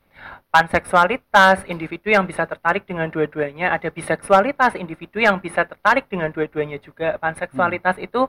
panseksualitas 0.52 1.64
individu 1.64 2.12
yang 2.12 2.28
bisa 2.28 2.44
tertarik 2.44 2.84
dengan 2.84 3.08
dua-duanya 3.08 3.72
ada 3.72 3.88
biseksualitas 3.88 4.76
individu 4.76 5.16
yang 5.24 5.40
bisa 5.40 5.64
tertarik 5.64 6.12
dengan 6.12 6.28
dua-duanya 6.28 6.76
juga. 6.76 7.16
Panseksualitas 7.16 7.96
itu 7.96 8.28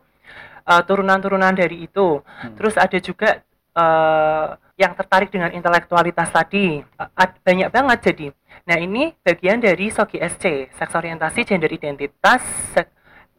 eh, 0.64 0.82
turunan-turunan 0.88 1.52
dari 1.52 1.84
itu. 1.84 2.24
Terus 2.56 2.80
ada 2.80 2.96
juga 3.04 3.44
eh, 3.76 4.48
yang 4.80 4.96
tertarik 4.96 5.30
dengan 5.36 5.52
intelektualitas 5.52 6.32
tadi. 6.32 6.80
Ad- 6.96 7.44
banyak 7.44 7.70
banget 7.70 8.00
jadi. 8.08 8.28
Nah 8.72 8.78
ini 8.80 9.12
bagian 9.20 9.60
dari 9.60 9.92
SOGI 9.92 10.18
SC 10.24 10.72
seks 10.72 10.96
orientasi 10.96 11.44
gender 11.44 11.70
identitas 11.76 12.40
seks 12.72 12.92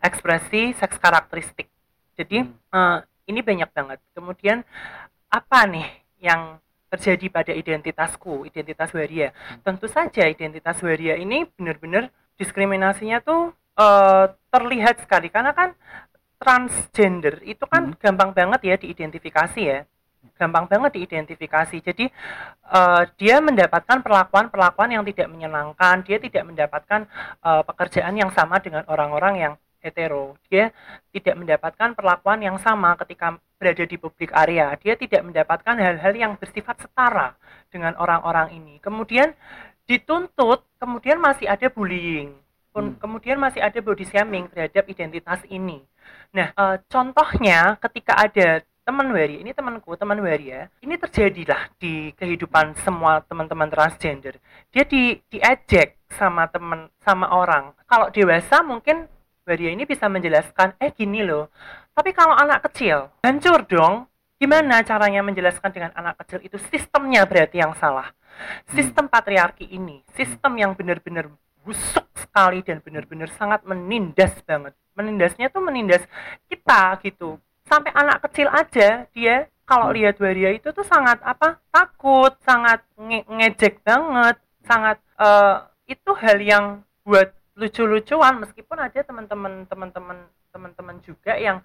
ekspresi 0.05 0.77
seks 0.77 1.01
karakteristik. 1.01 1.73
Jadi 2.21 2.45
eh, 2.53 2.99
ini 3.33 3.41
banyak 3.41 3.73
banget. 3.73 3.99
Kemudian 4.13 4.61
apa 5.33 5.61
nih 5.65 5.89
yang 6.21 6.61
terjadi 6.95 7.27
pada 7.27 7.53
identitasku 7.53 8.47
identitas 8.47 8.95
waria. 8.95 9.35
Tentu 9.67 9.91
saja 9.91 10.31
identitas 10.31 10.79
waria 10.79 11.19
ini 11.19 11.43
benar-benar 11.59 12.15
diskriminasinya 12.39 13.19
tuh 13.19 13.51
eh, 13.75 14.27
terlihat 14.55 15.03
sekali. 15.03 15.29
Karena 15.35 15.51
kan 15.51 15.75
transgender 16.39 17.43
itu 17.43 17.67
kan 17.67 17.99
gampang 17.99 18.31
banget 18.31 18.61
ya 18.63 18.75
diidentifikasi 18.79 19.61
ya. 19.61 19.83
Gampang 20.39 20.71
banget 20.71 21.03
diidentifikasi. 21.03 21.77
Jadi 21.83 22.07
eh, 22.71 23.03
dia 23.19 23.43
mendapatkan 23.43 23.99
perlakuan-perlakuan 24.07 24.95
yang 24.95 25.03
tidak 25.03 25.27
menyenangkan 25.27 26.07
dia 26.07 26.23
tidak 26.23 26.47
mendapatkan 26.47 27.11
eh, 27.43 27.63
pekerjaan 27.67 28.15
yang 28.15 28.31
sama 28.31 28.63
dengan 28.63 28.87
orang-orang 28.87 29.35
yang 29.37 29.55
hetero. 29.85 30.41
Dia 30.49 30.72
tidak 31.12 31.37
mendapatkan 31.37 31.93
perlakuan 31.93 32.41
yang 32.41 32.57
sama 32.57 32.97
ketika 33.05 33.37
berada 33.61 33.85
di 33.85 34.01
publik 34.01 34.32
area. 34.32 34.72
Dia 34.80 34.97
tidak 34.97 35.20
mendapatkan 35.28 35.76
hal-hal 35.76 36.12
yang 36.16 36.32
bersifat 36.41 36.80
setara 36.80 37.37
dengan 37.68 37.93
orang-orang 38.01 38.57
ini. 38.57 38.80
Kemudian 38.80 39.37
dituntut 39.85 40.64
kemudian 40.80 41.20
masih 41.20 41.45
ada 41.45 41.68
bullying. 41.68 42.32
Pun- 42.72 42.97
kemudian 42.99 43.39
masih 43.39 43.62
ada 43.62 43.78
body 43.78 44.09
shaming 44.09 44.49
terhadap 44.51 44.89
identitas 44.89 45.45
ini. 45.47 45.85
Nah 46.32 46.51
eh, 46.51 46.76
contohnya 46.89 47.76
ketika 47.78 48.18
ada 48.18 48.64
teman 48.85 49.09
waria 49.16 49.41
ini 49.41 49.57
temanku 49.57 49.97
teman 49.97 50.20
waria 50.20 50.68
ini 50.85 51.01
terjadilah 51.01 51.72
di 51.80 52.12
kehidupan 52.20 52.76
semua 52.85 53.24
teman-teman 53.24 53.72
transgender. 53.72 54.37
Dia 54.68 54.85
di 54.85 55.16
diejek 55.32 55.97
sama 56.12 56.51
teman 56.53 56.93
sama 57.01 57.32
orang. 57.32 57.72
Kalau 57.89 58.12
dewasa 58.12 58.61
mungkin 58.61 59.09
waria 59.45 59.71
ini 59.71 59.85
bisa 59.85 60.09
menjelaskan 60.09 60.77
eh 60.81 60.91
gini 60.93 61.23
loh 61.23 61.53
tapi 61.95 62.11
kalau 62.11 62.35
anak 62.35 62.67
kecil 62.71 63.09
hancur 63.23 63.63
dong. 63.71 64.11
Gimana 64.35 64.83
caranya 64.83 65.23
menjelaskan 65.23 65.71
dengan 65.71 65.95
anak 65.95 66.21
kecil 66.21 66.43
itu 66.43 66.59
sistemnya 66.69 67.23
berarti 67.23 67.63
yang 67.63 67.71
salah. 67.79 68.11
Sistem 68.67 69.07
patriarki 69.07 69.63
ini 69.71 70.03
sistem 70.11 70.59
yang 70.59 70.75
benar-benar 70.75 71.31
busuk 71.63 72.05
sekali 72.19 72.61
dan 72.61 72.83
benar-benar 72.83 73.31
sangat 73.39 73.63
menindas 73.63 74.35
banget. 74.43 74.75
Menindasnya 74.99 75.49
tuh 75.55 75.63
menindas 75.63 76.03
kita 76.51 76.99
gitu. 77.07 77.39
Sampai 77.65 77.95
anak 77.95 78.27
kecil 78.27 78.51
aja 78.51 79.07
dia 79.15 79.49
kalau 79.65 79.95
lihat 79.95 80.21
waria 80.21 80.53
itu 80.53 80.75
tuh 80.75 80.85
sangat 80.85 81.23
apa 81.25 81.57
takut 81.73 82.35
sangat 82.45 82.85
nge- 83.01 83.25
ngejek 83.25 83.81
banget 83.81 84.37
sangat 84.67 85.01
eh, 85.17 85.57
itu 85.89 86.11
hal 86.21 86.39
yang 86.43 86.67
buat 87.07 87.33
lucu-lucuan 87.55 88.43
meskipun 88.43 88.79
ada 88.83 89.01
teman-teman 89.07 89.67
teman-teman 89.71 90.19
teman-teman 90.51 90.97
juga 91.07 91.39
yang 91.39 91.63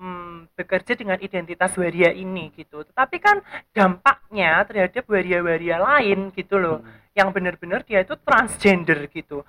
hmm, 0.00 0.56
bekerja 0.56 0.96
dengan 0.96 1.20
identitas 1.20 1.76
waria 1.76 2.10
ini 2.10 2.50
gitu. 2.56 2.82
Tetapi 2.82 3.16
kan 3.20 3.44
dampaknya 3.70 4.64
terhadap 4.64 5.04
waria-waria 5.06 5.76
lain 5.78 6.32
gitu 6.34 6.56
loh, 6.56 6.78
yang 7.12 7.30
benar-benar 7.30 7.84
dia 7.84 8.02
itu 8.02 8.16
transgender 8.24 9.06
gitu. 9.12 9.44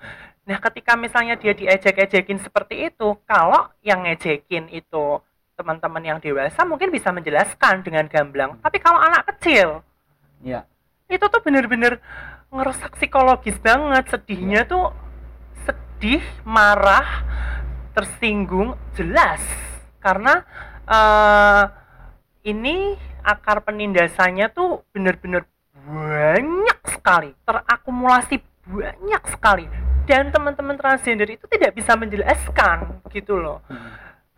Nah, 0.45 0.57
ketika 0.59 0.99
misalnya 0.99 1.39
dia 1.39 1.55
diejek-ejekin 1.55 2.43
seperti 2.43 2.91
itu, 2.91 3.15
kalau 3.23 3.71
yang 3.81 4.03
ngejekin 4.03 4.67
itu 4.69 5.23
teman-teman 5.55 6.01
yang 6.01 6.17
dewasa 6.17 6.65
mungkin 6.65 6.89
bisa 6.89 7.13
menjelaskan 7.13 7.85
dengan 7.85 8.09
gamblang. 8.09 8.57
Tapi 8.59 8.77
kalau 8.81 8.97
anak 8.97 9.29
kecil, 9.33 9.85
ya 10.41 10.65
itu 11.11 11.25
tuh 11.27 11.41
bener-bener 11.43 11.99
ngerusak 12.51 12.97
psikologis 12.97 13.59
banget 13.59 14.09
sedihnya 14.09 14.63
tuh 14.63 14.95
sedih 16.01 16.25
marah 16.41 17.21
tersinggung 17.93 18.73
jelas. 18.97 19.37
Karena 20.01 20.41
uh, 20.89 21.69
ini 22.41 22.97
akar 23.21 23.61
penindasannya 23.61 24.49
tuh 24.49 24.81
bener-bener 24.89 25.45
banyak 25.85 26.79
sekali 26.89 27.37
terakumulasi 27.45 28.41
banyak 28.65 29.23
sekali. 29.29 29.69
Dan 30.09 30.33
teman-teman 30.33 30.73
transgender 30.73 31.37
itu 31.37 31.45
tidak 31.45 31.77
bisa 31.77 31.93
menjelaskan 31.93 33.05
gitu 33.13 33.37
loh. 33.37 33.61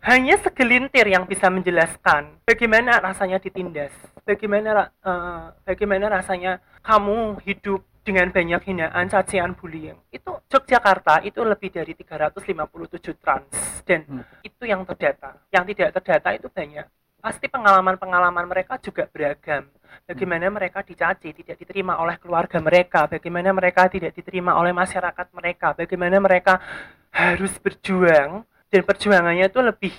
Hanya 0.04 0.36
segelintir 0.44 1.08
yang 1.08 1.24
bisa 1.24 1.48
menjelaskan 1.48 2.44
bagaimana 2.44 3.00
rasanya 3.00 3.40
ditindas, 3.40 3.96
bagaimana 4.28 4.92
uh, 5.00 5.56
bagaimana 5.64 6.12
rasanya 6.12 6.60
kamu 6.84 7.40
hidup 7.40 7.80
dengan 8.04 8.28
banyak 8.28 8.60
hinaan, 8.68 9.08
cacian, 9.08 9.56
bullying. 9.56 9.96
Itu 10.12 10.44
Yogyakarta 10.52 11.24
itu 11.24 11.40
lebih 11.40 11.72
dari 11.72 11.96
357 11.96 13.16
trans 13.18 13.48
dan 13.88 14.04
hmm. 14.04 14.44
itu 14.44 14.62
yang 14.68 14.84
terdata. 14.84 15.40
Yang 15.50 15.64
tidak 15.74 15.88
terdata 15.98 16.28
itu 16.36 16.46
banyak. 16.52 16.86
Pasti 17.18 17.48
pengalaman-pengalaman 17.48 18.44
mereka 18.44 18.76
juga 18.78 19.08
beragam. 19.08 19.64
Bagaimana 20.04 20.52
mereka 20.52 20.84
dicaci, 20.84 21.32
tidak 21.32 21.56
diterima 21.56 21.96
oleh 21.96 22.20
keluarga 22.20 22.60
mereka, 22.60 23.08
bagaimana 23.08 23.56
mereka 23.56 23.88
tidak 23.88 24.12
diterima 24.12 24.60
oleh 24.60 24.76
masyarakat 24.76 25.32
mereka, 25.32 25.72
bagaimana 25.72 26.20
mereka 26.20 26.60
harus 27.08 27.56
berjuang 27.56 28.44
dan 28.68 28.82
perjuangannya 28.84 29.46
itu 29.48 29.60
lebih 29.62 29.94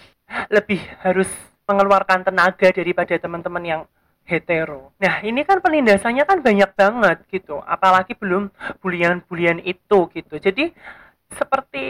lebih 0.52 0.84
harus 1.02 1.32
mengeluarkan 1.66 2.28
tenaga 2.28 2.70
daripada 2.70 3.16
teman-teman 3.18 3.64
yang 3.64 3.82
hetero. 4.26 4.92
Nah, 5.00 5.22
ini 5.22 5.46
kan 5.46 5.62
penindasannya 5.62 6.26
kan 6.26 6.42
banyak 6.42 6.72
banget 6.74 7.18
gitu. 7.32 7.62
Apalagi 7.64 8.18
belum 8.18 8.52
bulian-bulian 8.82 9.62
itu 9.64 10.10
gitu. 10.12 10.36
Jadi 10.42 10.74
seperti 11.32 11.86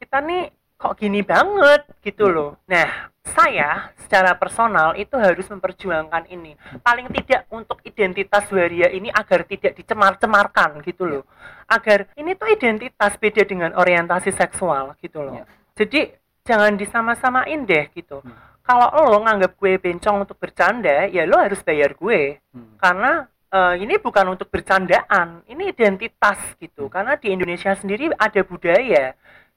kita 0.00 0.18
nih 0.24 0.50
kok 0.74 0.96
gini 0.98 1.20
banget 1.22 1.86
gitu 2.02 2.28
loh. 2.28 2.60
Nah, 2.68 3.12
saya 3.24 3.94
secara 3.96 4.36
personal 4.36 4.96
itu 4.98 5.14
harus 5.16 5.46
memperjuangkan 5.48 6.28
ini. 6.28 6.56
Paling 6.80 7.08
tidak 7.12 7.48
untuk 7.52 7.80
identitas 7.84 8.48
waria 8.52 8.90
ini 8.90 9.08
agar 9.08 9.46
tidak 9.48 9.76
dicemar-cemarkan 9.76 10.82
gitu 10.84 11.06
loh. 11.06 11.24
Agar 11.70 12.10
ini 12.18 12.36
tuh 12.36 12.52
identitas 12.52 13.16
beda 13.16 13.44
dengan 13.48 13.72
orientasi 13.76 14.34
seksual 14.34 14.96
gitu 15.00 15.24
loh. 15.24 15.40
Ya 15.40 15.46
jadi 15.74 16.14
jangan 16.46 16.78
disama-samain 16.78 17.66
deh 17.66 17.90
gitu 17.92 18.22
hmm. 18.22 18.53
Kalau 18.64 18.88
lo 19.12 19.20
nganggap 19.22 19.60
gue 19.60 19.76
bencong 19.76 20.24
untuk 20.24 20.40
bercanda 20.40 21.04
ya 21.06 21.28
lo 21.28 21.36
harus 21.36 21.60
bayar 21.60 21.92
gue 21.92 22.40
hmm. 22.56 22.80
karena 22.80 23.28
uh, 23.52 23.76
ini 23.76 24.00
bukan 24.00 24.32
untuk 24.32 24.48
bercandaan 24.48 25.44
ini 25.46 25.70
identitas 25.70 26.40
gitu 26.56 26.88
hmm. 26.88 26.92
karena 26.92 27.12
di 27.20 27.28
Indonesia 27.30 27.76
sendiri 27.76 28.08
ada 28.16 28.40
budaya 28.40 29.12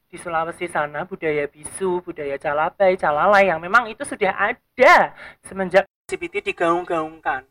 di 0.08 0.16
Sulawesi 0.16 0.72
sana 0.72 1.03
budaya 1.03 1.51
bisu, 1.51 1.99
budaya 1.99 2.39
calabai, 2.39 2.95
calalai 2.95 3.51
yang 3.51 3.60
memang 3.60 3.91
itu 3.91 4.08
sudah 4.08 4.32
ada 4.39 5.12
semenjak 5.43 5.84
LGBT 6.08 6.55
digaung-gaungkan 6.55 7.43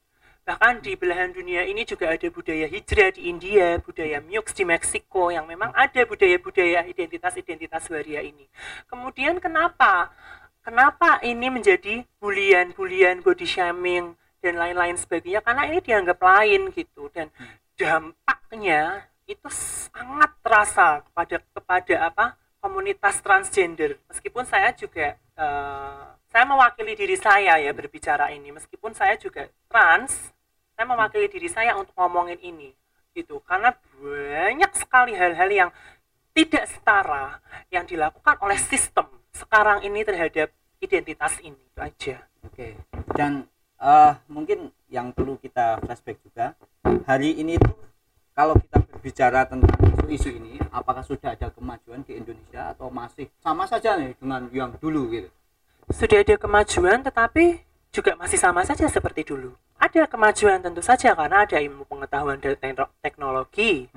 Bahkan 0.47 0.79
di 0.79 0.95
belahan 0.95 1.35
dunia 1.35 1.67
ini 1.67 1.83
juga 1.83 2.15
ada 2.15 2.31
budaya 2.31 2.71
hijrah 2.71 3.11
di 3.11 3.27
India, 3.27 3.83
budaya 3.83 4.23
Mux 4.23 4.55
di 4.55 4.63
Meksiko 4.63 5.35
yang 5.35 5.43
memang 5.43 5.75
ada 5.75 6.07
budaya-budaya 6.07 6.87
identitas-identitas 6.87 7.91
waria 7.91 8.23
ini. 8.23 8.47
Kemudian 8.87 9.43
kenapa? 9.43 10.15
Kenapa 10.67 11.23
ini 11.23 11.47
menjadi 11.47 12.03
bulian-bulian 12.19 13.23
body 13.23 13.47
shaming 13.47 14.19
dan 14.43 14.59
lain-lain 14.59 14.99
sebagainya? 14.99 15.39
Karena 15.39 15.63
ini 15.71 15.79
dianggap 15.79 16.19
lain 16.19 16.75
gitu. 16.75 17.07
Dan 17.15 17.31
dampaknya 17.79 19.07
itu 19.31 19.47
sangat 19.47 20.35
terasa 20.43 21.07
kepada 21.07 21.39
kepada 21.55 21.95
apa 22.11 22.27
komunitas 22.59 23.23
transgender. 23.23 23.95
Meskipun 24.11 24.43
saya 24.43 24.75
juga 24.75 25.15
uh, 25.39 26.19
saya 26.35 26.43
mewakili 26.43 26.99
diri 26.99 27.15
saya 27.15 27.63
ya 27.63 27.71
berbicara 27.71 28.35
ini. 28.35 28.51
Meskipun 28.51 28.91
saya 28.91 29.15
juga 29.15 29.47
trans 29.71 30.35
saya 30.75 30.83
mewakili 30.83 31.31
diri 31.31 31.47
saya 31.47 31.79
untuk 31.79 31.95
ngomongin 31.95 32.43
ini 32.43 32.75
gitu. 33.15 33.39
Karena 33.47 33.71
banyak 34.03 34.73
sekali 34.75 35.15
hal-hal 35.15 35.47
yang 35.47 35.71
tidak 36.35 36.67
setara 36.67 37.39
yang 37.71 37.87
dilakukan 37.87 38.35
oleh 38.43 38.59
sistem 38.59 39.07
sekarang 39.37 39.85
ini 39.85 40.01
terhadap 40.01 40.49
identitas 40.81 41.37
ini. 41.45 41.61
Itu 41.61 41.81
aja. 41.85 42.17
Oke. 42.49 42.81
Dan 43.13 43.45
uh, 43.77 44.17
mungkin 44.33 44.73
yang 44.89 45.13
perlu 45.13 45.37
kita 45.37 45.83
flashback 45.85 46.23
juga 46.25 46.57
hari 47.05 47.37
ini 47.37 47.61
tuh 47.61 47.77
kalau 48.33 48.55
kita 48.57 48.79
berbicara 48.85 49.49
tentang 49.49 49.77
isu-isu 49.81 50.31
ini 50.33 50.61
apakah 50.73 51.03
sudah 51.03 51.35
ada 51.35 51.49
kemajuan 51.51 52.05
di 52.05 52.21
Indonesia 52.21 52.73
atau 52.73 52.93
masih 52.93 53.29
sama 53.41 53.65
saja 53.65 53.97
nih 53.97 54.13
dengan 54.17 54.49
yang 54.53 54.73
dulu 54.77 55.09
gitu? 55.13 55.29
Sudah 55.93 56.21
ada 56.21 56.35
kemajuan 56.37 57.01
tetapi 57.03 57.63
juga 57.95 58.13
masih 58.19 58.37
sama 58.37 58.61
saja 58.67 58.85
seperti 58.91 59.25
dulu. 59.25 59.57
Ada 59.77 60.09
kemajuan 60.09 60.61
tentu 60.61 60.81
saja 60.81 61.13
karena 61.13 61.45
ada 61.45 61.57
ilmu 61.61 61.85
pengetahuan 61.85 62.41
dan 62.41 62.57
teknologi. 63.01 63.89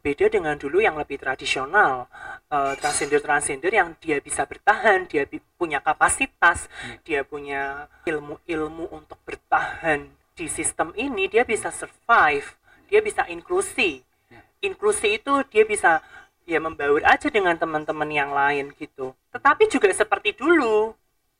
Beda 0.00 0.32
dengan 0.32 0.56
dulu 0.56 0.80
yang 0.80 0.96
lebih 0.96 1.20
tradisional 1.20 2.08
uh, 2.48 2.74
transgender 2.80 3.20
transgender 3.20 3.70
yang 3.70 3.92
dia 4.00 4.18
bisa 4.18 4.48
bertahan 4.48 5.04
dia 5.06 5.28
bi- 5.28 5.44
punya 5.60 5.78
kapasitas 5.84 6.66
mm. 6.66 7.04
dia 7.04 7.20
punya 7.22 7.86
ilmu-ilmu 8.08 8.88
untuk 8.90 9.20
bertahan 9.28 10.08
di 10.32 10.48
sistem 10.48 10.90
ini 10.96 11.28
dia 11.28 11.44
bisa 11.44 11.68
survive 11.68 12.56
dia 12.88 13.04
bisa 13.04 13.28
inklusi 13.28 14.00
yeah. 14.32 14.42
inklusi 14.64 15.20
itu 15.20 15.44
dia 15.52 15.68
bisa 15.68 16.00
ya 16.48 16.58
membaur 16.58 17.04
aja 17.06 17.30
dengan 17.30 17.54
teman-teman 17.54 18.10
yang 18.10 18.32
lain 18.34 18.74
gitu 18.74 19.14
tetapi 19.30 19.68
juga 19.68 19.92
seperti 19.92 20.34
dulu 20.34 20.96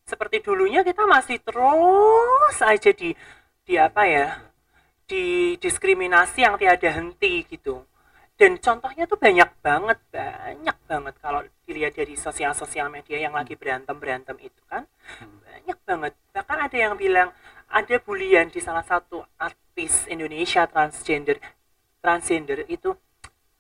seperti 0.07 0.43
dulunya 0.45 0.87
kita 0.87 1.07
masih 1.09 1.43
terus 1.43 2.57
aja 2.63 2.91
di 2.95 3.17
di 3.67 3.75
apa 3.79 4.03
ya 4.07 4.39
di 5.11 5.55
diskriminasi 5.59 6.47
yang 6.47 6.55
tiada 6.55 6.91
henti 6.95 7.43
gitu 7.51 7.83
dan 8.41 8.57
contohnya 8.57 9.05
tuh 9.05 9.21
banyak 9.21 9.53
banget 9.61 10.01
banyak 10.09 10.77
banget. 10.89 11.15
Kalau 11.21 11.45
dilihat 11.69 11.93
dari 11.93 12.17
sosial-sosial 12.17 12.89
media 12.89 13.21
yang 13.21 13.37
lagi 13.37 13.53
berantem 13.53 13.93
berantem 14.01 14.33
itu 14.41 14.57
kan 14.65 14.89
banyak 15.45 15.79
banget. 15.85 16.13
Bahkan 16.33 16.59
ada 16.65 16.77
yang 16.81 16.97
bilang 16.97 17.37
ada 17.69 17.97
bulian 18.01 18.49
di 18.49 18.65
salah 18.65 18.81
satu 18.81 19.21
artis 19.37 20.09
Indonesia 20.09 20.65
transgender 20.65 21.37
transgender 22.01 22.65
itu 22.73 22.97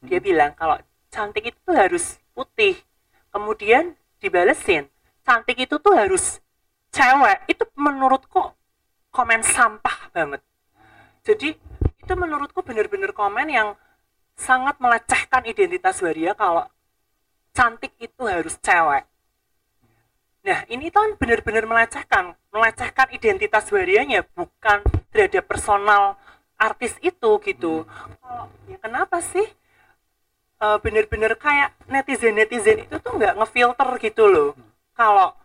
dia 0.00 0.16
hmm. 0.16 0.24
bilang 0.24 0.50
kalau 0.56 0.80
cantik 1.12 1.52
itu 1.52 1.58
tuh 1.60 1.76
harus 1.76 2.16
putih. 2.32 2.80
Kemudian 3.28 3.92
dibalesin 4.16 4.88
cantik 5.28 5.60
itu 5.60 5.76
tuh 5.76 5.92
harus 5.92 6.40
cewek. 6.88 7.52
Itu 7.52 7.68
menurutku 7.76 8.56
komen 9.12 9.44
sampah 9.44 10.08
banget. 10.16 10.40
Jadi 11.20 11.52
itu 12.00 12.12
menurutku 12.16 12.64
bener-bener 12.64 13.12
komen 13.12 13.52
yang 13.52 13.76
sangat 14.40 14.80
melecehkan 14.80 15.44
identitas 15.44 16.00
waria 16.00 16.32
kalau 16.32 16.64
cantik 17.52 17.92
itu 18.00 18.22
harus 18.24 18.56
cewek. 18.64 19.04
Nah 20.40 20.64
ini 20.72 20.88
kan 20.88 21.14
bener-bener 21.20 21.68
melecehkan. 21.68 22.32
Melecehkan 22.50 23.12
identitas 23.12 23.68
warianya 23.68 24.24
bukan 24.32 24.82
terhadap 25.12 25.44
personal 25.46 26.16
artis 26.56 26.96
itu 27.04 27.30
gitu. 27.44 27.84
Kalau 27.86 28.48
ya 28.66 28.78
kenapa 28.80 29.20
sih 29.20 29.44
uh, 30.64 30.80
bener-bener 30.80 31.36
kayak 31.36 31.76
netizen 31.86 32.34
netizen 32.34 32.88
itu 32.88 32.96
tuh 32.98 33.12
nggak 33.20 33.36
ngefilter 33.36 33.90
gitu 34.00 34.24
loh. 34.26 34.50
Kalau 34.96 35.36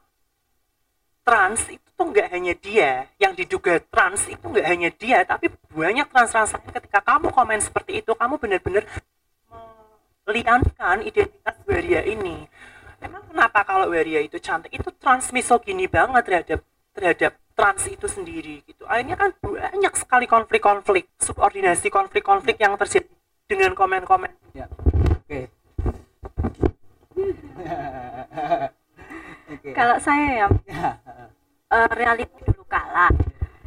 trans 1.27 1.61
itu 1.67 1.84
tuh 1.95 2.11
nggak 2.11 2.27
hanya 2.31 2.53
dia 2.59 3.07
yang 3.15 3.31
diduga 3.31 3.79
trans 3.87 4.27
itu 4.27 4.43
nggak 4.43 4.67
hanya 4.67 4.89
dia 4.91 5.23
tapi 5.23 5.47
banyak 5.71 6.07
trans 6.11 6.31
trans 6.31 6.51
ketika 6.51 6.99
kamu 6.99 7.31
komen 7.31 7.59
seperti 7.63 8.03
itu 8.03 8.11
kamu 8.11 8.35
benar-benar 8.35 8.83
melihatkan 10.25 11.05
identitas 11.05 11.55
waria 11.69 12.01
ini. 12.03 12.49
Emang 12.99 13.21
kenapa 13.29 13.61
kalau 13.61 13.93
waria 13.93 14.19
itu 14.25 14.41
cantik? 14.41 14.73
Itu 14.73 14.89
trans 14.97 15.29
misogini 15.29 15.85
banget 15.85 16.25
terhadap 16.25 16.59
terhadap 16.97 17.31
trans 17.53 17.85
itu 17.85 18.09
sendiri 18.09 18.65
gitu. 18.65 18.83
Akhirnya 18.89 19.15
kan 19.15 19.31
banyak 19.37 19.93
sekali 19.95 20.25
konflik-konflik 20.25 21.05
subordinasi 21.21 21.93
konflik-konflik 21.93 22.57
yang 22.57 22.73
terjadi 22.75 23.07
dengan 23.45 23.77
komen-komen. 23.77 24.33
Ya. 24.57 24.67
Oke. 25.23 25.47
Okay. 29.45 29.71
okay. 29.71 29.77
kalau 29.77 30.01
saya 30.01 30.25
ya 30.41 30.47
uh, 31.71 31.89
realita 31.93 32.35
dulu 32.45 32.63
kala. 32.67 33.09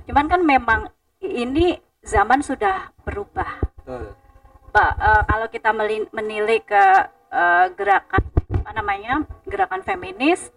Cuman 0.07 0.27
kan 0.27 0.41
memang 0.43 0.81
ini 1.23 1.79
zaman 2.03 2.41
sudah 2.45 2.93
berubah. 3.03 3.59
Ba, 4.69 4.87
uh, 5.01 5.23
kalau 5.25 5.47
kita 5.49 5.73
menilai 6.13 6.61
ke 6.61 6.85
uh, 7.33 7.67
gerakan 7.73 8.23
apa 8.53 8.71
namanya 8.77 9.25
gerakan 9.49 9.81
feminis 9.81 10.53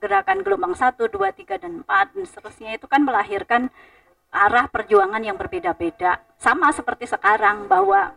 gerakan 0.00 0.40
gelombang 0.40 0.72
1, 0.76 0.96
2, 0.96 1.08
3, 1.12 1.60
dan 1.60 1.72
4 1.84 2.14
dan 2.16 2.24
seterusnya 2.24 2.70
itu 2.76 2.86
kan 2.88 3.04
melahirkan 3.04 3.68
arah 4.34 4.66
perjuangan 4.66 5.22
yang 5.22 5.36
berbeda-beda. 5.38 6.20
Sama 6.40 6.72
seperti 6.74 7.06
sekarang 7.06 7.68
bahwa 7.70 8.16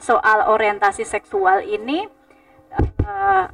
soal 0.00 0.50
orientasi 0.50 1.06
seksual 1.06 1.62
ini 1.62 2.08
uh, 3.06 3.46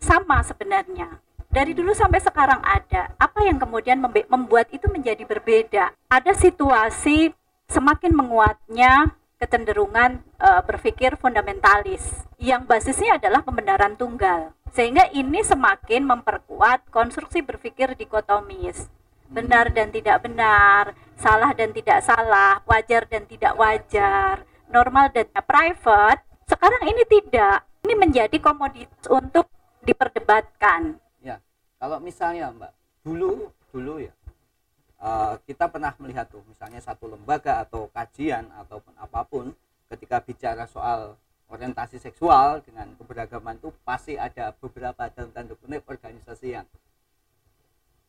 sama 0.00 0.40
sebenarnya 0.40 1.20
dari 1.50 1.74
dulu 1.74 1.90
sampai 1.92 2.22
sekarang 2.22 2.62
ada. 2.62 3.10
Apa 3.18 3.42
yang 3.42 3.58
kemudian 3.58 3.98
membuat 4.00 4.70
itu 4.70 4.86
menjadi 4.86 5.26
berbeda? 5.26 5.90
Ada 6.06 6.32
situasi 6.38 7.34
semakin 7.66 8.14
menguatnya 8.14 9.18
kecenderungan 9.42 10.22
uh, 10.38 10.62
berpikir 10.62 11.18
fundamentalis 11.18 12.06
yang 12.38 12.64
basisnya 12.64 13.18
adalah 13.18 13.42
pembenaran 13.42 13.98
tunggal. 13.98 14.54
Sehingga 14.70 15.10
ini 15.10 15.42
semakin 15.42 16.06
memperkuat 16.06 16.86
konstruksi 16.94 17.42
berpikir 17.42 17.98
dikotomis. 17.98 18.86
Benar 19.26 19.74
dan 19.74 19.90
tidak 19.90 20.22
benar 20.26 20.94
salah 21.18 21.50
dan 21.54 21.70
tidak 21.74 22.02
salah 22.02 22.62
wajar 22.66 23.06
dan 23.06 23.26
tidak 23.26 23.54
wajar 23.58 24.42
normal 24.70 25.10
dan 25.10 25.26
private 25.34 26.22
sekarang 26.46 26.82
ini 26.86 27.02
tidak. 27.06 27.66
Ini 27.86 27.94
menjadi 27.96 28.36
komoditas 28.38 29.06
untuk 29.10 29.50
diperdebatkan 29.82 31.00
kalau 31.80 31.96
misalnya 31.98 32.52
mbak 32.52 32.72
dulu 33.00 33.48
dulu 33.72 34.04
ya 34.04 34.12
uh, 35.00 35.40
kita 35.48 35.66
pernah 35.72 35.96
melihat 35.96 36.28
tuh 36.28 36.44
misalnya 36.44 36.78
satu 36.84 37.08
lembaga 37.08 37.64
atau 37.64 37.88
kajian 37.90 38.46
ataupun 38.60 38.92
apa 39.00 39.24
pun 39.24 39.56
ketika 39.88 40.20
bicara 40.20 40.68
soal 40.68 41.16
orientasi 41.50 41.98
seksual 41.98 42.62
dengan 42.62 42.94
keberagaman 42.94 43.58
itu 43.58 43.74
pasti 43.82 44.14
ada 44.14 44.54
beberapa 44.54 45.10
dalam 45.10 45.34
tanda 45.34 45.58
kutip 45.58 45.82
organisasi 45.82 46.54
yang 46.54 46.66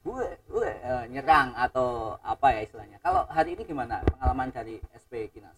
gue, 0.01 0.27
gue 0.49 0.69
uh, 0.81 1.05
nyerang 1.09 1.53
atau 1.53 2.17
apa 2.25 2.57
ya 2.57 2.65
istilahnya. 2.65 2.97
Kalau 3.05 3.25
hari 3.29 3.53
ini 3.53 3.65
gimana 3.65 4.01
pengalaman 4.01 4.49
dari 4.49 4.81
SP 4.97 5.29
Kinas? 5.29 5.53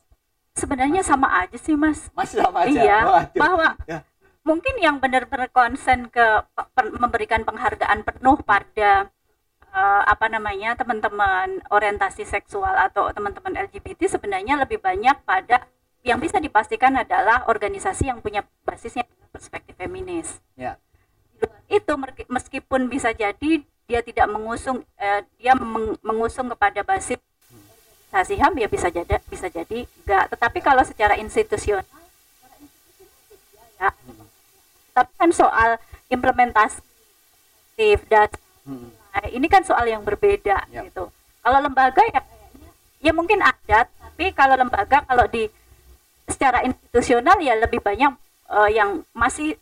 Sebenarnya 0.53 1.01
masih, 1.01 1.11
sama 1.11 1.27
aja 1.31 1.57
sih 1.57 1.75
mas. 1.79 2.11
Masih 2.11 2.43
sama 2.43 2.67
aja? 2.67 2.71
Iya. 2.71 2.99
Waduh. 3.07 3.39
bahwa 3.39 3.67
ya. 3.87 3.99
Mungkin 4.43 4.75
yang 4.79 4.99
benar-benar 4.99 5.47
konsen 5.51 6.11
ke 6.11 6.43
memberikan 6.99 7.47
penghargaan 7.47 8.03
penuh 8.03 8.37
pada 8.43 9.07
uh, 9.71 10.03
apa 10.03 10.27
namanya 10.27 10.75
teman-teman 10.75 11.63
orientasi 11.71 12.27
seksual 12.27 12.75
atau 12.75 13.09
teman-teman 13.15 13.55
LGBT 13.67 14.19
sebenarnya 14.19 14.59
lebih 14.59 14.83
banyak 14.83 15.15
pada 15.23 15.63
yang 16.03 16.19
bisa 16.19 16.37
dipastikan 16.43 16.91
adalah 16.99 17.47
organisasi 17.47 18.11
yang 18.11 18.19
punya 18.19 18.43
basisnya 18.67 19.07
perspektif 19.31 19.79
feminis. 19.79 20.43
Ya. 20.59 20.75
Itu 21.71 21.95
meskipun 22.27 22.91
bisa 22.91 23.15
jadi 23.15 23.63
dia 23.87 23.99
tidak 24.03 24.27
mengusung 24.27 24.83
eh, 24.99 25.23
dia 25.39 25.55
meng, 25.55 25.95
mengusung 26.03 26.51
kepada 26.51 26.83
basis 26.83 27.19
organisasi 28.13 28.37
HAM 28.37 28.53
ya 28.61 28.67
bisa 28.69 28.87
jadi 28.93 29.17
bisa 29.25 29.47
jadi 29.49 29.89
enggak. 30.05 30.23
Tetapi 30.37 30.59
kalau 30.61 30.83
secara 30.85 31.17
institusional 31.17 31.81
ya. 33.81 33.89
Tapi 34.93 35.11
kan 35.17 35.29
soal 35.33 35.81
implementasi 36.09 36.81
data 38.07 38.37
hmm 38.63 39.03
Nah, 39.13 39.29
ini 39.29 39.45
kan 39.45 39.61
soal 39.61 39.85
yang 39.85 40.01
berbeda 40.01 40.65
yep. 40.73 40.89
gitu. 40.89 41.05
Kalau 41.45 41.59
lembaga 41.61 42.01
ya 42.09 42.21
ya 43.03 43.11
mungkin 43.13 43.45
ada, 43.45 43.85
tapi 43.85 44.33
kalau 44.33 44.57
lembaga 44.57 45.05
kalau 45.05 45.29
di 45.29 45.45
secara 46.25 46.65
institusional 46.65 47.37
ya 47.37 47.53
lebih 47.61 47.77
banyak 47.77 48.09
uh, 48.49 48.69
yang 48.73 49.05
masih 49.13 49.53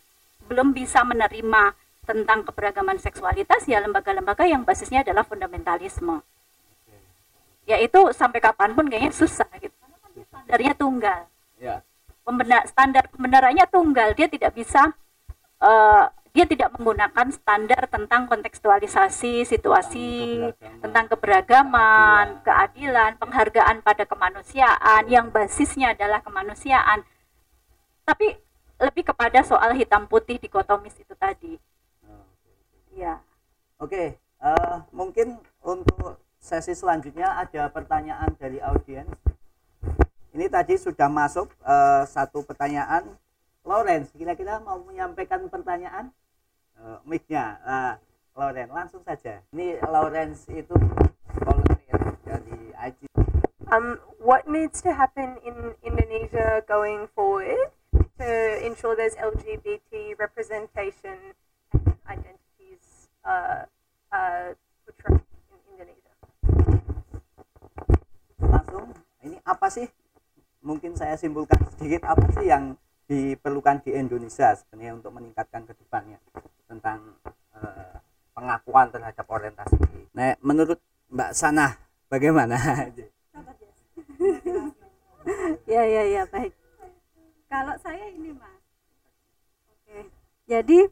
belum 0.48 0.72
bisa 0.72 1.04
menerima 1.04 1.76
tentang 2.08 2.48
keberagaman 2.48 2.96
seksualitas 2.96 3.68
ya 3.68 3.78
lembaga-lembaga 3.84 4.48
yang 4.48 4.64
basisnya 4.64 5.04
adalah 5.04 5.26
fundamentalisme. 5.28 6.24
Ya 7.68 7.76
itu 7.76 8.08
sampai 8.16 8.40
kapan 8.40 8.72
pun 8.72 8.88
kayaknya 8.88 9.12
susah 9.12 9.46
gitu. 9.60 9.74
Karena 9.76 9.96
kan 10.00 10.10
standarnya 10.16 10.72
tunggal. 10.80 11.20
Ya. 11.60 11.84
Pembenar, 12.24 12.62
standar 12.70 13.04
pembenarannya 13.10 13.66
tunggal, 13.68 14.14
dia 14.16 14.30
tidak 14.30 14.54
bisa 14.54 14.94
uh, 15.62 16.10
dia 16.32 16.48
tidak 16.48 16.72
menggunakan 16.74 17.28
standar 17.28 17.92
tentang 17.92 18.24
kontekstualisasi 18.24 19.44
situasi 19.44 20.40
tentang 20.80 21.04
keberagaman, 21.12 22.40
keadilan, 22.40 23.20
penghargaan 23.20 23.84
pada 23.84 24.08
kemanusiaan 24.08 25.04
yang 25.12 25.28
basisnya 25.28 25.92
adalah 25.92 26.24
kemanusiaan. 26.24 27.04
Tapi 28.08 28.32
lebih 28.80 29.12
kepada 29.12 29.44
soal 29.44 29.76
hitam 29.76 30.08
putih 30.08 30.40
dikotomis 30.40 30.96
itu 30.96 31.12
tadi. 31.14 31.60
Ya. 32.96 33.20
Oke, 33.76 34.16
uh, 34.40 34.80
mungkin 34.88 35.36
untuk 35.60 36.16
sesi 36.40 36.72
selanjutnya 36.72 37.38
ada 37.38 37.68
pertanyaan 37.68 38.32
dari 38.40 38.56
audiens. 38.58 39.12
Ini 40.32 40.48
tadi 40.48 40.80
sudah 40.80 41.12
masuk 41.12 41.52
uh, 41.60 42.08
satu 42.08 42.40
pertanyaan 42.40 43.04
Lawrence, 43.62 44.10
kira-kira 44.14 44.58
mau 44.58 44.82
menyampaikan 44.82 45.46
pertanyaan? 45.46 46.10
uh, 46.82 46.98
mic-nya. 47.06 47.58
Uh, 47.62 47.94
Lawrence 48.32 48.72
langsung 48.72 49.02
saja. 49.04 49.44
Ini 49.52 49.76
Lawrence 49.84 50.48
itu 50.48 50.72
volunteer 51.44 52.00
dari 52.24 52.72
IG 52.72 53.00
um, 53.68 54.00
what 54.20 54.48
needs 54.48 54.80
to 54.80 54.92
happen 54.92 55.36
in 55.44 55.76
Indonesia 55.84 56.64
going 56.64 57.08
forward 57.12 57.72
to 58.16 58.28
ensure 58.64 58.96
there's 58.96 59.16
LGBT 59.20 60.16
representation 60.16 61.36
and 61.72 61.96
identities 62.08 63.12
uh, 63.24 63.68
uh, 64.08 64.56
portrayed 64.88 65.20
in 65.52 65.60
Indonesia? 65.76 66.14
Langsung. 68.40 68.96
Ini 69.20 69.36
apa 69.44 69.68
sih? 69.68 69.88
Mungkin 70.64 70.96
saya 70.96 71.20
simpulkan 71.20 71.60
sedikit 71.76 72.08
apa 72.08 72.24
sih 72.32 72.48
yang 72.48 72.80
diperlukan 73.12 73.84
di 73.84 73.92
Indonesia 73.92 74.56
sebenarnya 74.56 74.96
untuk 74.96 75.12
meningkatkan 75.12 75.68
ke 75.68 75.76
depannya 75.76 76.16
tentang 76.64 77.20
uh, 77.52 78.00
pengakuan 78.32 78.88
terhadap 78.88 79.28
orientasi. 79.28 79.76
Nah, 80.16 80.32
menurut 80.40 80.80
Mbak 81.12 81.36
Sana 81.36 81.76
bagaimana? 82.08 82.56
ya 85.72 85.82
ya 85.84 86.02
ya 86.08 86.22
baik. 86.24 86.56
Kalau 87.52 87.76
saya 87.84 88.08
ini 88.08 88.32
mas, 88.32 88.64
oke. 89.68 90.08
Jadi 90.48 90.88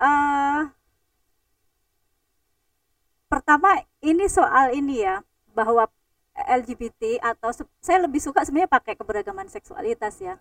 uh, 0.00 0.64
pertama 3.28 3.84
ini 4.00 4.24
soal 4.32 4.72
ini 4.72 5.04
ya 5.04 5.20
bahwa 5.52 5.84
LGBT 6.32 7.20
atau 7.20 7.52
saya 7.84 8.08
lebih 8.08 8.24
suka 8.24 8.48
sebenarnya 8.48 8.72
pakai 8.72 8.96
keberagaman 8.96 9.52
seksualitas 9.52 10.16
ya 10.24 10.40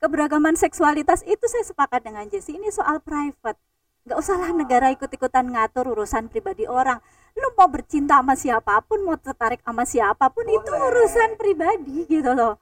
keberagaman 0.00 0.56
seksualitas 0.56 1.22
itu 1.28 1.44
saya 1.46 1.62
sepakat 1.62 2.00
dengan 2.02 2.26
Jesse. 2.26 2.56
Ini 2.56 2.72
soal 2.72 2.98
private. 3.04 3.60
Nggak 4.08 4.18
usahlah 4.18 4.50
negara 4.56 4.88
ikut-ikutan 4.96 5.44
ngatur 5.52 5.92
urusan 5.92 6.32
pribadi 6.32 6.64
orang. 6.64 6.98
Lu 7.36 7.52
mau 7.54 7.68
bercinta 7.68 8.18
sama 8.18 8.34
siapa 8.34 8.80
pun 8.82 9.04
mau 9.04 9.14
tertarik 9.20 9.60
sama 9.60 9.84
siapa 9.84 10.32
pun 10.32 10.48
Boleh. 10.48 10.56
itu 10.56 10.72
urusan 10.72 11.30
pribadi 11.36 11.96
gitu 12.08 12.32
loh. 12.32 12.56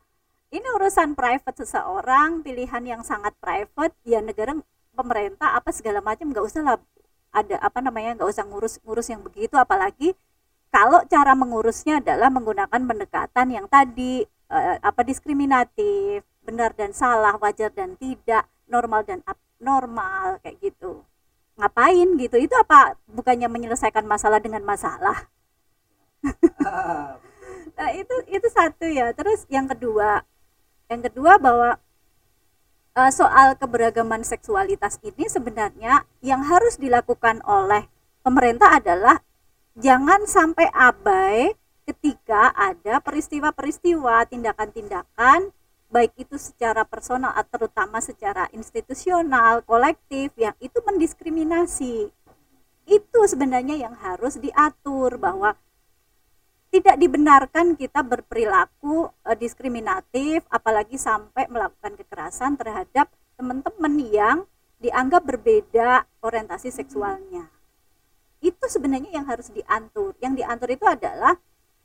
Ini 0.51 0.66
urusan 0.76 1.14
private 1.14 1.62
seseorang 1.62 2.43
pilihan 2.43 2.82
yang 2.82 3.03
sangat 3.07 3.32
private 3.39 3.95
ya 4.03 4.18
negara 4.18 4.59
pemerintah 4.93 5.55
apa 5.55 5.70
segala 5.70 6.03
macam 6.03 6.34
nggak 6.34 6.43
usah 6.45 6.62
lah 6.64 6.76
ada 7.30 7.61
apa 7.61 7.78
namanya 7.78 8.18
nggak 8.18 8.28
usah 8.28 8.45
ngurus 8.45 8.82
ngurus 8.82 9.09
yang 9.09 9.22
begitu. 9.22 9.55
Apalagi 9.55 10.18
kalau 10.74 11.01
cara 11.07 11.32
mengurusnya 11.39 12.03
adalah 12.03 12.28
menggunakan 12.28 12.80
pendekatan 12.82 13.47
yang 13.55 13.66
tadi 13.70 14.26
uh, 14.53 14.76
apa 14.82 15.01
diskriminatif 15.07 16.28
benar 16.49 16.72
dan 16.72 16.96
salah, 16.96 17.36
wajar 17.36 17.68
dan 17.68 17.92
tidak, 18.01 18.49
normal 18.64 19.05
dan 19.05 19.20
abnormal 19.28 20.40
kayak 20.40 20.57
gitu. 20.64 21.05
Ngapain 21.61 22.09
gitu? 22.16 22.40
Itu 22.40 22.57
apa 22.57 22.96
bukannya 23.05 23.53
menyelesaikan 23.53 24.09
masalah 24.09 24.40
dengan 24.40 24.64
masalah? 24.64 25.28
nah, 27.76 27.90
itu 27.92 28.14
itu 28.32 28.49
satu 28.49 28.88
ya. 28.88 29.12
Terus 29.12 29.44
yang 29.53 29.68
kedua, 29.68 30.24
yang 30.88 31.05
kedua 31.05 31.36
bahwa 31.36 31.76
uh, 32.96 33.11
soal 33.12 33.53
keberagaman 33.61 34.24
seksualitas 34.24 34.96
ini 35.05 35.28
sebenarnya 35.28 36.09
yang 36.24 36.40
harus 36.49 36.80
dilakukan 36.80 37.44
oleh 37.44 37.84
pemerintah 38.24 38.80
adalah 38.80 39.20
jangan 39.76 40.24
sampai 40.24 40.64
abai 40.72 41.53
ketika 41.84 42.53
ada 42.53 43.01
peristiwa-peristiwa, 43.01 44.28
tindakan-tindakan 44.28 45.53
baik 45.89 46.12
itu 46.20 46.36
secara 46.36 46.84
personal 46.84 47.32
atau 47.32 47.64
terutama 47.64 47.99
secara 48.05 48.49
institusional, 48.53 49.64
kolektif 49.64 50.32
yang 50.36 50.55
itu 50.61 50.78
mendiskriminasi. 50.84 52.12
itu 52.89 53.20
sebenarnya 53.28 53.76
yang 53.76 53.93
harus 54.01 54.41
diatur 54.41 55.20
bahwa 55.20 55.53
tidak 56.72 56.97
dibenarkan 56.97 57.76
kita 57.76 58.01
berperilaku 58.01 59.12
uh, 59.12 59.36
diskriminatif 59.36 60.41
apalagi 60.49 60.97
sampai 60.97 61.53
melakukan 61.53 62.01
kekerasan 62.01 62.57
terhadap 62.57 63.12
teman-teman 63.36 63.93
yang 64.09 64.39
dianggap 64.80 65.20
berbeda 65.20 66.09
orientasi 66.24 66.72
seksualnya 66.72 67.53
itu 68.39 68.64
sebenarnya 68.70 69.11
yang 69.18 69.26
harus 69.26 69.51
diatur 69.51 70.14
yang 70.22 70.39
diatur 70.39 70.70
itu 70.70 70.86
adalah 70.86 71.34
eh, 71.34 71.41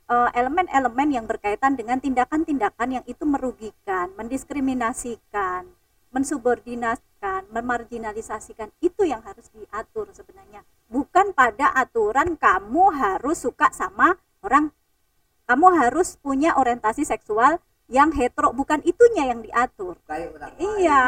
elemen-elemen 0.10 1.08
uh, 1.10 1.16
yang 1.22 1.26
berkaitan 1.26 1.80
dengan 1.80 1.98
tindakan-tindakan 1.98 3.02
yang 3.02 3.06
itu 3.08 3.24
merugikan 3.24 4.12
mendiskriminasikan 4.20 5.66
mensubordinasikan 6.14 7.50
memarginalisasikan. 7.50 8.70
Itu 8.80 9.04
yang 9.04 9.26
harus 9.26 9.50
diatur 9.50 10.14
sebenarnya. 10.14 10.62
Bukan 10.88 11.34
pada 11.34 11.74
aturan 11.74 12.38
kamu 12.38 12.94
harus 12.94 13.42
suka 13.42 13.74
sama 13.74 14.16
orang. 14.46 14.70
Kamu 15.50 15.68
harus 15.76 16.16
punya 16.22 16.56
orientasi 16.56 17.04
seksual 17.04 17.60
yang 17.90 18.14
hetero. 18.14 18.54
Bukan 18.54 18.86
itunya 18.86 19.34
yang 19.34 19.42
diatur. 19.42 19.98
Iya. 20.62 21.04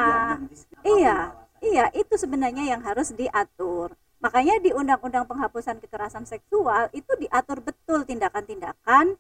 iya. 0.84 1.18
Iya 1.64 1.90
itu 1.98 2.14
sebenarnya 2.20 2.68
yang 2.68 2.84
harus 2.84 3.16
diatur 3.16 3.96
makanya 4.26 4.58
di 4.58 4.74
undang-undang 4.74 5.30
penghapusan 5.30 5.78
kekerasan 5.86 6.26
seksual 6.26 6.90
itu 6.98 7.14
diatur 7.22 7.62
betul 7.62 8.02
tindakan-tindakan 8.10 9.14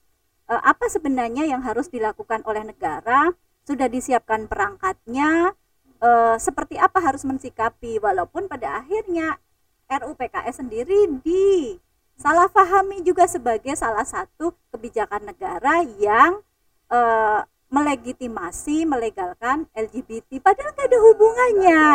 eh, 0.50 0.62
apa 0.66 0.90
sebenarnya 0.90 1.46
yang 1.46 1.62
harus 1.62 1.94
dilakukan 1.94 2.42
oleh 2.50 2.66
negara 2.66 3.30
sudah 3.70 3.86
disiapkan 3.86 4.50
perangkatnya 4.50 5.54
eh, 6.02 6.36
seperti 6.42 6.82
apa 6.82 6.98
harus 7.06 7.22
mensikapi. 7.22 8.02
Walaupun 8.02 8.50
pada 8.50 8.82
akhirnya 8.82 9.38
RUU 9.86 10.18
PKS 10.18 10.66
sendiri 10.66 11.22
di 11.22 11.78
salah 12.18 12.50
pahami 12.50 13.06
juga 13.06 13.30
sebagai 13.30 13.78
salah 13.78 14.10
satu 14.10 14.58
kebijakan 14.74 15.30
negara 15.30 15.86
yang 16.02 16.42
eh, 16.90 17.40
melegitimasi 17.66 18.86
melegalkan 18.86 19.66
LGBT 19.74 20.38
padahal 20.38 20.72
nggak 20.78 20.88
ada 20.88 21.00
hubungannya. 21.02 21.86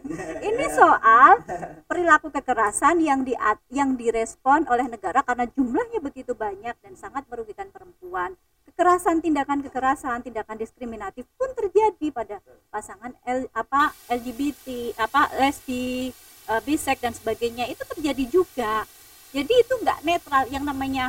Ini 0.50 0.66
soal 0.74 1.40
perilaku 1.86 2.34
kekerasan 2.34 2.98
yang 2.98 3.22
di 3.22 3.32
yang 3.70 3.94
direspon 3.94 4.66
oleh 4.66 4.90
negara 4.90 5.22
karena 5.22 5.46
jumlahnya 5.54 6.02
begitu 6.02 6.34
banyak 6.34 6.74
dan 6.82 6.92
sangat 6.98 7.22
merugikan 7.30 7.70
perempuan. 7.70 8.34
Kekerasan 8.66 9.22
tindakan 9.22 9.62
kekerasan 9.62 10.26
tindakan 10.26 10.58
diskriminatif 10.58 11.28
pun 11.38 11.50
terjadi 11.54 12.08
pada 12.10 12.42
pasangan 12.72 13.14
L, 13.22 13.46
apa 13.54 13.94
LGBT 14.10 14.96
apa 14.98 15.30
lesbi 15.38 16.10
uh, 16.50 16.58
bisek 16.66 16.98
dan 16.98 17.14
sebagainya. 17.14 17.70
Itu 17.70 17.86
terjadi 17.86 18.24
juga. 18.26 18.82
Jadi 19.30 19.54
itu 19.54 19.74
nggak 19.80 20.02
netral. 20.02 20.44
Yang 20.50 20.64
namanya 20.66 21.04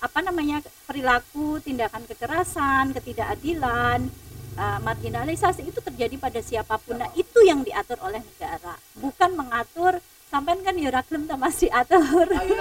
apa 0.00 0.18
namanya 0.20 0.60
perilaku 0.84 1.60
tindakan 1.64 2.04
kekerasan 2.04 2.92
ketidakadilan 2.92 4.12
uh, 4.56 4.78
marginalisasi 4.82 5.68
itu 5.68 5.78
terjadi 5.80 6.16
pada 6.16 6.40
siapa 6.40 6.80
pun. 6.80 6.98
Nah 6.98 7.12
itu 7.16 7.44
yang 7.44 7.62
diatur 7.62 8.00
oleh 8.02 8.20
negara. 8.20 8.74
Bukan 8.98 9.36
mengatur 9.36 10.00
sampai 10.26 10.58
kan 10.60 10.74
ya 10.74 10.90
raglem 10.90 11.28
masih 11.38 11.70
atur 11.70 12.26
aku. 12.26 12.56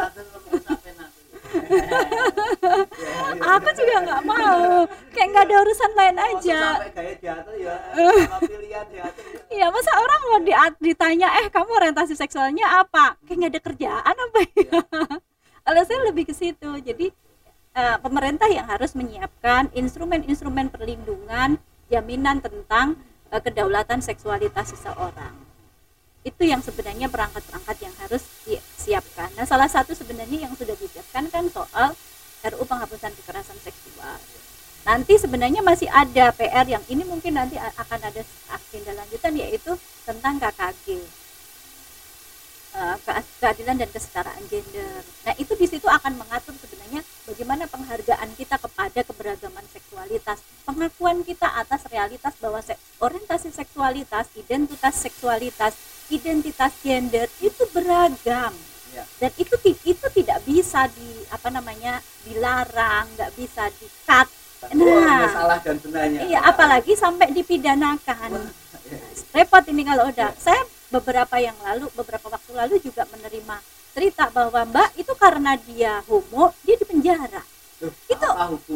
Juga 3.76 3.98
nggak 4.08 4.24
mau. 4.24 4.88
Kayak 5.12 5.28
nggak 5.32 5.46
ada 5.48 5.56
urusan 5.64 5.92
lain 5.96 6.18
aja. 6.20 6.60
iya 9.52 9.68
masa 9.72 9.92
orang 10.00 10.22
mau 10.28 10.40
ditanya 10.80 11.28
eh 11.44 11.48
kamu 11.52 11.72
orientasi 11.76 12.16
seksualnya 12.16 12.84
apa? 12.84 13.20
Kayak 13.28 13.38
nggak 13.40 13.52
ada 13.52 13.62
kerjaan 13.62 14.16
apa 14.16 14.40
ya? 14.56 14.80
Kalau 15.66 15.82
saya 15.84 16.00
lebih 16.08 16.24
ke 16.30 16.34
situ. 16.36 16.70
Jadi 16.84 17.10
uh, 17.76 17.98
pemerintah 18.00 18.48
yang 18.50 18.66
harus 18.66 18.96
menyiapkan 18.96 19.70
instrumen-instrumen 19.76 20.72
perlindungan 20.72 21.60
jaminan 21.92 22.42
tentang 22.42 22.96
uh, 23.30 23.42
kedaulatan 23.44 24.02
seksualitas 24.02 24.74
seseorang 24.74 25.46
itu 26.26 26.42
yang 26.42 26.58
sebenarnya 26.58 27.06
perangkat-perangkat 27.06 27.86
yang 27.86 27.94
harus 28.02 28.26
disiapkan. 28.50 29.30
Nah, 29.38 29.46
salah 29.46 29.70
satu 29.70 29.94
sebenarnya 29.94 30.50
yang 30.50 30.54
sudah 30.58 30.74
disiapkan 30.74 31.30
kan 31.30 31.46
soal 31.54 31.94
RU 32.42 32.66
penghapusan 32.66 33.14
kekerasan 33.14 33.62
seksual. 33.62 34.18
Nanti 34.90 35.22
sebenarnya 35.22 35.62
masih 35.62 35.86
ada 35.90 36.34
PR 36.34 36.66
yang 36.66 36.82
ini 36.90 37.06
mungkin 37.06 37.38
nanti 37.38 37.62
akan 37.62 38.00
ada 38.02 38.22
agenda 38.54 38.92
lanjutan 38.98 39.34
yaitu 39.38 39.78
tentang 40.06 40.42
KKG 40.42 41.02
Eh, 42.76 42.98
keadilan 43.40 43.80
dan 43.80 43.88
kesetaraan 43.88 44.44
gender. 44.52 45.00
Nah 45.24 45.32
itu 45.40 45.56
di 45.56 45.64
situ 45.64 45.88
akan 45.88 46.20
mengatur 46.20 46.52
sebenarnya 46.60 47.08
bagaimana 47.24 47.72
penghargaan 47.72 48.36
kita 48.36 48.60
kepada 48.60 49.00
keberagaman 49.00 49.64
seksualitas, 49.72 50.44
pengakuan 50.68 51.24
kita 51.24 51.48
atas 51.56 51.88
realitas 51.88 52.36
bahwa 52.36 52.60
se 52.60 52.76
orientasi 53.00 53.56
seksualitas, 53.56 54.28
identitas 54.36 54.92
seksualitas, 54.92 55.72
identitas 56.12 56.76
gender 56.84 57.32
itu 57.40 57.64
beragam 57.72 58.52
ya. 58.92 59.08
dan 59.24 59.32
itu 59.40 59.56
itu 59.88 60.08
tidak 60.12 60.44
bisa 60.44 60.92
di 60.92 61.24
apa 61.32 61.48
namanya 61.48 62.04
dilarang, 62.28 63.08
nggak 63.16 63.32
bisa 63.40 63.72
di 63.72 63.88
cut. 64.04 64.28
Nah, 64.76 65.32
salah 65.32 65.60
dan 65.64 65.80
benarnya. 65.80 66.28
Iya, 66.28 66.40
apalagi 66.44 66.92
sampai 67.00 67.32
dipidanakan. 67.32 68.36
Nah, 68.36 68.52
repot 69.32 69.64
ini 69.72 69.88
kalau 69.88 70.12
udah. 70.12 70.36
Saya 70.36 70.60
beberapa 70.94 71.36
yang 71.42 71.56
lalu 71.66 71.90
beberapa 71.98 72.28
waktu 72.30 72.52
lalu 72.54 72.76
juga 72.82 73.06
menerima 73.10 73.58
cerita 73.96 74.28
bahwa 74.30 74.68
mbak 74.68 74.90
itu 75.00 75.14
karena 75.16 75.56
dia 75.56 76.04
homo 76.06 76.52
dia 76.68 76.76
di 76.76 76.86
penjara. 76.86 77.42
Itu 78.10 78.28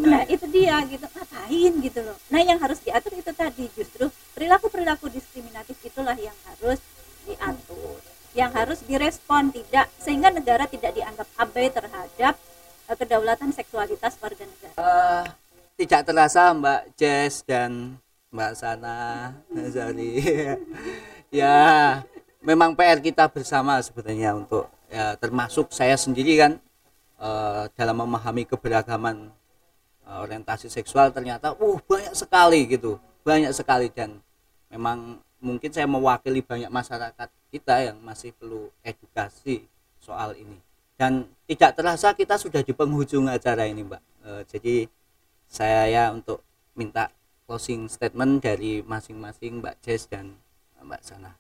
nah 0.03 0.23
itu 0.27 0.45
dia 0.47 0.79
gitu. 0.87 1.05
Ngapain 1.05 1.73
gitu 1.81 1.99
loh. 2.05 2.17
Nah 2.31 2.41
yang 2.45 2.59
harus 2.61 2.79
diatur 2.79 3.13
itu 3.17 3.31
tadi 3.35 3.65
justru 3.75 4.07
perilaku 4.31 4.71
perilaku 4.71 5.11
diskriminatif 5.11 5.75
itulah 5.83 6.15
yang 6.15 6.35
harus 6.47 6.79
diatur 7.27 7.99
yang 8.37 8.53
harus 8.53 8.85
direspon 8.85 9.49
tidak 9.49 9.89
sehingga 9.97 10.29
negara 10.29 10.69
tidak 10.69 10.93
dianggap 10.93 11.27
abai 11.35 11.73
terhadap 11.73 12.37
uh, 12.85 12.95
kedaulatan 12.95 13.49
seksualitas 13.49 14.15
warga 14.21 14.45
negara. 14.45 14.75
Uh, 14.77 15.25
tidak 15.75 16.05
terasa 16.05 16.53
Mbak 16.53 16.81
Jess 16.93 17.41
dan 17.41 17.97
Mbak 18.29 18.51
Sana 18.53 19.33
Zari 19.73 20.21
ya 21.29 22.01
memang 22.41 22.73
PR 22.73 22.99
kita 23.01 23.29
bersama 23.29 23.77
sebenarnya 23.81 24.35
untuk 24.35 24.65
ya 24.89 25.13
termasuk 25.17 25.69
saya 25.69 25.93
sendiri 25.93 26.33
kan 26.37 26.51
uh, 27.21 27.69
dalam 27.77 28.01
memahami 28.01 28.45
keberagaman 28.49 29.29
uh, 30.09 30.17
orientasi 30.25 30.69
seksual 30.69 31.13
ternyata 31.13 31.53
uh 31.53 31.77
banyak 31.85 32.13
sekali 32.17 32.65
gitu 32.65 32.97
banyak 33.23 33.53
sekali. 33.53 33.87
Dan 33.93 34.17
memang 34.73 35.21
mungkin 35.37 35.69
saya 35.69 35.85
mewakili 35.85 36.41
banyak 36.41 36.71
masyarakat 36.71 37.29
kita 37.53 37.75
yang 37.93 37.97
masih 38.01 38.33
perlu 38.33 38.73
edukasi 38.81 39.69
soal 40.01 40.33
ini. 40.33 40.57
Dan 40.99 41.29
tidak 41.47 41.79
terasa 41.79 42.11
kita 42.11 42.35
sudah 42.35 42.65
di 42.65 42.73
penghujung 42.75 43.29
acara 43.31 43.69
ini 43.69 43.85
mbak. 43.87 44.03
Uh, 44.25 44.41
jadi 44.49 44.89
saya 45.47 45.87
ya 45.87 46.03
untuk 46.11 46.43
minta 46.75 47.13
closing 47.47 47.87
statement 47.87 48.43
dari 48.43 48.83
masing-masing 48.83 49.63
mbak 49.63 49.79
Jess 49.79 50.05
dan 50.11 50.35
Mbak 50.83 51.01
Sana. 51.03 51.31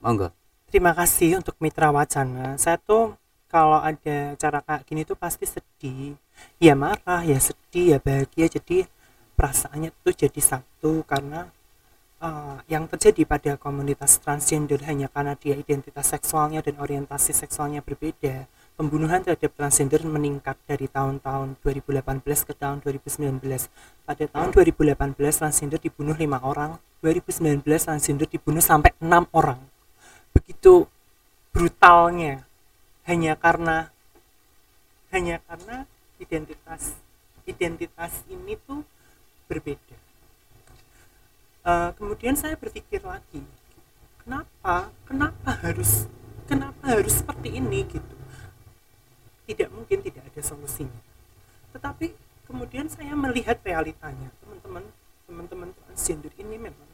Monggo. 0.00 0.32
Terima 0.66 0.92
kasih 0.92 1.40
untuk 1.40 1.56
Mitra 1.62 1.94
Wacana. 1.94 2.58
Saya 2.58 2.76
tuh 2.76 3.14
kalau 3.46 3.78
ada 3.78 4.34
cara 4.36 4.58
kayak 4.60 4.82
gini 4.84 5.02
tuh 5.06 5.16
pasti 5.16 5.46
sedih. 5.46 6.18
Ya 6.60 6.74
marah, 6.76 7.22
ya 7.22 7.38
sedih, 7.38 7.96
ya 7.96 7.98
bahagia. 8.02 8.46
Jadi 8.50 8.84
perasaannya 9.38 9.92
tuh 10.02 10.12
jadi 10.16 10.40
satu 10.40 11.04
karena 11.06 11.48
uh, 12.20 12.58
yang 12.66 12.88
terjadi 12.88 13.22
pada 13.28 13.52
komunitas 13.60 14.18
transgender 14.20 14.80
hanya 14.88 15.06
karena 15.12 15.36
dia 15.36 15.54
identitas 15.56 16.08
seksualnya 16.10 16.64
dan 16.64 16.80
orientasi 16.80 17.36
seksualnya 17.36 17.84
berbeda 17.84 18.48
pembunuhan 18.76 19.24
terhadap 19.24 19.56
transgender 19.56 20.04
meningkat 20.04 20.60
dari 20.68 20.84
tahun-tahun 20.84 21.56
2018 21.64 22.20
ke 22.44 22.52
tahun 22.52 22.84
2019. 22.84 23.40
Pada 24.04 24.24
tahun 24.28 24.48
2018 24.52 25.16
transgender 25.16 25.80
dibunuh 25.80 26.12
lima 26.12 26.38
orang, 26.44 26.76
2019 27.00 27.64
transgender 27.64 28.28
dibunuh 28.28 28.60
sampai 28.60 28.92
enam 29.00 29.24
orang. 29.32 29.58
Begitu 30.36 30.84
brutalnya 31.56 32.44
hanya 33.08 33.32
karena 33.40 33.88
hanya 35.08 35.40
karena 35.48 35.88
identitas 36.20 36.92
identitas 37.48 38.12
ini 38.28 38.60
tuh 38.68 38.84
berbeda. 39.48 39.96
Uh, 41.66 41.90
kemudian 41.96 42.36
saya 42.36 42.54
berpikir 42.60 43.00
lagi, 43.02 43.40
kenapa 44.20 44.92
kenapa 45.08 45.50
harus 45.64 46.04
kenapa 46.44 46.92
harus 46.92 47.24
seperti 47.24 47.56
ini 47.56 47.82
gitu 47.88 48.15
tidak 49.46 49.70
mungkin 49.70 50.02
tidak 50.02 50.26
ada 50.26 50.40
solusinya. 50.42 51.02
Tetapi 51.72 52.12
kemudian 52.50 52.90
saya 52.90 53.14
melihat 53.14 53.58
realitanya. 53.62 54.30
Teman-teman 54.42 54.84
teman-teman 55.26 55.68
transgender 55.74 56.30
ini 56.38 56.58
memang 56.58 56.88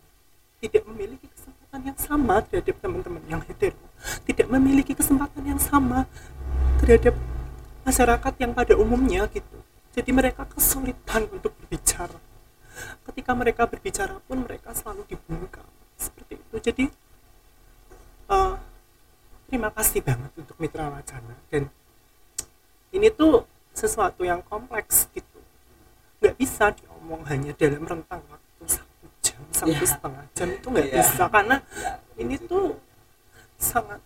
tidak 0.62 0.86
memiliki 0.86 1.26
kesempatan 1.26 1.80
yang 1.90 1.98
sama 1.98 2.34
terhadap 2.46 2.76
teman-teman 2.78 3.22
yang 3.26 3.42
hetero. 3.42 3.80
Tidak 4.22 4.46
memiliki 4.46 4.94
kesempatan 4.94 5.42
yang 5.42 5.60
sama 5.60 6.06
terhadap 6.78 7.18
masyarakat 7.82 8.34
yang 8.38 8.52
pada 8.54 8.74
umumnya 8.78 9.26
gitu. 9.32 9.58
Jadi 9.92 10.10
mereka 10.14 10.46
kesulitan 10.48 11.28
untuk 11.34 11.52
berbicara. 11.58 12.16
Ketika 13.04 13.32
mereka 13.36 13.68
berbicara 13.68 14.16
pun 14.24 14.46
mereka 14.46 14.72
selalu 14.72 15.04
dibungkam. 15.10 15.66
Seperti 15.98 16.38
itu. 16.40 16.56
Jadi 16.62 16.84
uh, 18.30 18.54
terima 19.50 19.68
kasih 19.74 20.00
banget 20.00 20.32
untuk 20.38 20.56
Mitra 20.56 20.88
Wacana 20.88 21.36
dan 21.52 21.68
ini 22.92 23.08
tuh 23.08 23.48
sesuatu 23.72 24.22
yang 24.22 24.44
kompleks 24.44 25.08
gitu 25.16 25.40
nggak 26.22 26.36
bisa 26.38 26.70
diomong 26.76 27.26
hanya 27.26 27.50
dalam 27.56 27.82
rentang 27.82 28.22
waktu 28.30 28.64
satu 28.68 29.06
jam 29.24 29.42
satu 29.50 29.72
yeah. 29.74 29.88
setengah 29.88 30.24
jam 30.36 30.48
itu 30.54 30.66
nggak 30.70 30.88
yeah. 30.88 30.96
bisa 31.02 31.24
karena 31.26 31.56
yeah. 31.74 32.20
ini 32.22 32.34
tuh 32.38 32.78
sangat 33.58 34.00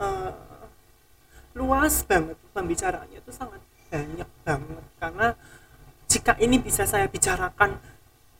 uh, 0.00 0.32
luas 1.52 1.94
banget 2.08 2.38
pembicaraannya 2.56 3.18
itu 3.20 3.32
sangat 3.34 3.60
banyak 3.92 4.30
banget 4.46 4.84
karena 4.96 5.26
jika 6.08 6.32
ini 6.40 6.56
bisa 6.56 6.88
saya 6.88 7.04
bicarakan 7.12 7.76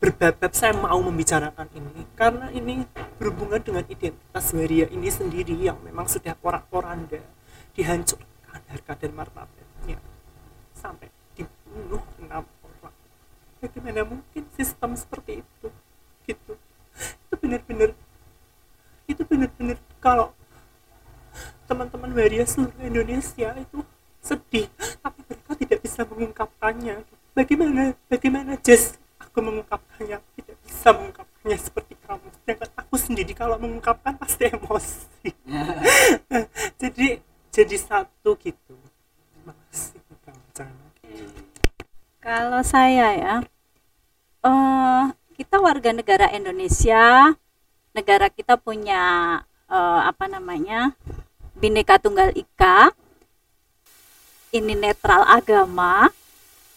berbabab 0.01 0.51
saya 0.51 0.73
mau 0.73 0.97
membicarakan 0.97 1.69
ini 1.77 2.09
karena 2.17 2.49
ini 2.51 2.89
berhubungan 3.21 3.61
dengan 3.61 3.85
identitas 3.85 4.49
waria 4.51 4.89
ini 4.89 5.07
sendiri 5.13 5.53
yang 5.53 5.77
memang 5.85 6.09
sudah 6.09 6.33
porak-poranda 6.41 7.21
dihancurkan 7.77 8.32
harga 8.69 8.93
dan 9.05 9.11
martabatnya 9.15 9.97
sampai 10.83 11.07
dibunuh 11.37 12.03
enam 12.19 12.43
orang. 12.43 12.95
Bagaimana 13.63 14.01
mungkin 14.03 14.43
sistem 14.53 14.99
seperti 14.99 15.41
itu? 15.41 15.67
Gitu. 16.27 16.53
Itu 16.99 17.33
benar-benar 17.39 17.95
itu 19.07 19.21
benar-benar 19.27 19.77
kalau 19.99 20.31
teman-teman 21.67 22.11
waria 22.15 22.43
seluruh 22.43 22.75
Indonesia 22.83 23.55
itu 23.55 23.83
sedih 24.23 24.67
tapi 25.03 25.19
mereka 25.27 25.51
tidak 25.55 25.79
bisa 25.79 26.01
mengungkapkannya. 26.03 26.95
Bagaimana 27.33 27.95
bagaimana 28.11 28.59
Jess? 28.59 28.99
Aku 29.17 29.41
mengungkapkannya 29.41 30.19
tidak 30.37 30.57
bisa 30.61 30.93
mengungkapkannya 30.93 31.57
seperti 31.57 31.93
kamu. 32.05 32.27
Sedangkan 32.43 32.69
aku 32.77 32.95
sendiri 32.99 33.33
kalau 33.33 33.57
mengungkapkan 33.57 34.13
pasti 34.19 34.51
emosi. 34.51 35.31
Jadi 36.83 37.23
jadi 37.53 37.77
satu 37.77 38.33
gitu 38.41 38.73
terima 39.29 39.53
kasih 39.69 40.01
kalau 42.33 42.65
saya 42.65 43.07
ya 43.13 43.35
uh, 44.41 45.13
kita 45.37 45.61
warga 45.61 45.93
negara 45.93 46.33
Indonesia 46.33 47.29
negara 47.93 48.25
kita 48.33 48.57
punya 48.57 49.37
uh, 49.69 50.01
apa 50.09 50.25
namanya 50.25 50.97
bineka 51.53 52.01
tunggal 52.01 52.33
ika. 52.33 52.89
Ini 54.49 54.73
netral 54.73 55.25
agama 55.29 56.09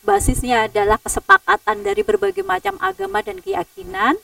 basisnya 0.04 0.68
adalah 0.68 1.00
kesepakatan 1.00 1.80
dari 1.80 2.04
berbagai 2.04 2.44
macam 2.44 2.76
agama 2.76 3.24
dan 3.24 3.40
keyakinan. 3.40 4.16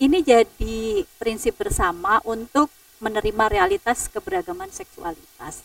Ini 0.00 0.18
jadi 0.24 1.04
prinsip 1.20 1.60
bersama 1.60 2.24
untuk 2.24 2.72
menerima 3.04 3.52
realitas 3.52 4.08
keberagaman 4.08 4.72
seksualitas. 4.72 5.60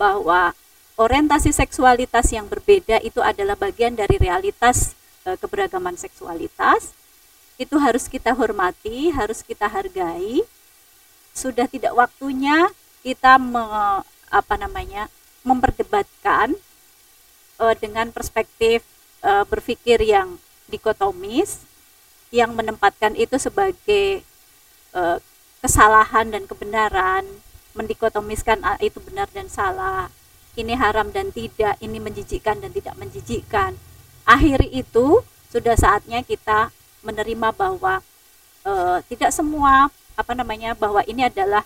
Bahwa 0.00 0.56
orientasi 0.98 1.54
seksualitas 1.54 2.34
yang 2.34 2.50
berbeda 2.50 2.98
itu 3.06 3.22
adalah 3.22 3.54
bagian 3.54 3.94
dari 3.94 4.18
realitas 4.18 4.98
e, 5.22 5.38
keberagaman 5.38 5.94
seksualitas. 5.94 6.92
Itu 7.54 7.78
harus 7.78 8.10
kita 8.10 8.34
hormati 8.34 9.14
harus 9.14 9.46
kita 9.46 9.70
hargai. 9.70 10.42
Sudah 11.34 11.70
tidak 11.70 11.94
waktunya 11.94 12.70
kita 13.06 13.38
me, 13.38 13.62
apa 14.28 14.54
namanya 14.58 15.06
memperdebatkan 15.46 16.52
uh, 17.62 17.74
dengan 17.78 18.10
perspektif 18.12 18.84
uh, 19.24 19.46
berpikir 19.48 20.02
yang 20.02 20.36
dikotomis 20.68 21.64
yang 22.28 22.52
menempatkan 22.52 23.16
itu 23.16 23.40
sebagai 23.40 24.20
uh, 24.92 25.16
kesalahan 25.64 26.28
dan 26.28 26.44
kebenaran 26.44 27.24
mendikotomiskan 27.72 28.60
uh, 28.60 28.78
itu 28.84 29.00
benar 29.00 29.30
dan 29.32 29.48
salah 29.48 30.12
ini 30.58 30.74
haram 30.74 31.14
dan 31.14 31.30
tidak 31.30 31.78
ini 31.78 32.02
menjijikkan 32.02 32.58
dan 32.58 32.74
tidak 32.74 32.98
menjijikkan. 32.98 33.78
Akhiri 34.26 34.68
itu 34.74 35.22
sudah 35.48 35.78
saatnya 35.78 36.26
kita 36.26 36.74
menerima 37.06 37.54
bahwa 37.54 38.02
uh, 38.66 38.98
tidak 39.06 39.30
semua 39.30 39.88
apa 40.18 40.32
namanya 40.34 40.74
bahwa 40.74 41.00
ini 41.06 41.30
adalah 41.30 41.62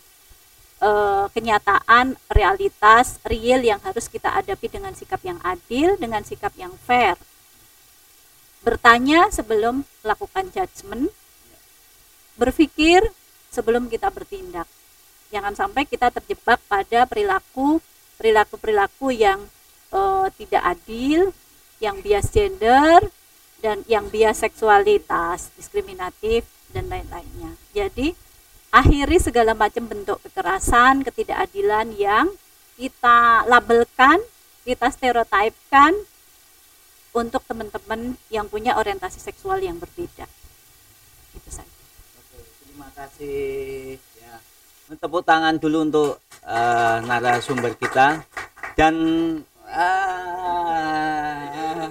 uh, 0.84 1.26
kenyataan 1.32 2.20
realitas 2.28 3.16
real 3.24 3.64
yang 3.64 3.80
harus 3.80 4.07
kita 4.12 4.28
hadapi 4.28 4.68
dengan 4.68 4.93
sikap 4.93 5.24
yang 5.24 5.40
adil 5.40 5.97
dengan 5.97 6.20
sikap 6.20 6.53
yang 6.61 6.76
fair. 6.84 7.16
Bertanya 8.62 9.32
sebelum 9.32 9.82
melakukan 10.05 10.53
judgement. 10.55 11.11
Berpikir 12.38 13.03
sebelum 13.51 13.90
kita 13.90 14.09
bertindak. 14.09 14.68
Jangan 15.32 15.57
sampai 15.57 15.88
kita 15.88 16.12
terjebak 16.12 16.61
pada 16.68 17.09
perilaku 17.09 17.80
perilaku 18.22 18.54
perilaku 18.54 19.10
yang 19.10 19.42
uh, 19.90 20.30
tidak 20.38 20.62
adil 20.62 21.34
yang 21.82 21.98
bias 21.98 22.30
gender 22.30 23.02
dan 23.58 23.82
yang 23.90 24.06
bias 24.06 24.46
seksualitas 24.46 25.50
diskriminatif 25.58 26.46
dan 26.70 26.86
lain-lainnya 26.86 27.58
jadi 27.74 28.14
akhiri 28.72 29.20
segala 29.20 29.52
macam 29.52 29.84
bentuk 29.84 30.16
kekerasan, 30.24 31.04
ketidakadilan 31.04 31.92
yang 31.92 32.26
kita 32.80 33.44
labelkan, 33.44 34.16
kita 34.64 34.88
stereotipkan 34.88 35.92
untuk 37.12 37.44
teman-teman 37.44 38.16
yang 38.32 38.48
punya 38.48 38.80
orientasi 38.80 39.20
seksual 39.20 39.60
yang 39.60 39.76
berbeda. 39.76 40.24
Itu 41.36 41.50
saja. 41.52 41.68
Oke, 42.16 42.40
terima 42.64 42.88
kasih 42.96 44.00
tepuk 44.99 45.24
tangan 45.24 45.61
dulu 45.61 45.78
untuk 45.86 46.11
uh, 46.45 46.99
narasumber 47.05 47.76
kita. 47.76 48.24
Dan 48.74 48.95
uh, 49.68 51.88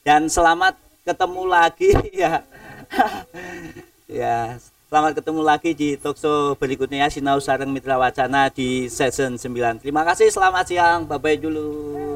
dan 0.00 0.26
selamat 0.26 0.74
ketemu 1.04 1.42
lagi 1.44 1.92
ya. 2.24 2.42
Ya 4.10 4.58
selamat 4.90 5.22
ketemu 5.22 5.46
lagi 5.46 5.70
di 5.70 5.94
tokso 5.94 6.58
berikutnya 6.58 7.06
ya, 7.06 7.14
Sinau 7.14 7.38
Sarang 7.38 7.70
Mitra 7.70 7.94
Wacana 7.94 8.50
di 8.50 8.90
season 8.90 9.38
9 9.38 9.86
terima 9.86 10.02
kasih 10.02 10.34
selamat 10.34 10.66
siang 10.66 11.06
bye 11.06 11.14
bye 11.14 11.38
dulu 11.38 12.10